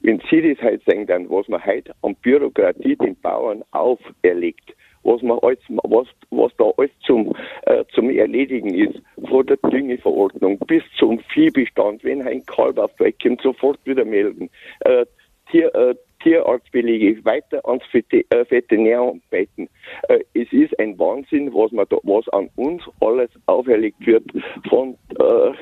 wenn 0.00 0.22
Sie 0.30 0.54
das 0.54 0.62
heute 0.62 0.82
sehen, 0.86 1.06
dann, 1.06 1.28
was 1.30 1.48
man 1.48 1.64
heute 1.64 1.92
an 2.02 2.14
Bürokratie 2.22 2.96
den 2.96 3.18
Bauern 3.20 3.64
auferlegt, 3.72 4.74
was 5.02 5.22
man 5.22 5.38
alles, 5.40 5.58
was, 5.68 6.06
was 6.30 6.52
da 6.58 6.70
alles 6.76 6.90
zum, 7.04 7.34
äh, 7.62 7.84
zum 7.94 8.10
Erledigen 8.10 8.74
ist, 8.74 9.00
von 9.28 9.46
der 9.46 9.56
Düngeverordnung 9.56 10.58
bis 10.66 10.82
zum 10.98 11.18
Viehbestand, 11.32 12.04
wenn 12.04 12.22
ein 12.22 12.44
Kalb 12.46 12.78
aufweckt, 12.78 13.24
sofort 13.42 13.78
wieder 13.84 14.04
melden. 14.04 14.50
Äh, 14.80 15.06
Tier, 15.50 15.72
äh, 15.74 15.94
Tierarztbelege 16.20 17.24
weiter 17.24 17.66
ans 17.66 17.82
äh, 17.92 18.24
Veterinär 18.48 19.00
arbeiten. 19.00 19.68
Äh, 20.08 20.20
es 20.34 20.52
ist 20.52 20.78
ein 20.78 20.98
Wahnsinn, 20.98 21.52
was, 21.52 21.72
man 21.72 21.86
da, 21.88 21.96
was 22.02 22.28
an 22.30 22.50
uns 22.56 22.82
alles 23.00 23.30
auferlegt 23.46 24.06
wird. 24.06 24.24
Von, 24.68 24.96
äh, 25.18 25.52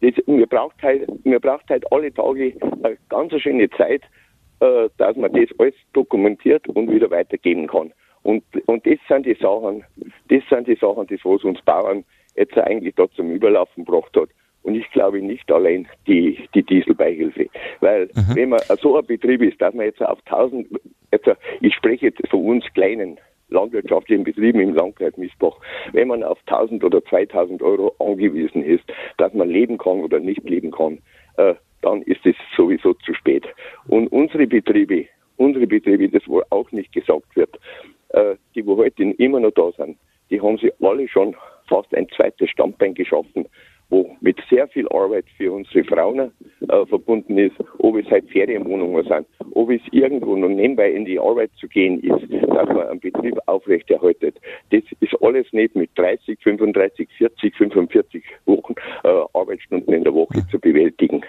das, 0.00 0.26
mir, 0.26 0.46
braucht 0.46 0.82
halt, 0.82 1.24
mir 1.24 1.40
braucht 1.40 1.68
halt 1.68 1.90
alle 1.92 2.12
Tage 2.12 2.54
eine 2.82 2.96
ganz 3.08 3.32
schöne 3.40 3.68
Zeit, 3.70 4.02
äh, 4.60 4.88
dass 4.96 5.16
man 5.16 5.32
das 5.32 5.48
alles 5.58 5.74
dokumentiert 5.92 6.66
und 6.68 6.90
wieder 6.90 7.10
weitergeben 7.10 7.66
kann. 7.66 7.92
Und, 8.22 8.44
und 8.66 8.86
das 8.86 8.98
sind 9.08 9.26
die 9.26 9.36
Sachen, 9.40 9.84
das 10.28 10.42
sind 10.48 10.68
die 10.68 10.76
Sachen, 10.76 11.06
das 11.06 11.20
was 11.24 11.44
uns 11.44 11.60
Bauern 11.62 12.04
jetzt 12.36 12.56
eigentlich 12.56 12.94
da 12.94 13.10
zum 13.10 13.30
Überlaufen 13.30 13.84
gebracht 13.84 14.14
hat. 14.16 14.28
Und 14.70 14.76
ich 14.76 14.88
glaube 14.92 15.20
nicht 15.20 15.50
allein 15.50 15.88
die, 16.06 16.38
die 16.54 16.62
Dieselbeihilfe. 16.62 17.48
Weil 17.80 18.04
mhm. 18.14 18.36
wenn 18.36 18.48
man 18.50 18.60
so 18.80 18.96
ein 18.96 19.04
Betrieb 19.04 19.42
ist, 19.42 19.60
dass 19.60 19.74
man 19.74 19.86
jetzt 19.86 20.00
auf 20.00 20.20
1000, 20.26 20.68
jetzt, 21.10 21.28
ich 21.60 21.74
spreche 21.74 22.06
jetzt 22.06 22.20
von 22.28 22.44
uns 22.44 22.64
kleinen 22.72 23.18
landwirtschaftlichen 23.48 24.22
Betrieben 24.22 24.60
im 24.60 24.74
Landkreis 24.74 25.16
Miesbach, 25.16 25.56
wenn 25.90 26.06
man 26.06 26.22
auf 26.22 26.38
1000 26.46 26.84
oder 26.84 27.04
2000 27.04 27.60
Euro 27.62 27.96
angewiesen 27.98 28.62
ist, 28.62 28.84
dass 29.16 29.34
man 29.34 29.48
leben 29.48 29.76
kann 29.76 30.04
oder 30.04 30.20
nicht 30.20 30.48
leben 30.48 30.70
kann, 30.70 30.98
äh, 31.36 31.54
dann 31.82 32.02
ist 32.02 32.24
es 32.24 32.36
sowieso 32.56 32.94
zu 32.94 33.12
spät. 33.12 33.44
Und 33.88 34.06
unsere 34.12 34.46
Betriebe, 34.46 35.06
unsere 35.36 35.66
Betriebe, 35.66 36.08
das 36.08 36.28
wohl 36.28 36.44
auch 36.50 36.70
nicht 36.70 36.92
gesagt 36.92 37.34
wird, 37.34 37.58
äh, 38.10 38.36
die 38.54 38.64
wo 38.64 38.76
heute 38.76 39.02
immer 39.02 39.40
noch 39.40 39.50
da 39.50 39.72
sind, 39.72 39.98
die 40.30 40.40
haben 40.40 40.58
sie 40.58 40.72
alle 40.80 41.08
schon 41.08 41.34
fast 41.68 41.92
ein 41.92 42.08
zweites 42.10 42.50
Standbein 42.50 42.94
geschaffen 42.94 43.48
wo 43.90 44.16
mit 44.20 44.38
sehr 44.48 44.68
viel 44.68 44.88
Arbeit 44.88 45.26
für 45.36 45.52
unsere 45.52 45.84
Frauen 45.84 46.18
äh, 46.20 46.86
verbunden 46.86 47.38
ist, 47.38 47.56
ob 47.78 47.96
es 47.96 48.06
halt 48.10 48.28
Ferienwohnungen 48.30 49.04
sind, 49.04 49.26
ob 49.52 49.70
es 49.70 49.80
irgendwo 49.92 50.36
noch 50.36 50.48
nebenbei 50.48 50.90
in 50.90 51.04
die 51.04 51.18
Arbeit 51.18 51.50
zu 51.58 51.68
gehen 51.68 52.00
ist, 52.02 52.30
dass 52.30 52.68
man 52.68 52.88
einen 52.88 53.00
Betrieb 53.00 53.38
aufrechterhaltet. 53.46 54.36
Das 54.70 54.82
ist 55.00 55.14
alles 55.20 55.46
nicht 55.52 55.74
mit 55.74 55.90
30, 55.96 56.38
35, 56.42 57.08
40, 57.18 57.56
45 57.56 58.22
Wochen 58.46 58.74
äh, 59.04 59.08
Arbeitsstunden 59.34 59.92
in 59.92 60.04
der 60.04 60.14
Woche 60.14 60.46
zu 60.50 60.58
bewältigen. 60.58 61.22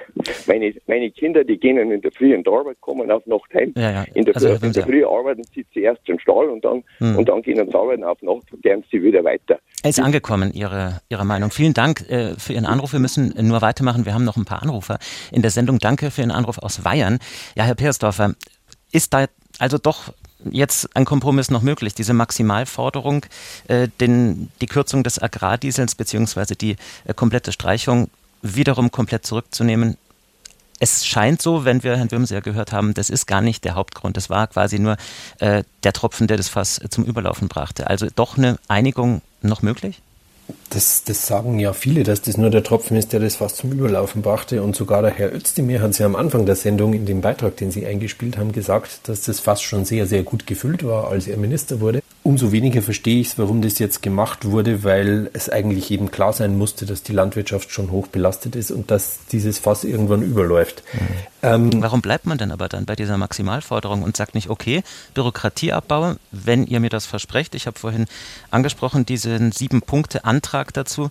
Meine, 0.47 0.73
meine 0.87 1.09
Kinder, 1.11 1.43
die 1.43 1.57
gehen 1.57 1.77
in 1.77 2.01
der 2.01 2.11
Früh 2.11 2.33
in 2.33 2.43
der 2.43 2.53
Arbeit, 2.53 2.79
kommen 2.81 3.09
auf 3.11 3.25
Nacht 3.25 3.53
heim. 3.53 3.73
Ja, 3.75 3.91
ja. 3.91 4.05
In 4.13 4.25
der, 4.25 4.35
also, 4.35 4.49
in 4.49 4.73
der 4.73 4.83
Früh 4.83 5.03
arbeiten 5.03 5.43
sie 5.53 5.65
zuerst 5.73 6.07
im 6.07 6.19
Stall 6.19 6.49
und 6.49 6.63
dann, 6.63 6.83
hm. 6.99 7.17
und 7.17 7.29
dann 7.29 7.41
gehen 7.41 7.55
sie 7.55 7.75
arbeiten 7.75 8.03
auf 8.03 8.21
Nacht 8.21 8.51
und 8.51 8.61
gehen 8.61 8.83
sie 8.91 9.01
wieder 9.01 9.23
weiter. 9.23 9.59
Er 9.83 9.89
ist 9.89 9.99
angekommen, 9.99 10.51
Ihre, 10.53 11.01
Ihre 11.09 11.25
Meinung. 11.25 11.49
Vielen 11.49 11.73
Dank 11.73 12.01
äh, 12.09 12.35
für 12.37 12.50
Ihren 12.51 12.65
Anruf. 12.65 12.93
Wir 12.93 12.99
müssen 12.99 13.33
nur 13.47 13.61
weitermachen. 13.61 14.05
Wir 14.05 14.13
haben 14.13 14.23
noch 14.23 14.37
ein 14.37 14.45
paar 14.45 14.61
Anrufer 14.61 14.99
in 15.31 15.41
der 15.41 15.51
Sendung. 15.51 15.79
Danke 15.79 16.11
für 16.11 16.21
Ihren 16.21 16.31
Anruf 16.31 16.57
aus 16.57 16.83
Weyern. 16.83 17.19
Ja, 17.55 17.63
Herr 17.63 17.75
Peersdorfer, 17.75 18.35
ist 18.91 19.13
da 19.13 19.27
also 19.59 19.77
doch 19.77 20.13
jetzt 20.49 20.95
ein 20.95 21.05
Kompromiss 21.05 21.51
noch 21.51 21.61
möglich, 21.61 21.93
diese 21.93 22.13
Maximalforderung, 22.13 23.25
äh, 23.67 23.87
den, 23.99 24.49
die 24.59 24.65
Kürzung 24.65 25.03
des 25.03 25.21
Agrardiesels 25.21 25.95
beziehungsweise 25.95 26.55
die 26.55 26.77
äh, 27.05 27.13
komplette 27.13 27.51
Streichung 27.51 28.09
wiederum 28.41 28.91
komplett 28.91 29.25
zurückzunehmen? 29.25 29.97
Es 30.79 31.05
scheint 31.05 31.43
so, 31.43 31.63
wenn 31.63 31.83
wir 31.83 31.95
Herrn 31.95 32.09
Würmse 32.09 32.33
ja 32.33 32.39
gehört 32.39 32.71
haben, 32.71 32.95
das 32.95 33.11
ist 33.11 33.27
gar 33.27 33.41
nicht 33.41 33.65
der 33.65 33.75
Hauptgrund. 33.75 34.17
Das 34.17 34.31
war 34.31 34.47
quasi 34.47 34.79
nur 34.79 34.97
äh, 35.39 35.63
der 35.83 35.93
Tropfen, 35.93 36.25
der 36.25 36.37
das 36.37 36.49
Fass 36.49 36.81
zum 36.89 37.03
Überlaufen 37.03 37.47
brachte. 37.47 37.87
Also 37.87 38.07
doch 38.15 38.37
eine 38.37 38.57
Einigung 38.67 39.21
noch 39.43 39.61
möglich? 39.61 40.01
Das, 40.69 41.03
das 41.03 41.27
sagen 41.27 41.59
ja 41.59 41.73
viele, 41.73 42.03
dass 42.03 42.21
das 42.21 42.37
nur 42.37 42.49
der 42.49 42.63
Tropfen 42.63 42.97
ist, 42.97 43.13
der 43.13 43.19
das 43.19 43.35
fast 43.35 43.57
zum 43.57 43.71
Überlaufen 43.71 44.21
brachte. 44.21 44.61
Und 44.61 44.75
sogar 44.75 45.01
der 45.01 45.11
Herr 45.11 45.33
Özdemir 45.33 45.81
hat 45.81 45.91
es 45.91 45.97
ja 45.97 46.05
am 46.05 46.15
Anfang 46.15 46.45
der 46.45 46.55
Sendung 46.55 46.93
in 46.93 47.05
dem 47.05 47.21
Beitrag, 47.21 47.57
den 47.57 47.71
Sie 47.71 47.85
eingespielt 47.85 48.37
haben, 48.37 48.51
gesagt, 48.51 49.07
dass 49.07 49.23
das 49.23 49.39
fast 49.39 49.63
schon 49.63 49.85
sehr, 49.85 50.07
sehr 50.07 50.23
gut 50.23 50.47
gefüllt 50.47 50.85
war, 50.85 51.09
als 51.09 51.27
er 51.27 51.37
Minister 51.37 51.79
wurde. 51.79 52.01
Umso 52.23 52.51
weniger 52.51 52.83
verstehe 52.83 53.19
ich 53.19 53.29
es, 53.29 53.39
warum 53.39 53.63
das 53.63 53.79
jetzt 53.79 54.03
gemacht 54.03 54.45
wurde, 54.45 54.83
weil 54.83 55.31
es 55.33 55.49
eigentlich 55.49 55.89
jedem 55.89 56.11
klar 56.11 56.33
sein 56.33 56.55
musste, 56.55 56.85
dass 56.85 57.01
die 57.01 57.13
Landwirtschaft 57.13 57.71
schon 57.71 57.89
hoch 57.89 58.05
belastet 58.07 58.55
ist 58.55 58.69
und 58.69 58.91
dass 58.91 59.25
dieses 59.31 59.57
Fass 59.57 59.83
irgendwann 59.83 60.21
überläuft. 60.21 60.83
Mhm. 60.93 60.99
Ähm, 61.41 61.81
warum 61.81 62.03
bleibt 62.03 62.27
man 62.27 62.37
denn 62.37 62.51
aber 62.51 62.69
dann 62.69 62.85
bei 62.85 62.95
dieser 62.95 63.17
Maximalforderung 63.17 64.03
und 64.03 64.15
sagt 64.15 64.35
nicht, 64.35 64.51
okay, 64.51 64.83
Bürokratieabbau, 65.15 66.13
wenn 66.31 66.67
ihr 66.67 66.79
mir 66.79 66.91
das 66.91 67.07
versprecht, 67.07 67.55
ich 67.55 67.65
habe 67.65 67.79
vorhin 67.79 68.05
angesprochen, 68.51 69.03
diesen 69.03 69.51
sieben 69.51 69.81
Punkte 69.81 70.23
Antrag 70.23 70.73
dazu, 70.73 71.09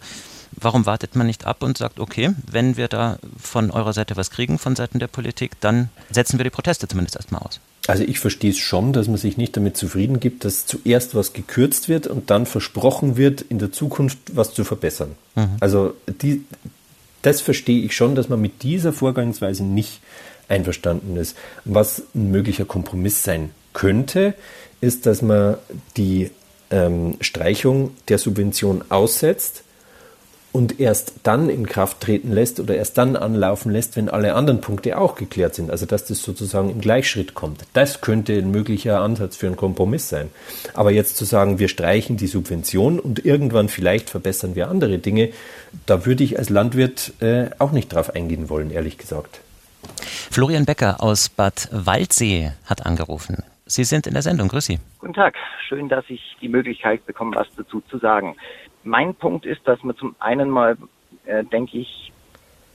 warum 0.52 0.86
wartet 0.86 1.16
man 1.16 1.26
nicht 1.26 1.46
ab 1.46 1.62
und 1.62 1.78
sagt, 1.78 2.00
okay, 2.00 2.30
wenn 2.50 2.76
wir 2.76 2.88
da 2.88 3.18
von 3.40 3.70
eurer 3.70 3.92
Seite 3.92 4.16
was 4.16 4.30
kriegen, 4.30 4.58
von 4.58 4.76
Seiten 4.76 4.98
der 4.98 5.06
Politik, 5.06 5.52
dann 5.60 5.90
setzen 6.10 6.38
wir 6.38 6.44
die 6.44 6.50
Proteste 6.50 6.88
zumindest 6.88 7.16
erstmal 7.16 7.42
aus? 7.42 7.60
Also 7.86 8.04
ich 8.04 8.20
verstehe 8.20 8.50
es 8.50 8.58
schon, 8.58 8.92
dass 8.92 9.08
man 9.08 9.16
sich 9.16 9.36
nicht 9.36 9.56
damit 9.56 9.76
zufrieden 9.76 10.20
gibt, 10.20 10.44
dass 10.44 10.66
zuerst 10.66 11.14
was 11.14 11.32
gekürzt 11.32 11.88
wird 11.88 12.06
und 12.06 12.30
dann 12.30 12.46
versprochen 12.46 13.16
wird, 13.16 13.40
in 13.40 13.58
der 13.58 13.72
Zukunft 13.72 14.18
was 14.32 14.52
zu 14.52 14.64
verbessern. 14.64 15.16
Mhm. 15.34 15.56
Also 15.60 15.94
die, 16.22 16.44
das 17.22 17.40
verstehe 17.40 17.82
ich 17.82 17.96
schon, 17.96 18.14
dass 18.14 18.28
man 18.28 18.40
mit 18.40 18.62
dieser 18.62 18.92
Vorgangsweise 18.92 19.64
nicht 19.64 20.00
einverstanden 20.48 21.16
ist. 21.16 21.36
Was 21.64 22.02
ein 22.14 22.30
möglicher 22.30 22.64
Kompromiss 22.64 23.22
sein 23.22 23.50
könnte, 23.72 24.34
ist, 24.80 25.06
dass 25.06 25.22
man 25.22 25.56
die 25.96 26.30
ähm, 26.70 27.16
Streichung 27.20 27.92
der 28.08 28.18
Subvention 28.18 28.84
aussetzt 28.88 29.64
und 30.52 30.80
erst 30.80 31.14
dann 31.22 31.48
in 31.48 31.66
Kraft 31.66 32.00
treten 32.00 32.32
lässt 32.32 32.60
oder 32.60 32.74
erst 32.74 32.98
dann 32.98 33.16
anlaufen 33.16 33.70
lässt, 33.70 33.96
wenn 33.96 34.08
alle 34.08 34.34
anderen 34.34 34.60
Punkte 34.60 34.98
auch 34.98 35.14
geklärt 35.14 35.54
sind. 35.54 35.70
Also 35.70 35.86
dass 35.86 36.04
das 36.04 36.22
sozusagen 36.22 36.70
im 36.70 36.80
Gleichschritt 36.80 37.34
kommt. 37.34 37.60
Das 37.72 38.00
könnte 38.00 38.34
ein 38.34 38.50
möglicher 38.50 39.00
Ansatz 39.00 39.36
für 39.36 39.46
einen 39.46 39.56
Kompromiss 39.56 40.08
sein. 40.08 40.30
Aber 40.74 40.90
jetzt 40.90 41.16
zu 41.16 41.24
sagen, 41.24 41.58
wir 41.58 41.68
streichen 41.68 42.16
die 42.16 42.26
Subvention 42.26 42.98
und 42.98 43.24
irgendwann 43.24 43.68
vielleicht 43.68 44.10
verbessern 44.10 44.54
wir 44.54 44.68
andere 44.68 44.98
Dinge, 44.98 45.30
da 45.86 46.04
würde 46.06 46.24
ich 46.24 46.38
als 46.38 46.48
Landwirt 46.50 47.12
äh, 47.20 47.50
auch 47.58 47.72
nicht 47.72 47.94
drauf 47.94 48.14
eingehen 48.14 48.48
wollen, 48.48 48.70
ehrlich 48.70 48.98
gesagt. 48.98 49.40
Florian 50.30 50.66
Becker 50.66 51.02
aus 51.02 51.28
Bad 51.28 51.68
Waldsee 51.72 52.52
hat 52.66 52.86
angerufen. 52.86 53.42
Sie 53.66 53.84
sind 53.84 54.08
in 54.08 54.14
der 54.14 54.22
Sendung. 54.22 54.48
Grüß 54.48 54.66
Sie. 54.66 54.80
Guten 54.98 55.14
Tag. 55.14 55.36
Schön, 55.68 55.88
dass 55.88 56.04
ich 56.08 56.20
die 56.40 56.48
Möglichkeit 56.48 57.06
bekomme, 57.06 57.36
was 57.36 57.46
dazu 57.56 57.80
zu 57.88 57.98
sagen. 57.98 58.34
Mein 58.82 59.14
Punkt 59.14 59.46
ist, 59.46 59.66
dass 59.66 59.82
man 59.82 59.96
zum 59.96 60.14
einen 60.18 60.48
mal, 60.50 60.76
äh, 61.26 61.44
denke 61.44 61.78
ich, 61.78 62.12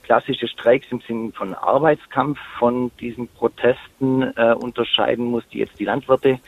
klassische 0.02 0.46
Streiks 0.46 0.86
im 0.90 1.00
Sinne 1.00 1.32
von 1.32 1.54
Arbeitskampf 1.54 2.38
von 2.58 2.92
diesen 3.00 3.26
Protesten 3.28 4.22
äh, 4.36 4.54
unterscheiden 4.54 5.24
muss, 5.26 5.46
die 5.48 5.58
jetzt 5.58 5.78
die 5.80 5.84
Landwirte 5.84 6.38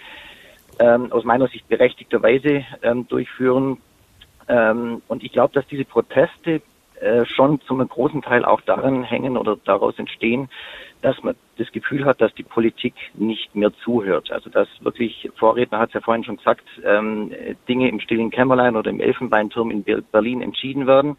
ähm, 0.78 1.10
aus 1.10 1.24
meiner 1.24 1.48
Sicht 1.48 1.68
berechtigterweise 1.68 2.64
ähm, 2.82 3.08
durchführen. 3.08 3.78
Ähm, 4.48 5.02
und 5.08 5.24
ich 5.24 5.32
glaube, 5.32 5.54
dass 5.54 5.66
diese 5.66 5.84
Proteste 5.84 6.62
äh, 7.00 7.24
schon 7.26 7.60
zum 7.62 7.86
großen 7.86 8.22
Teil 8.22 8.44
auch 8.44 8.60
daran 8.60 9.02
hängen 9.02 9.36
oder 9.36 9.56
daraus 9.64 9.98
entstehen, 9.98 10.48
dass 11.02 11.22
man 11.22 11.36
das 11.56 11.70
Gefühl 11.72 12.04
hat, 12.04 12.20
dass 12.20 12.34
die 12.34 12.42
Politik 12.42 12.94
nicht 13.14 13.54
mehr 13.54 13.72
zuhört. 13.84 14.30
Also 14.32 14.50
dass 14.50 14.68
wirklich, 14.80 15.30
Vorredner 15.36 15.78
hat 15.78 15.90
es 15.90 15.94
ja 15.94 16.00
vorhin 16.00 16.24
schon 16.24 16.36
gesagt, 16.36 16.64
ähm, 16.84 17.32
Dinge 17.68 17.88
im 17.88 18.00
stillen 18.00 18.30
Kämmerlein 18.30 18.76
oder 18.76 18.90
im 18.90 19.00
Elfenbeinturm 19.00 19.70
in 19.70 19.84
Berlin 20.12 20.42
entschieden 20.42 20.86
werden 20.86 21.16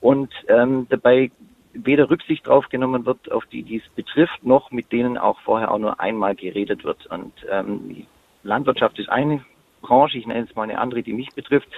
und 0.00 0.32
ähm, 0.48 0.86
dabei 0.88 1.30
weder 1.72 2.10
Rücksicht 2.10 2.46
drauf 2.46 2.68
genommen 2.68 3.06
wird 3.06 3.30
auf 3.30 3.46
die, 3.46 3.62
die 3.62 3.76
es 3.76 3.88
betrifft, 3.94 4.44
noch 4.44 4.70
mit 4.70 4.90
denen 4.90 5.18
auch 5.18 5.38
vorher 5.40 5.70
auch 5.70 5.78
nur 5.78 6.00
einmal 6.00 6.34
geredet 6.34 6.84
wird. 6.84 7.06
Und 7.06 7.32
ähm, 7.48 8.06
Landwirtschaft 8.42 8.98
ist 8.98 9.08
eine 9.08 9.44
Branche, 9.80 10.18
ich 10.18 10.26
nenne 10.26 10.46
es 10.48 10.54
mal 10.56 10.64
eine 10.64 10.78
andere, 10.78 11.02
die 11.02 11.12
mich 11.12 11.28
betrifft. 11.34 11.68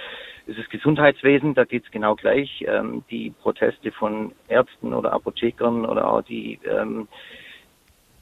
Es 0.47 0.57
ist 0.57 0.69
Gesundheitswesen, 0.69 1.53
da 1.53 1.63
geht 1.63 1.85
es 1.85 1.91
genau 1.91 2.15
gleich. 2.15 2.65
Ähm, 2.67 3.03
die 3.09 3.31
Proteste 3.41 3.91
von 3.91 4.33
Ärzten 4.47 4.93
oder 4.93 5.13
Apothekern 5.13 5.85
oder 5.85 6.09
auch 6.09 6.21
die 6.21 6.59
ähm, 6.65 7.07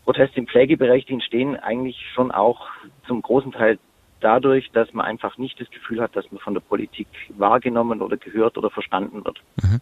Proteste 0.04 0.40
im 0.40 0.48
Pflegebereich, 0.48 1.06
die 1.06 1.14
entstehen 1.14 1.56
eigentlich 1.56 1.98
schon 2.14 2.32
auch 2.32 2.68
zum 3.08 3.22
großen 3.22 3.52
Teil 3.52 3.80
dadurch, 4.20 4.70
dass 4.72 4.94
man 4.94 5.06
einfach 5.06 5.38
nicht 5.38 5.60
das 5.60 5.70
Gefühl 5.72 6.02
hat, 6.02 6.16
dass 6.16 6.32
man 6.32 6.40
von 6.40 6.54
der 6.54 6.62
Politik 6.62 7.08
wahrgenommen 7.30 8.02
oder 8.02 8.18
gehört 8.18 8.58
oder 8.58 8.70
verstanden 8.70 9.26
wird. 9.26 9.42
Mhm. 9.62 9.82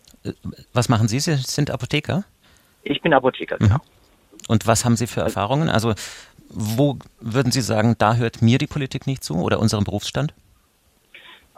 Was 0.73 0.89
machen 0.89 1.07
Sie? 1.07 1.19
Sie 1.19 1.35
sind 1.35 1.71
Apotheker? 1.71 2.23
Ich 2.83 3.01
bin 3.01 3.13
Apotheker, 3.13 3.57
mhm. 3.59 3.67
genau. 3.67 3.79
Und 4.47 4.65
was 4.65 4.85
haben 4.85 4.95
Sie 4.95 5.07
für 5.07 5.21
Erfahrungen? 5.21 5.69
Also 5.69 5.93
wo 6.49 6.97
würden 7.19 7.51
Sie 7.51 7.61
sagen, 7.61 7.95
da 7.99 8.15
hört 8.15 8.41
mir 8.41 8.57
die 8.57 8.67
Politik 8.67 9.05
nicht 9.05 9.23
zu 9.23 9.35
oder 9.35 9.59
unserem 9.59 9.83
Berufsstand? 9.83 10.33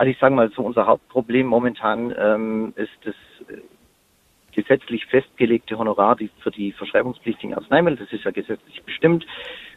Also 0.01 0.09
ich 0.09 0.17
sage 0.17 0.33
mal 0.33 0.49
so, 0.49 0.63
unser 0.63 0.87
Hauptproblem 0.87 1.45
momentan 1.45 2.11
ähm, 2.17 2.73
ist 2.75 2.89
das 3.03 3.13
äh, 3.47 3.61
gesetzlich 4.51 5.05
festgelegte 5.05 5.77
Honorar 5.77 6.17
für 6.39 6.49
die 6.49 6.71
verschreibungspflichtigen 6.71 7.53
Arzneimittel. 7.53 7.99
Das 8.03 8.11
ist 8.11 8.25
ja 8.25 8.31
gesetzlich 8.31 8.81
bestimmt 8.81 9.27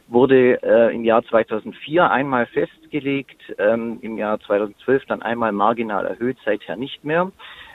wurde 0.08 0.62
äh, 0.62 0.94
im 0.94 1.04
Jahr 1.04 1.22
2004 1.26 2.10
einmal 2.10 2.46
festgelegt, 2.46 3.38
ähm, 3.58 3.98
im 4.00 4.16
Jahr 4.16 4.40
2012 4.40 5.04
dann 5.04 5.20
einmal 5.20 5.52
marginal 5.52 6.06
erhöht, 6.06 6.38
seither 6.42 6.76
nicht 6.76 7.04
mehr, 7.04 7.30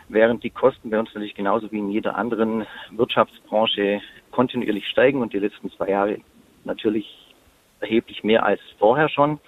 während 0.07 0.43
die 0.43 0.49
Kosten 0.49 0.89
bei 0.89 0.97
uns 0.97 1.13
natürlich 1.13 1.35
genauso 1.35 1.71
wie 1.71 1.77
in 1.77 1.91
jeder 1.91 2.15
anderen 2.15 2.65
Wirtschaftsbranche 2.89 4.01
kontinuierlich 4.31 4.87
steigen 4.87 5.21
und 5.21 5.33
die 5.33 5.39
letzten 5.39 5.69
zwei 5.69 5.89
Jahre 5.89 6.17
natürlich 6.63 7.31
erheblich 7.79 8.23
mehr 8.23 8.43
als 8.43 8.61
vorher 8.79 9.07
schon. 9.07 9.39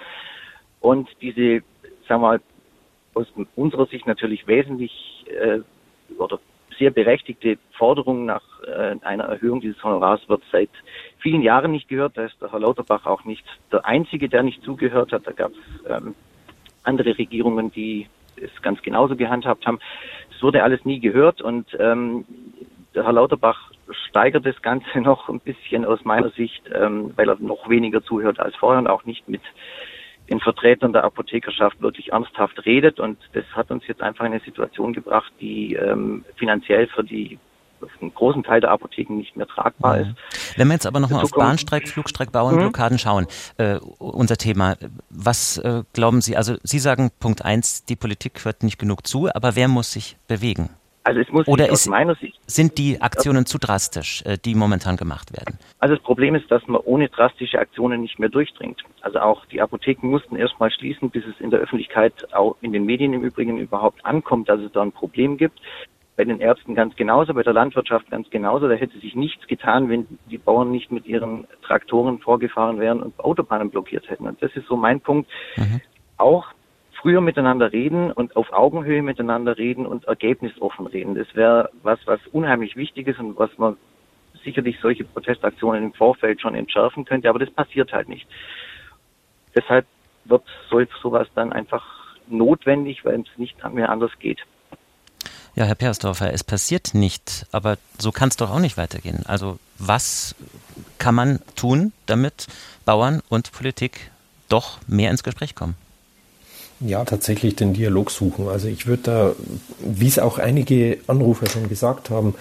Und 0.79 1.09
diese, 1.19 1.63
sagen 2.07 2.21
wir 2.21 2.27
mal, 2.27 2.41
aus 3.13 3.27
unserer 3.55 3.85
Sicht 3.87 4.07
natürlich 4.07 4.47
wesentlich 4.47 5.25
äh, 5.27 5.59
oder 6.17 6.39
sehr 6.77 6.91
berechtigte 6.91 7.57
Forderung 7.77 8.25
nach 8.25 8.41
äh, 8.63 8.95
einer 9.01 9.25
Erhöhung 9.25 9.61
dieses 9.61 9.83
Honorars 9.83 10.27
wird 10.29 10.41
seit 10.51 10.69
vielen 11.19 11.41
Jahren 11.41 11.71
nicht 11.71 11.87
gehört. 11.87 12.17
Da 12.17 12.25
ist 12.25 12.41
der 12.41 12.51
Herr 12.51 12.59
Lauterbach 12.59 13.05
auch 13.05 13.23
nicht 13.23 13.43
der 13.71 13.85
Einzige, 13.85 14.29
der 14.29 14.43
nicht 14.43 14.63
zugehört 14.63 15.11
hat. 15.11 15.27
Da 15.27 15.31
gab 15.31 15.51
es 15.51 15.57
ähm, 15.89 16.15
andere 16.83 17.17
Regierungen, 17.17 17.71
die 17.71 18.07
es 18.35 18.49
ganz 18.61 18.81
genauso 18.81 19.15
gehandhabt 19.15 19.65
haben. 19.67 19.79
Es 20.35 20.41
wurde 20.41 20.63
alles 20.63 20.83
nie 20.85 20.99
gehört 20.99 21.41
und 21.41 21.67
ähm, 21.79 22.25
der 22.95 23.05
Herr 23.05 23.13
Lauterbach 23.13 23.71
steigert 24.09 24.45
das 24.45 24.61
Ganze 24.61 25.01
noch 25.01 25.29
ein 25.29 25.39
bisschen 25.39 25.85
aus 25.85 26.03
meiner 26.03 26.29
Sicht, 26.29 26.63
ähm, 26.73 27.13
weil 27.15 27.29
er 27.29 27.37
noch 27.39 27.69
weniger 27.69 28.03
zuhört 28.03 28.39
als 28.39 28.55
vorher 28.55 28.79
und 28.79 28.87
auch 28.87 29.05
nicht 29.05 29.27
mit 29.29 29.41
den 30.31 30.39
Vertretern 30.39 30.93
der 30.93 31.03
Apothekerschaft 31.03 31.81
wirklich 31.81 32.13
ernsthaft 32.13 32.65
redet. 32.65 32.99
Und 32.99 33.17
das 33.33 33.43
hat 33.53 33.69
uns 33.69 33.83
jetzt 33.87 34.01
einfach 34.01 34.25
in 34.25 34.31
eine 34.31 34.41
Situation 34.41 34.93
gebracht, 34.93 35.31
die 35.41 35.73
ähm, 35.75 36.23
finanziell 36.37 36.87
für 36.87 37.03
die 37.03 37.37
einen 37.99 38.13
großen 38.13 38.43
Teil 38.43 38.61
der 38.61 38.69
Apotheken 38.69 39.15
nicht 39.15 39.35
mehr 39.35 39.47
tragbar 39.47 40.01
ist. 40.01 40.09
Wenn 40.55 40.67
wir 40.67 40.75
jetzt 40.75 40.85
aber 40.85 40.99
nochmal 40.99 41.23
auf 41.23 41.31
Bahnstreik, 41.31 41.87
Flugstreik, 41.87 42.31
Bauernblockaden 42.31 42.95
mhm. 42.95 42.99
schauen, 42.99 43.27
äh, 43.57 43.77
unser 43.97 44.37
Thema, 44.37 44.75
was 45.09 45.57
äh, 45.57 45.81
glauben 45.93 46.21
Sie, 46.21 46.37
also 46.37 46.57
Sie 46.61 46.77
sagen 46.77 47.09
Punkt 47.19 47.43
eins, 47.43 47.83
die 47.85 47.95
Politik 47.95 48.45
hört 48.45 48.61
nicht 48.61 48.77
genug 48.77 49.07
zu, 49.07 49.29
aber 49.33 49.55
wer 49.55 49.67
muss 49.67 49.93
sich 49.93 50.17
bewegen? 50.27 50.69
Also 51.03 51.19
es 51.19 51.29
muss 51.29 51.47
Oder 51.47 51.69
ist, 51.69 51.89
sind 52.45 52.77
die 52.77 53.01
Aktionen 53.01 53.45
zu 53.45 53.57
drastisch, 53.57 54.23
äh, 54.25 54.37
die 54.37 54.53
momentan 54.53 54.97
gemacht 54.97 55.33
werden? 55.33 55.57
Also 55.79 55.95
das 55.95 56.03
Problem 56.03 56.35
ist, 56.35 56.51
dass 56.51 56.65
man 56.67 56.79
ohne 56.81 57.09
drastische 57.09 57.57
Aktionen 57.57 58.01
nicht 58.01 58.19
mehr 58.19 58.29
durchdringt. 58.29 58.83
Also 59.01 59.19
auch 59.19 59.45
die 59.47 59.61
Apotheken 59.61 60.07
mussten 60.07 60.35
erstmal 60.35 60.69
schließen, 60.69 61.09
bis 61.09 61.25
es 61.25 61.39
in 61.39 61.49
der 61.49 61.59
Öffentlichkeit, 61.59 62.13
auch 62.33 62.55
in 62.61 62.71
den 62.71 62.85
Medien 62.85 63.13
im 63.13 63.23
Übrigen 63.23 63.57
überhaupt 63.57 64.05
ankommt, 64.05 64.47
dass 64.47 64.59
es 64.59 64.71
da 64.71 64.83
ein 64.83 64.91
Problem 64.91 65.37
gibt. 65.37 65.59
Bei 66.17 66.23
den 66.23 66.39
Ärzten 66.39 66.75
ganz 66.75 66.95
genauso, 66.95 67.33
bei 67.33 67.41
der 67.41 67.53
Landwirtschaft 67.53 68.11
ganz 68.11 68.29
genauso. 68.29 68.67
Da 68.67 68.75
hätte 68.75 68.99
sich 68.99 69.15
nichts 69.15 69.47
getan, 69.47 69.89
wenn 69.89 70.07
die 70.29 70.37
Bauern 70.37 70.69
nicht 70.69 70.91
mit 70.91 71.07
ihren 71.07 71.47
Traktoren 71.63 72.19
vorgefahren 72.19 72.79
wären 72.79 73.01
und 73.01 73.19
Autobahnen 73.19 73.71
blockiert 73.71 74.07
hätten. 74.07 74.27
Und 74.27 74.41
das 74.43 74.51
ist 74.55 74.67
so 74.67 74.75
mein 74.75 75.01
Punkt. 75.01 75.27
Mhm. 75.55 75.81
Auch 76.17 76.45
früher 77.01 77.21
miteinander 77.21 77.73
reden 77.73 78.11
und 78.11 78.35
auf 78.35 78.53
Augenhöhe 78.53 79.01
miteinander 79.01 79.57
reden 79.57 79.85
und 79.85 80.05
ergebnisoffen 80.05 80.85
reden. 80.87 81.15
Das 81.15 81.27
wäre 81.35 81.69
was, 81.81 81.99
was 82.05 82.19
unheimlich 82.31 82.75
wichtig 82.75 83.07
ist 83.07 83.19
und 83.19 83.37
was 83.37 83.49
man 83.57 83.77
sicherlich 84.43 84.77
solche 84.81 85.03
Protestaktionen 85.03 85.83
im 85.83 85.93
Vorfeld 85.93 86.41
schon 86.41 86.55
entschärfen 86.55 87.05
könnte, 87.05 87.29
aber 87.29 87.39
das 87.39 87.51
passiert 87.51 87.91
halt 87.91 88.07
nicht. 88.07 88.27
Deshalb 89.55 89.85
wird 90.25 90.43
so, 90.69 90.81
sowas 91.01 91.27
dann 91.35 91.51
einfach 91.51 91.83
notwendig, 92.27 93.03
weil 93.03 93.19
es 93.21 93.37
nicht 93.37 93.57
mehr 93.73 93.89
anders 93.89 94.11
geht. 94.19 94.39
Ja, 95.55 95.65
Herr 95.65 95.75
Persdorfer, 95.75 96.33
es 96.33 96.43
passiert 96.43 96.93
nicht, 96.93 97.45
aber 97.51 97.77
so 97.97 98.11
kann 98.11 98.29
es 98.29 98.37
doch 98.37 98.51
auch 98.51 98.59
nicht 98.59 98.77
weitergehen. 98.77 99.23
Also 99.25 99.59
was 99.77 100.35
kann 100.97 101.13
man 101.13 101.39
tun, 101.55 101.91
damit 102.05 102.47
Bauern 102.85 103.21
und 103.27 103.51
Politik 103.51 104.11
doch 104.47 104.79
mehr 104.87 105.11
ins 105.11 105.23
Gespräch 105.23 105.55
kommen? 105.55 105.75
Ja, 106.83 107.05
tatsächlich 107.05 107.55
den 107.55 107.73
Dialog 107.73 108.09
suchen. 108.09 108.47
Also 108.47 108.67
ich 108.67 108.87
würde 108.87 109.03
da, 109.03 109.35
wie 109.79 110.07
es 110.07 110.17
auch 110.19 110.39
einige 110.39 110.97
Anrufer 111.07 111.47
schon 111.47 111.69
gesagt 111.69 112.09
haben, 112.09 112.35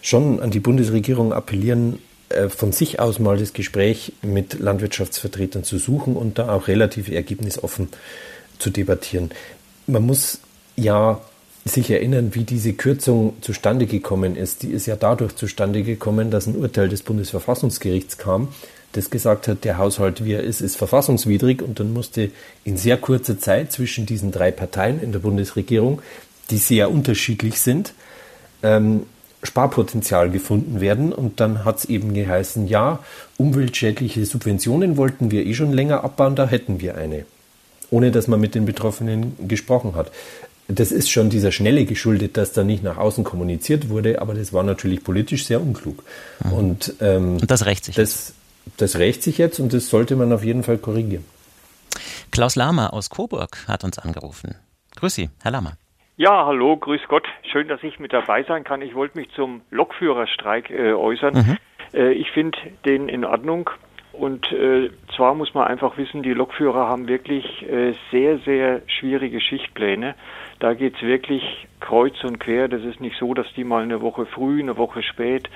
schon 0.00 0.40
an 0.40 0.50
die 0.50 0.60
Bundesregierung 0.60 1.32
appellieren, 1.32 1.98
äh, 2.30 2.48
von 2.48 2.72
sich 2.72 3.00
aus 3.00 3.18
mal 3.18 3.36
das 3.36 3.52
Gespräch 3.52 4.12
mit 4.22 4.58
Landwirtschaftsvertretern 4.58 5.64
zu 5.64 5.78
suchen 5.78 6.16
und 6.16 6.38
da 6.38 6.54
auch 6.54 6.68
relativ 6.68 7.10
ergebnisoffen 7.10 7.88
zu 8.58 8.70
debattieren. 8.70 9.30
Man 9.86 10.02
muss 10.02 10.38
ja 10.76 11.20
sich 11.64 11.90
erinnern, 11.90 12.34
wie 12.34 12.44
diese 12.44 12.72
Kürzung 12.72 13.34
zustande 13.40 13.86
gekommen 13.86 14.36
ist. 14.36 14.62
Die 14.62 14.70
ist 14.70 14.86
ja 14.86 14.96
dadurch 14.96 15.36
zustande 15.36 15.82
gekommen, 15.82 16.30
dass 16.30 16.46
ein 16.46 16.56
Urteil 16.56 16.88
des 16.88 17.02
Bundesverfassungsgerichts 17.02 18.18
kam, 18.18 18.48
das 18.92 19.10
gesagt 19.10 19.48
hat, 19.48 19.64
der 19.64 19.78
Haushalt, 19.78 20.24
wie 20.24 20.34
er 20.34 20.42
ist, 20.42 20.60
ist 20.60 20.76
verfassungswidrig 20.76 21.62
und 21.62 21.80
dann 21.80 21.92
musste 21.92 22.30
in 22.64 22.76
sehr 22.76 22.96
kurzer 22.98 23.38
Zeit 23.38 23.72
zwischen 23.72 24.06
diesen 24.06 24.32
drei 24.32 24.50
Parteien 24.50 25.02
in 25.02 25.12
der 25.12 25.18
Bundesregierung, 25.18 26.02
die 26.50 26.58
sehr 26.58 26.90
unterschiedlich 26.90 27.60
sind, 27.60 27.94
ähm, 28.62 29.04
Sparpotenzial 29.42 30.30
gefunden 30.30 30.80
werden. 30.80 31.12
Und 31.12 31.40
dann 31.40 31.64
hat 31.64 31.78
es 31.78 31.84
eben 31.86 32.14
geheißen, 32.14 32.68
ja, 32.68 33.00
umweltschädliche 33.38 34.24
Subventionen 34.24 34.96
wollten 34.96 35.30
wir 35.30 35.44
eh 35.46 35.54
schon 35.54 35.72
länger 35.72 36.04
abbauen, 36.04 36.36
da 36.36 36.46
hätten 36.46 36.80
wir 36.80 36.96
eine. 36.96 37.24
Ohne 37.90 38.10
dass 38.10 38.28
man 38.28 38.40
mit 38.40 38.54
den 38.54 38.66
Betroffenen 38.66 39.48
gesprochen 39.48 39.94
hat. 39.94 40.12
Das 40.68 40.92
ist 40.92 41.10
schon 41.10 41.28
dieser 41.28 41.50
Schnelle 41.50 41.84
geschuldet, 41.84 42.36
dass 42.36 42.52
da 42.52 42.62
nicht 42.62 42.82
nach 42.82 42.96
außen 42.96 43.24
kommuniziert 43.24 43.88
wurde, 43.88 44.22
aber 44.22 44.32
das 44.32 44.52
war 44.52 44.62
natürlich 44.62 45.02
politisch 45.02 45.44
sehr 45.46 45.60
unklug. 45.60 46.04
Mhm. 46.44 46.52
Und, 46.52 46.94
ähm, 47.00 47.36
und 47.40 47.50
das 47.50 47.66
rächt 47.66 47.84
sich. 47.84 47.96
Das, 47.96 48.32
das 48.76 48.98
rächt 48.98 49.22
sich 49.22 49.38
jetzt 49.38 49.60
und 49.60 49.72
das 49.72 49.88
sollte 49.88 50.16
man 50.16 50.32
auf 50.32 50.44
jeden 50.44 50.62
Fall 50.62 50.78
korrigieren. 50.78 51.24
Klaus 52.30 52.56
Lahmer 52.56 52.92
aus 52.92 53.10
Coburg 53.10 53.66
hat 53.68 53.84
uns 53.84 53.98
angerufen. 53.98 54.54
Grüß 54.96 55.14
Sie, 55.14 55.30
Herr 55.42 55.50
Lahmer. 55.50 55.72
Ja, 56.16 56.46
hallo, 56.46 56.76
grüß 56.76 57.02
Gott. 57.08 57.26
Schön, 57.50 57.68
dass 57.68 57.82
ich 57.82 57.98
mit 57.98 58.12
dabei 58.12 58.42
sein 58.44 58.64
kann. 58.64 58.82
Ich 58.82 58.94
wollte 58.94 59.18
mich 59.18 59.30
zum 59.34 59.62
Lokführerstreik 59.70 60.70
äh, 60.70 60.92
äußern. 60.92 61.34
Mhm. 61.34 61.56
Äh, 61.94 62.12
ich 62.12 62.30
finde 62.30 62.58
den 62.84 63.08
in 63.08 63.24
Ordnung. 63.24 63.70
Und 64.12 64.52
äh, 64.52 64.90
zwar 65.16 65.34
muss 65.34 65.54
man 65.54 65.66
einfach 65.66 65.96
wissen, 65.96 66.22
die 66.22 66.34
Lokführer 66.34 66.86
haben 66.86 67.08
wirklich 67.08 67.62
äh, 67.62 67.94
sehr, 68.10 68.38
sehr 68.40 68.82
schwierige 68.86 69.40
Schichtpläne. 69.40 70.14
Da 70.60 70.74
geht's 70.74 71.00
wirklich 71.00 71.42
kreuz 71.80 72.22
und 72.22 72.38
quer. 72.38 72.68
Das 72.68 72.82
ist 72.82 73.00
nicht 73.00 73.16
so, 73.18 73.32
dass 73.32 73.46
die 73.56 73.64
mal 73.64 73.82
eine 73.82 74.02
Woche 74.02 74.26
früh, 74.26 74.60
eine 74.60 74.76
Woche 74.76 75.02
spät, 75.02 75.48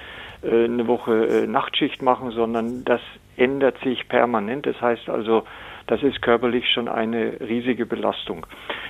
eine 0.42 0.86
Woche 0.86 1.26
äh, 1.26 1.46
Nachtschicht 1.46 2.02
machen, 2.02 2.30
sondern 2.30 2.84
das 2.84 3.00
ändert 3.36 3.78
sich 3.82 4.08
permanent. 4.08 4.66
Das 4.66 4.80
heißt 4.80 5.08
also, 5.08 5.44
das 5.86 6.02
ist 6.02 6.22
körperlich 6.22 6.68
schon 6.70 6.88
eine 6.88 7.40
riesige 7.40 7.86
Belastung. 7.86 8.46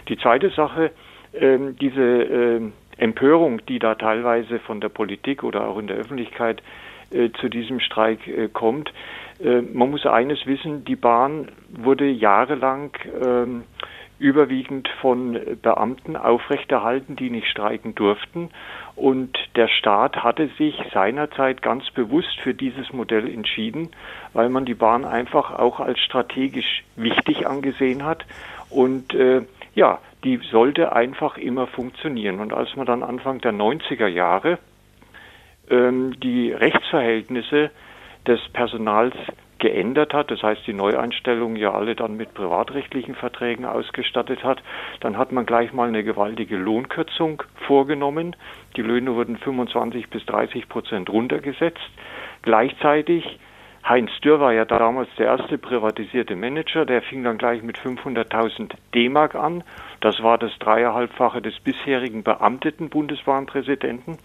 Die 0.08 0.16
zweite 0.18 0.50
Sache, 0.50 0.90
ähm, 1.34 1.76
diese 1.78 2.02
ähm, 2.02 2.72
Empörung, 2.96 3.64
die 3.66 3.78
da 3.78 3.94
teilweise 3.94 4.58
von 4.58 4.80
der 4.80 4.88
Politik 4.88 5.42
oder 5.42 5.68
auch 5.68 5.78
in 5.78 5.86
der 5.86 5.96
Öffentlichkeit 5.96 6.62
äh, 7.10 7.30
zu 7.40 7.48
diesem 7.48 7.80
Streik 7.80 8.26
äh, 8.26 8.48
kommt. 8.48 8.92
Äh, 9.38 9.60
man 9.60 9.90
muss 9.90 10.06
eines 10.06 10.46
wissen, 10.46 10.84
die 10.84 10.96
Bahn 10.96 11.48
wurde 11.68 12.06
jahrelang 12.06 12.90
ähm, 13.24 13.64
überwiegend 14.18 14.88
von 15.00 15.38
Beamten 15.60 16.16
aufrechterhalten, 16.16 17.16
die 17.16 17.28
nicht 17.28 17.48
streiken 17.48 17.94
durften. 17.94 18.48
Und 18.96 19.38
der 19.56 19.68
Staat 19.68 20.24
hatte 20.24 20.48
sich 20.56 20.74
seinerzeit 20.92 21.60
ganz 21.60 21.90
bewusst 21.90 22.40
für 22.42 22.54
dieses 22.54 22.94
Modell 22.94 23.28
entschieden, 23.28 23.90
weil 24.32 24.48
man 24.48 24.64
die 24.64 24.74
Bahn 24.74 25.04
einfach 25.04 25.52
auch 25.52 25.80
als 25.80 26.00
strategisch 26.00 26.82
wichtig 26.96 27.46
angesehen 27.46 28.04
hat. 28.04 28.24
Und 28.70 29.14
äh, 29.14 29.42
ja, 29.74 29.98
die 30.24 30.38
sollte 30.50 30.92
einfach 30.92 31.36
immer 31.36 31.66
funktionieren. 31.66 32.40
Und 32.40 32.54
als 32.54 32.74
man 32.74 32.86
dann 32.86 33.02
Anfang 33.02 33.40
der 33.42 33.52
90er 33.52 34.06
Jahre 34.06 34.58
ähm, 35.68 36.18
die 36.20 36.52
Rechtsverhältnisse 36.52 37.70
des 38.26 38.40
Personals 38.48 39.14
geändert 39.58 40.12
hat, 40.14 40.30
das 40.30 40.42
heißt 40.42 40.66
die 40.66 40.72
Neueinstellungen 40.72 41.56
ja 41.56 41.72
alle 41.72 41.94
dann 41.94 42.16
mit 42.16 42.34
privatrechtlichen 42.34 43.14
Verträgen 43.14 43.64
ausgestattet 43.64 44.44
hat, 44.44 44.62
dann 45.00 45.16
hat 45.16 45.32
man 45.32 45.46
gleich 45.46 45.72
mal 45.72 45.88
eine 45.88 46.04
gewaltige 46.04 46.56
Lohnkürzung 46.56 47.42
vorgenommen. 47.66 48.36
Die 48.76 48.82
Löhne 48.82 49.14
wurden 49.14 49.36
25 49.36 50.10
bis 50.10 50.24
30 50.26 50.68
Prozent 50.68 51.10
runtergesetzt. 51.10 51.90
Gleichzeitig 52.42 53.38
Heinz 53.88 54.10
Dürr 54.20 54.40
war 54.40 54.52
ja 54.52 54.64
damals 54.64 55.08
der 55.16 55.26
erste 55.26 55.58
privatisierte 55.58 56.34
Manager, 56.34 56.84
der 56.84 57.02
fing 57.02 57.22
dann 57.22 57.38
gleich 57.38 57.62
mit 57.62 57.78
500.000 57.78 58.72
D-Mark 58.94 59.36
an. 59.36 59.62
Das 60.00 60.20
war 60.24 60.38
das 60.38 60.50
dreieinhalbfache 60.58 61.40
des 61.40 61.60
bisherigen 61.60 62.24
beamteten 62.24 62.88
Bundesbahnpräsidenten. 62.88 64.18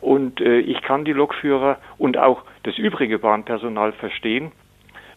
Und 0.00 0.40
äh, 0.40 0.58
ich 0.58 0.82
kann 0.82 1.04
die 1.04 1.12
Lokführer 1.12 1.78
und 1.98 2.18
auch 2.18 2.42
das 2.64 2.78
übrige 2.78 3.20
Bahnpersonal 3.20 3.92
verstehen, 3.92 4.50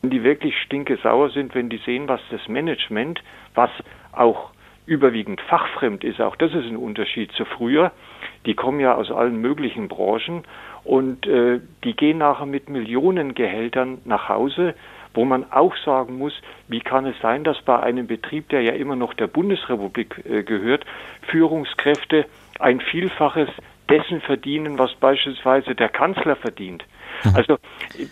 die 0.01 0.23
wirklich 0.23 0.55
stinkesauer 0.61 1.29
sind, 1.31 1.55
wenn 1.55 1.69
die 1.69 1.81
sehen, 1.85 2.07
was 2.07 2.21
das 2.31 2.47
Management, 2.47 3.21
was 3.53 3.69
auch 4.11 4.51
überwiegend 4.85 5.39
fachfremd 5.41 6.03
ist, 6.03 6.19
auch 6.19 6.35
das 6.35 6.51
ist 6.53 6.65
ein 6.65 6.77
Unterschied 6.77 7.31
zu 7.33 7.45
früher. 7.45 7.91
Die 8.45 8.55
kommen 8.55 8.79
ja 8.79 8.95
aus 8.95 9.11
allen 9.11 9.39
möglichen 9.39 9.87
Branchen 9.87 10.43
und 10.83 11.27
äh, 11.27 11.59
die 11.83 11.95
gehen 11.95 12.17
nachher 12.17 12.47
mit 12.47 12.69
Millionengehältern 12.69 13.99
nach 14.05 14.29
Hause, 14.29 14.73
wo 15.13 15.25
man 15.25 15.51
auch 15.51 15.75
sagen 15.85 16.17
muss, 16.17 16.33
wie 16.67 16.79
kann 16.79 17.05
es 17.05 17.15
sein, 17.21 17.43
dass 17.43 17.61
bei 17.61 17.79
einem 17.79 18.07
Betrieb, 18.07 18.49
der 18.49 18.61
ja 18.61 18.73
immer 18.73 18.95
noch 18.95 19.13
der 19.13 19.27
Bundesrepublik 19.27 20.23
äh, 20.25 20.43
gehört, 20.43 20.85
Führungskräfte 21.23 22.25
ein 22.59 22.79
Vielfaches 22.79 23.49
dessen 23.89 24.21
verdienen, 24.21 24.79
was 24.79 24.93
beispielsweise 24.95 25.75
der 25.75 25.89
Kanzler 25.89 26.35
verdient. 26.35 26.83
Mhm. 27.23 27.35
Also 27.35 27.57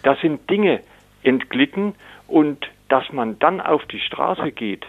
das 0.04 0.20
sind 0.22 0.50
Dinge 0.50 0.82
entglitten 1.28 1.94
und 2.28 2.70
dass 2.88 3.12
man 3.12 3.38
dann 3.40 3.60
auf 3.60 3.86
die 3.88 4.00
Straße 4.00 4.52
geht, 4.52 4.86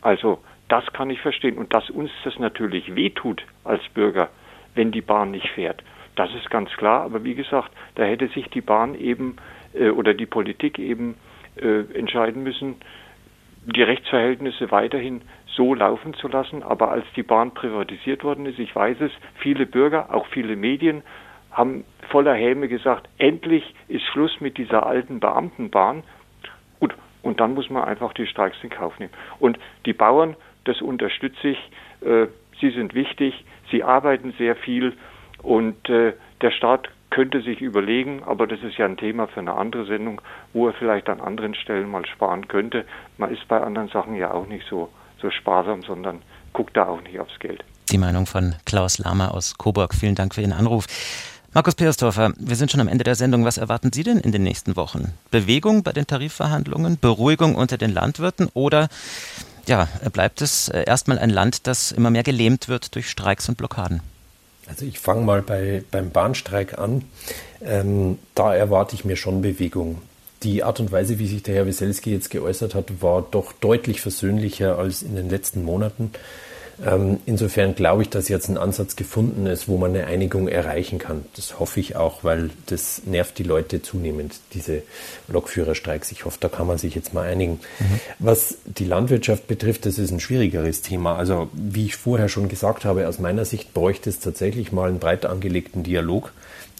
also 0.00 0.38
das 0.68 0.84
kann 0.92 1.10
ich 1.10 1.20
verstehen 1.20 1.58
und 1.58 1.74
dass 1.74 1.90
uns 1.90 2.10
das 2.24 2.38
natürlich 2.38 2.96
wehtut 2.96 3.42
als 3.62 3.82
Bürger, 3.90 4.30
wenn 4.74 4.90
die 4.90 5.02
Bahn 5.02 5.30
nicht 5.30 5.48
fährt. 5.50 5.82
Das 6.16 6.34
ist 6.34 6.50
ganz 6.50 6.70
klar, 6.72 7.02
aber 7.02 7.24
wie 7.24 7.34
gesagt, 7.34 7.70
da 7.94 8.04
hätte 8.04 8.28
sich 8.28 8.48
die 8.48 8.62
Bahn 8.62 8.98
eben 8.98 9.36
äh, 9.74 9.90
oder 9.90 10.14
die 10.14 10.26
Politik 10.26 10.78
eben 10.78 11.14
äh, 11.56 11.80
entscheiden 11.94 12.42
müssen, 12.42 12.76
die 13.66 13.82
Rechtsverhältnisse 13.82 14.70
weiterhin 14.70 15.20
so 15.46 15.74
laufen 15.74 16.14
zu 16.14 16.28
lassen. 16.28 16.62
Aber 16.62 16.90
als 16.90 17.04
die 17.16 17.22
Bahn 17.22 17.52
privatisiert 17.52 18.24
worden 18.24 18.46
ist, 18.46 18.58
ich 18.58 18.74
weiß 18.74 18.96
es, 19.00 19.12
viele 19.38 19.66
Bürger, 19.66 20.14
auch 20.14 20.26
viele 20.28 20.56
Medien 20.56 21.02
haben 21.56 21.84
voller 22.10 22.34
Häme 22.34 22.68
gesagt, 22.68 23.08
endlich 23.16 23.74
ist 23.88 24.04
Schluss 24.04 24.40
mit 24.40 24.58
dieser 24.58 24.86
alten 24.86 25.20
Beamtenbahn. 25.20 26.02
Gut, 26.78 26.94
und 27.22 27.40
dann 27.40 27.54
muss 27.54 27.70
man 27.70 27.84
einfach 27.84 28.12
die 28.12 28.26
Streiks 28.26 28.58
in 28.62 28.70
Kauf 28.70 28.98
nehmen. 28.98 29.12
Und 29.38 29.58
die 29.86 29.94
Bauern, 29.94 30.36
das 30.64 30.82
unterstütze 30.82 31.48
ich, 31.48 31.58
äh, 32.02 32.26
sie 32.60 32.70
sind 32.70 32.94
wichtig, 32.94 33.44
sie 33.70 33.82
arbeiten 33.82 34.34
sehr 34.36 34.54
viel 34.54 34.92
und 35.42 35.88
äh, 35.88 36.12
der 36.42 36.50
Staat 36.50 36.90
könnte 37.08 37.40
sich 37.40 37.62
überlegen, 37.62 38.22
aber 38.24 38.46
das 38.46 38.60
ist 38.62 38.76
ja 38.76 38.84
ein 38.84 38.98
Thema 38.98 39.26
für 39.26 39.40
eine 39.40 39.54
andere 39.54 39.86
Sendung, 39.86 40.20
wo 40.52 40.66
er 40.66 40.74
vielleicht 40.74 41.08
an 41.08 41.20
anderen 41.20 41.54
Stellen 41.54 41.90
mal 41.90 42.04
sparen 42.04 42.48
könnte. 42.48 42.84
Man 43.16 43.32
ist 43.32 43.48
bei 43.48 43.60
anderen 43.60 43.88
Sachen 43.88 44.16
ja 44.16 44.32
auch 44.32 44.46
nicht 44.46 44.66
so, 44.68 44.90
so 45.22 45.30
sparsam, 45.30 45.82
sondern 45.82 46.20
guckt 46.52 46.76
da 46.76 46.86
auch 46.86 47.00
nicht 47.00 47.18
aufs 47.18 47.38
Geld. 47.38 47.64
Die 47.90 47.98
Meinung 47.98 48.26
von 48.26 48.56
Klaus 48.66 48.98
Lahmer 48.98 49.32
aus 49.32 49.56
Coburg. 49.56 49.94
Vielen 49.94 50.16
Dank 50.16 50.34
für 50.34 50.40
Ihren 50.40 50.52
Anruf. 50.52 50.86
Markus 51.56 51.74
Peersdorfer, 51.74 52.34
wir 52.36 52.54
sind 52.54 52.70
schon 52.70 52.82
am 52.82 52.88
Ende 52.88 53.02
der 53.02 53.14
Sendung. 53.14 53.46
Was 53.46 53.56
erwarten 53.56 53.90
Sie 53.90 54.02
denn 54.02 54.18
in 54.18 54.30
den 54.30 54.42
nächsten 54.42 54.76
Wochen? 54.76 55.14
Bewegung 55.30 55.82
bei 55.82 55.92
den 55.92 56.06
Tarifverhandlungen, 56.06 56.98
Beruhigung 57.00 57.54
unter 57.54 57.78
den 57.78 57.94
Landwirten 57.94 58.50
oder 58.52 58.90
ja, 59.66 59.88
bleibt 60.12 60.42
es 60.42 60.68
äh, 60.68 60.84
erstmal 60.84 61.18
ein 61.18 61.30
Land, 61.30 61.66
das 61.66 61.92
immer 61.92 62.10
mehr 62.10 62.24
gelähmt 62.24 62.68
wird 62.68 62.94
durch 62.94 63.08
Streiks 63.08 63.48
und 63.48 63.56
Blockaden? 63.56 64.02
Also 64.66 64.84
ich 64.84 64.98
fange 64.98 65.22
mal 65.22 65.40
bei, 65.40 65.82
beim 65.90 66.10
Bahnstreik 66.10 66.76
an. 66.76 67.04
Ähm, 67.64 68.18
da 68.34 68.54
erwarte 68.54 68.94
ich 68.94 69.06
mir 69.06 69.16
schon 69.16 69.40
Bewegung. 69.40 70.02
Die 70.42 70.62
Art 70.62 70.78
und 70.78 70.92
Weise, 70.92 71.18
wie 71.18 71.26
sich 71.26 71.42
der 71.42 71.54
Herr 71.54 71.66
Wieselski 71.66 72.12
jetzt 72.12 72.28
geäußert 72.28 72.74
hat, 72.74 73.00
war 73.00 73.26
doch 73.30 73.54
deutlich 73.54 74.02
versöhnlicher 74.02 74.76
als 74.76 75.00
in 75.00 75.16
den 75.16 75.30
letzten 75.30 75.64
Monaten. 75.64 76.10
Ähm, 76.84 77.20
insofern 77.24 77.74
glaube 77.74 78.02
ich, 78.02 78.10
dass 78.10 78.28
jetzt 78.28 78.48
ein 78.48 78.58
Ansatz 78.58 78.96
gefunden 78.96 79.46
ist, 79.46 79.66
wo 79.66 79.78
man 79.78 79.94
eine 79.94 80.06
Einigung 80.06 80.46
erreichen 80.46 80.98
kann. 80.98 81.24
Das 81.34 81.58
hoffe 81.58 81.80
ich 81.80 81.96
auch, 81.96 82.22
weil 82.22 82.50
das 82.66 83.02
nervt 83.06 83.38
die 83.38 83.44
Leute 83.44 83.80
zunehmend, 83.80 84.34
diese 84.52 84.82
Lokführerstreiks. 85.28 86.12
Ich 86.12 86.26
hoffe, 86.26 86.36
da 86.40 86.48
kann 86.48 86.66
man 86.66 86.76
sich 86.76 86.94
jetzt 86.94 87.14
mal 87.14 87.26
einigen. 87.26 87.60
Mhm. 87.78 88.00
Was 88.18 88.58
die 88.66 88.84
Landwirtschaft 88.84 89.46
betrifft, 89.46 89.86
das 89.86 89.98
ist 89.98 90.10
ein 90.10 90.20
schwierigeres 90.20 90.82
Thema. 90.82 91.16
Also, 91.16 91.48
wie 91.54 91.86
ich 91.86 91.96
vorher 91.96 92.28
schon 92.28 92.48
gesagt 92.48 92.84
habe, 92.84 93.08
aus 93.08 93.18
meiner 93.18 93.46
Sicht 93.46 93.72
bräuchte 93.72 94.10
es 94.10 94.20
tatsächlich 94.20 94.70
mal 94.70 94.90
einen 94.90 94.98
breit 94.98 95.24
angelegten 95.24 95.82
Dialog, 95.82 96.32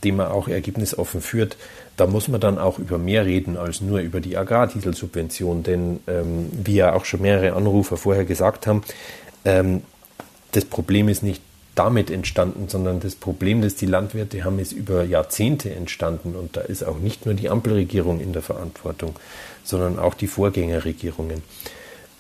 den 0.05 0.17
man 0.17 0.27
auch 0.27 0.49
ergebnisoffen 0.49 1.23
führt. 1.23 1.57
Da 1.97 2.07
muss 2.07 2.29
man 2.29 2.43
dann 2.43 2.59
auch 2.59 2.79
über 2.79 2.99
mehr 2.99 3.25
reden 3.25 3.57
als 3.57 3.81
nur 3.81 4.01
über 4.01 4.21
die 4.21 4.37
Agrardieselsubvention. 4.37 5.63
Denn, 5.63 6.01
ähm, 6.07 6.51
wie 6.53 6.75
ja 6.75 6.93
auch 6.93 7.07
schon 7.07 7.23
mehrere 7.23 7.55
Anrufer 7.55 7.97
vorher 7.97 8.27
gesagt 8.27 8.67
haben, 8.67 8.83
ähm, 9.45 9.83
das 10.53 10.65
Problem 10.65 11.09
ist 11.09 11.23
nicht 11.23 11.43
damit 11.75 12.11
entstanden, 12.11 12.69
sondern 12.69 13.01
das 13.01 13.15
Problem, 13.15 13.61
das 13.61 13.77
die 13.77 13.87
Landwirte 13.87 14.45
haben, 14.45 14.59
ist 14.59 14.73
über 14.73 15.05
Jahrzehnte 15.05 15.75
entstanden. 15.75 16.35
Und 16.35 16.57
da 16.57 16.63
ist 16.63 16.83
auch 16.83 16.99
nicht 16.99 17.27
nur 17.27 17.35
die 17.35 17.51
Ampelregierung 17.51 18.21
in 18.21 18.33
der 18.33 18.43
Verantwortung, 18.43 19.15
sondern 19.63 19.99
auch 19.99 20.15
die 20.15 20.27
Vorgängerregierungen. 20.27 21.43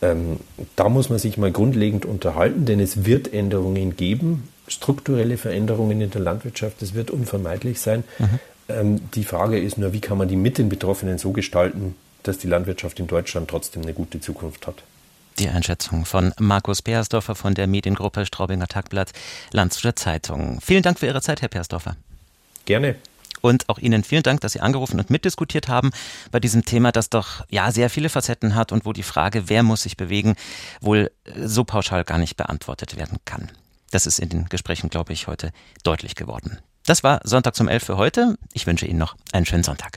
Ähm, 0.02 0.38
da 0.76 0.90
muss 0.90 1.08
man 1.08 1.18
sich 1.18 1.38
mal 1.38 1.50
grundlegend 1.50 2.04
unterhalten, 2.04 2.66
denn 2.66 2.80
es 2.80 3.06
wird 3.06 3.32
Änderungen 3.32 3.96
geben, 3.96 4.48
strukturelle 4.68 5.38
Veränderungen 5.38 6.00
in 6.02 6.10
der 6.10 6.20
Landwirtschaft, 6.20 6.82
das 6.82 6.92
wird 6.92 7.10
unvermeidlich 7.10 7.80
sein. 7.80 8.04
Mhm. 8.18 8.38
Ähm, 8.68 9.00
die 9.14 9.24
Frage 9.24 9.58
ist 9.58 9.78
nur, 9.78 9.94
wie 9.94 10.00
kann 10.00 10.18
man 10.18 10.28
die 10.28 10.36
mit 10.36 10.58
den 10.58 10.68
Betroffenen 10.68 11.16
so 11.16 11.32
gestalten, 11.32 11.94
dass 12.24 12.36
die 12.36 12.48
Landwirtschaft 12.48 13.00
in 13.00 13.06
Deutschland 13.06 13.48
trotzdem 13.48 13.82
eine 13.82 13.94
gute 13.94 14.20
Zukunft 14.20 14.66
hat. 14.66 14.82
Die 15.38 15.50
Einschätzung 15.50 16.06
von 16.06 16.32
Markus 16.38 16.80
Peersdorfer 16.80 17.34
von 17.34 17.54
der 17.54 17.66
Mediengruppe 17.66 18.24
Straubinger 18.24 18.68
Tagblatt 18.68 19.12
Landshuter 19.52 19.94
Zeitung. 19.94 20.60
Vielen 20.62 20.82
Dank 20.82 20.98
für 20.98 21.06
Ihre 21.06 21.20
Zeit, 21.20 21.42
Herr 21.42 21.48
Peersdorfer. 21.48 21.96
Gerne. 22.64 22.96
Und 23.42 23.68
auch 23.68 23.78
Ihnen 23.78 24.02
vielen 24.02 24.22
Dank, 24.22 24.40
dass 24.40 24.54
Sie 24.54 24.60
angerufen 24.60 24.98
und 24.98 25.10
mitdiskutiert 25.10 25.68
haben 25.68 25.90
bei 26.30 26.40
diesem 26.40 26.64
Thema, 26.64 26.90
das 26.90 27.10
doch 27.10 27.44
ja 27.50 27.70
sehr 27.70 27.90
viele 27.90 28.08
Facetten 28.08 28.54
hat 28.54 28.72
und 28.72 28.86
wo 28.86 28.94
die 28.94 29.02
Frage, 29.02 29.50
wer 29.50 29.62
muss 29.62 29.82
sich 29.82 29.98
bewegen, 29.98 30.36
wohl 30.80 31.10
so 31.38 31.64
pauschal 31.64 32.04
gar 32.04 32.18
nicht 32.18 32.38
beantwortet 32.38 32.96
werden 32.96 33.18
kann. 33.26 33.52
Das 33.90 34.06
ist 34.06 34.18
in 34.18 34.30
den 34.30 34.46
Gesprächen, 34.46 34.88
glaube 34.88 35.12
ich, 35.12 35.26
heute 35.26 35.52
deutlich 35.84 36.14
geworden. 36.14 36.58
Das 36.86 37.04
war 37.04 37.20
Sonntag 37.24 37.54
zum 37.54 37.68
11 37.68 37.84
für 37.84 37.96
heute. 37.98 38.38
Ich 38.54 38.66
wünsche 38.66 38.86
Ihnen 38.86 38.98
noch 38.98 39.16
einen 39.32 39.44
schönen 39.44 39.64
Sonntag. 39.64 39.92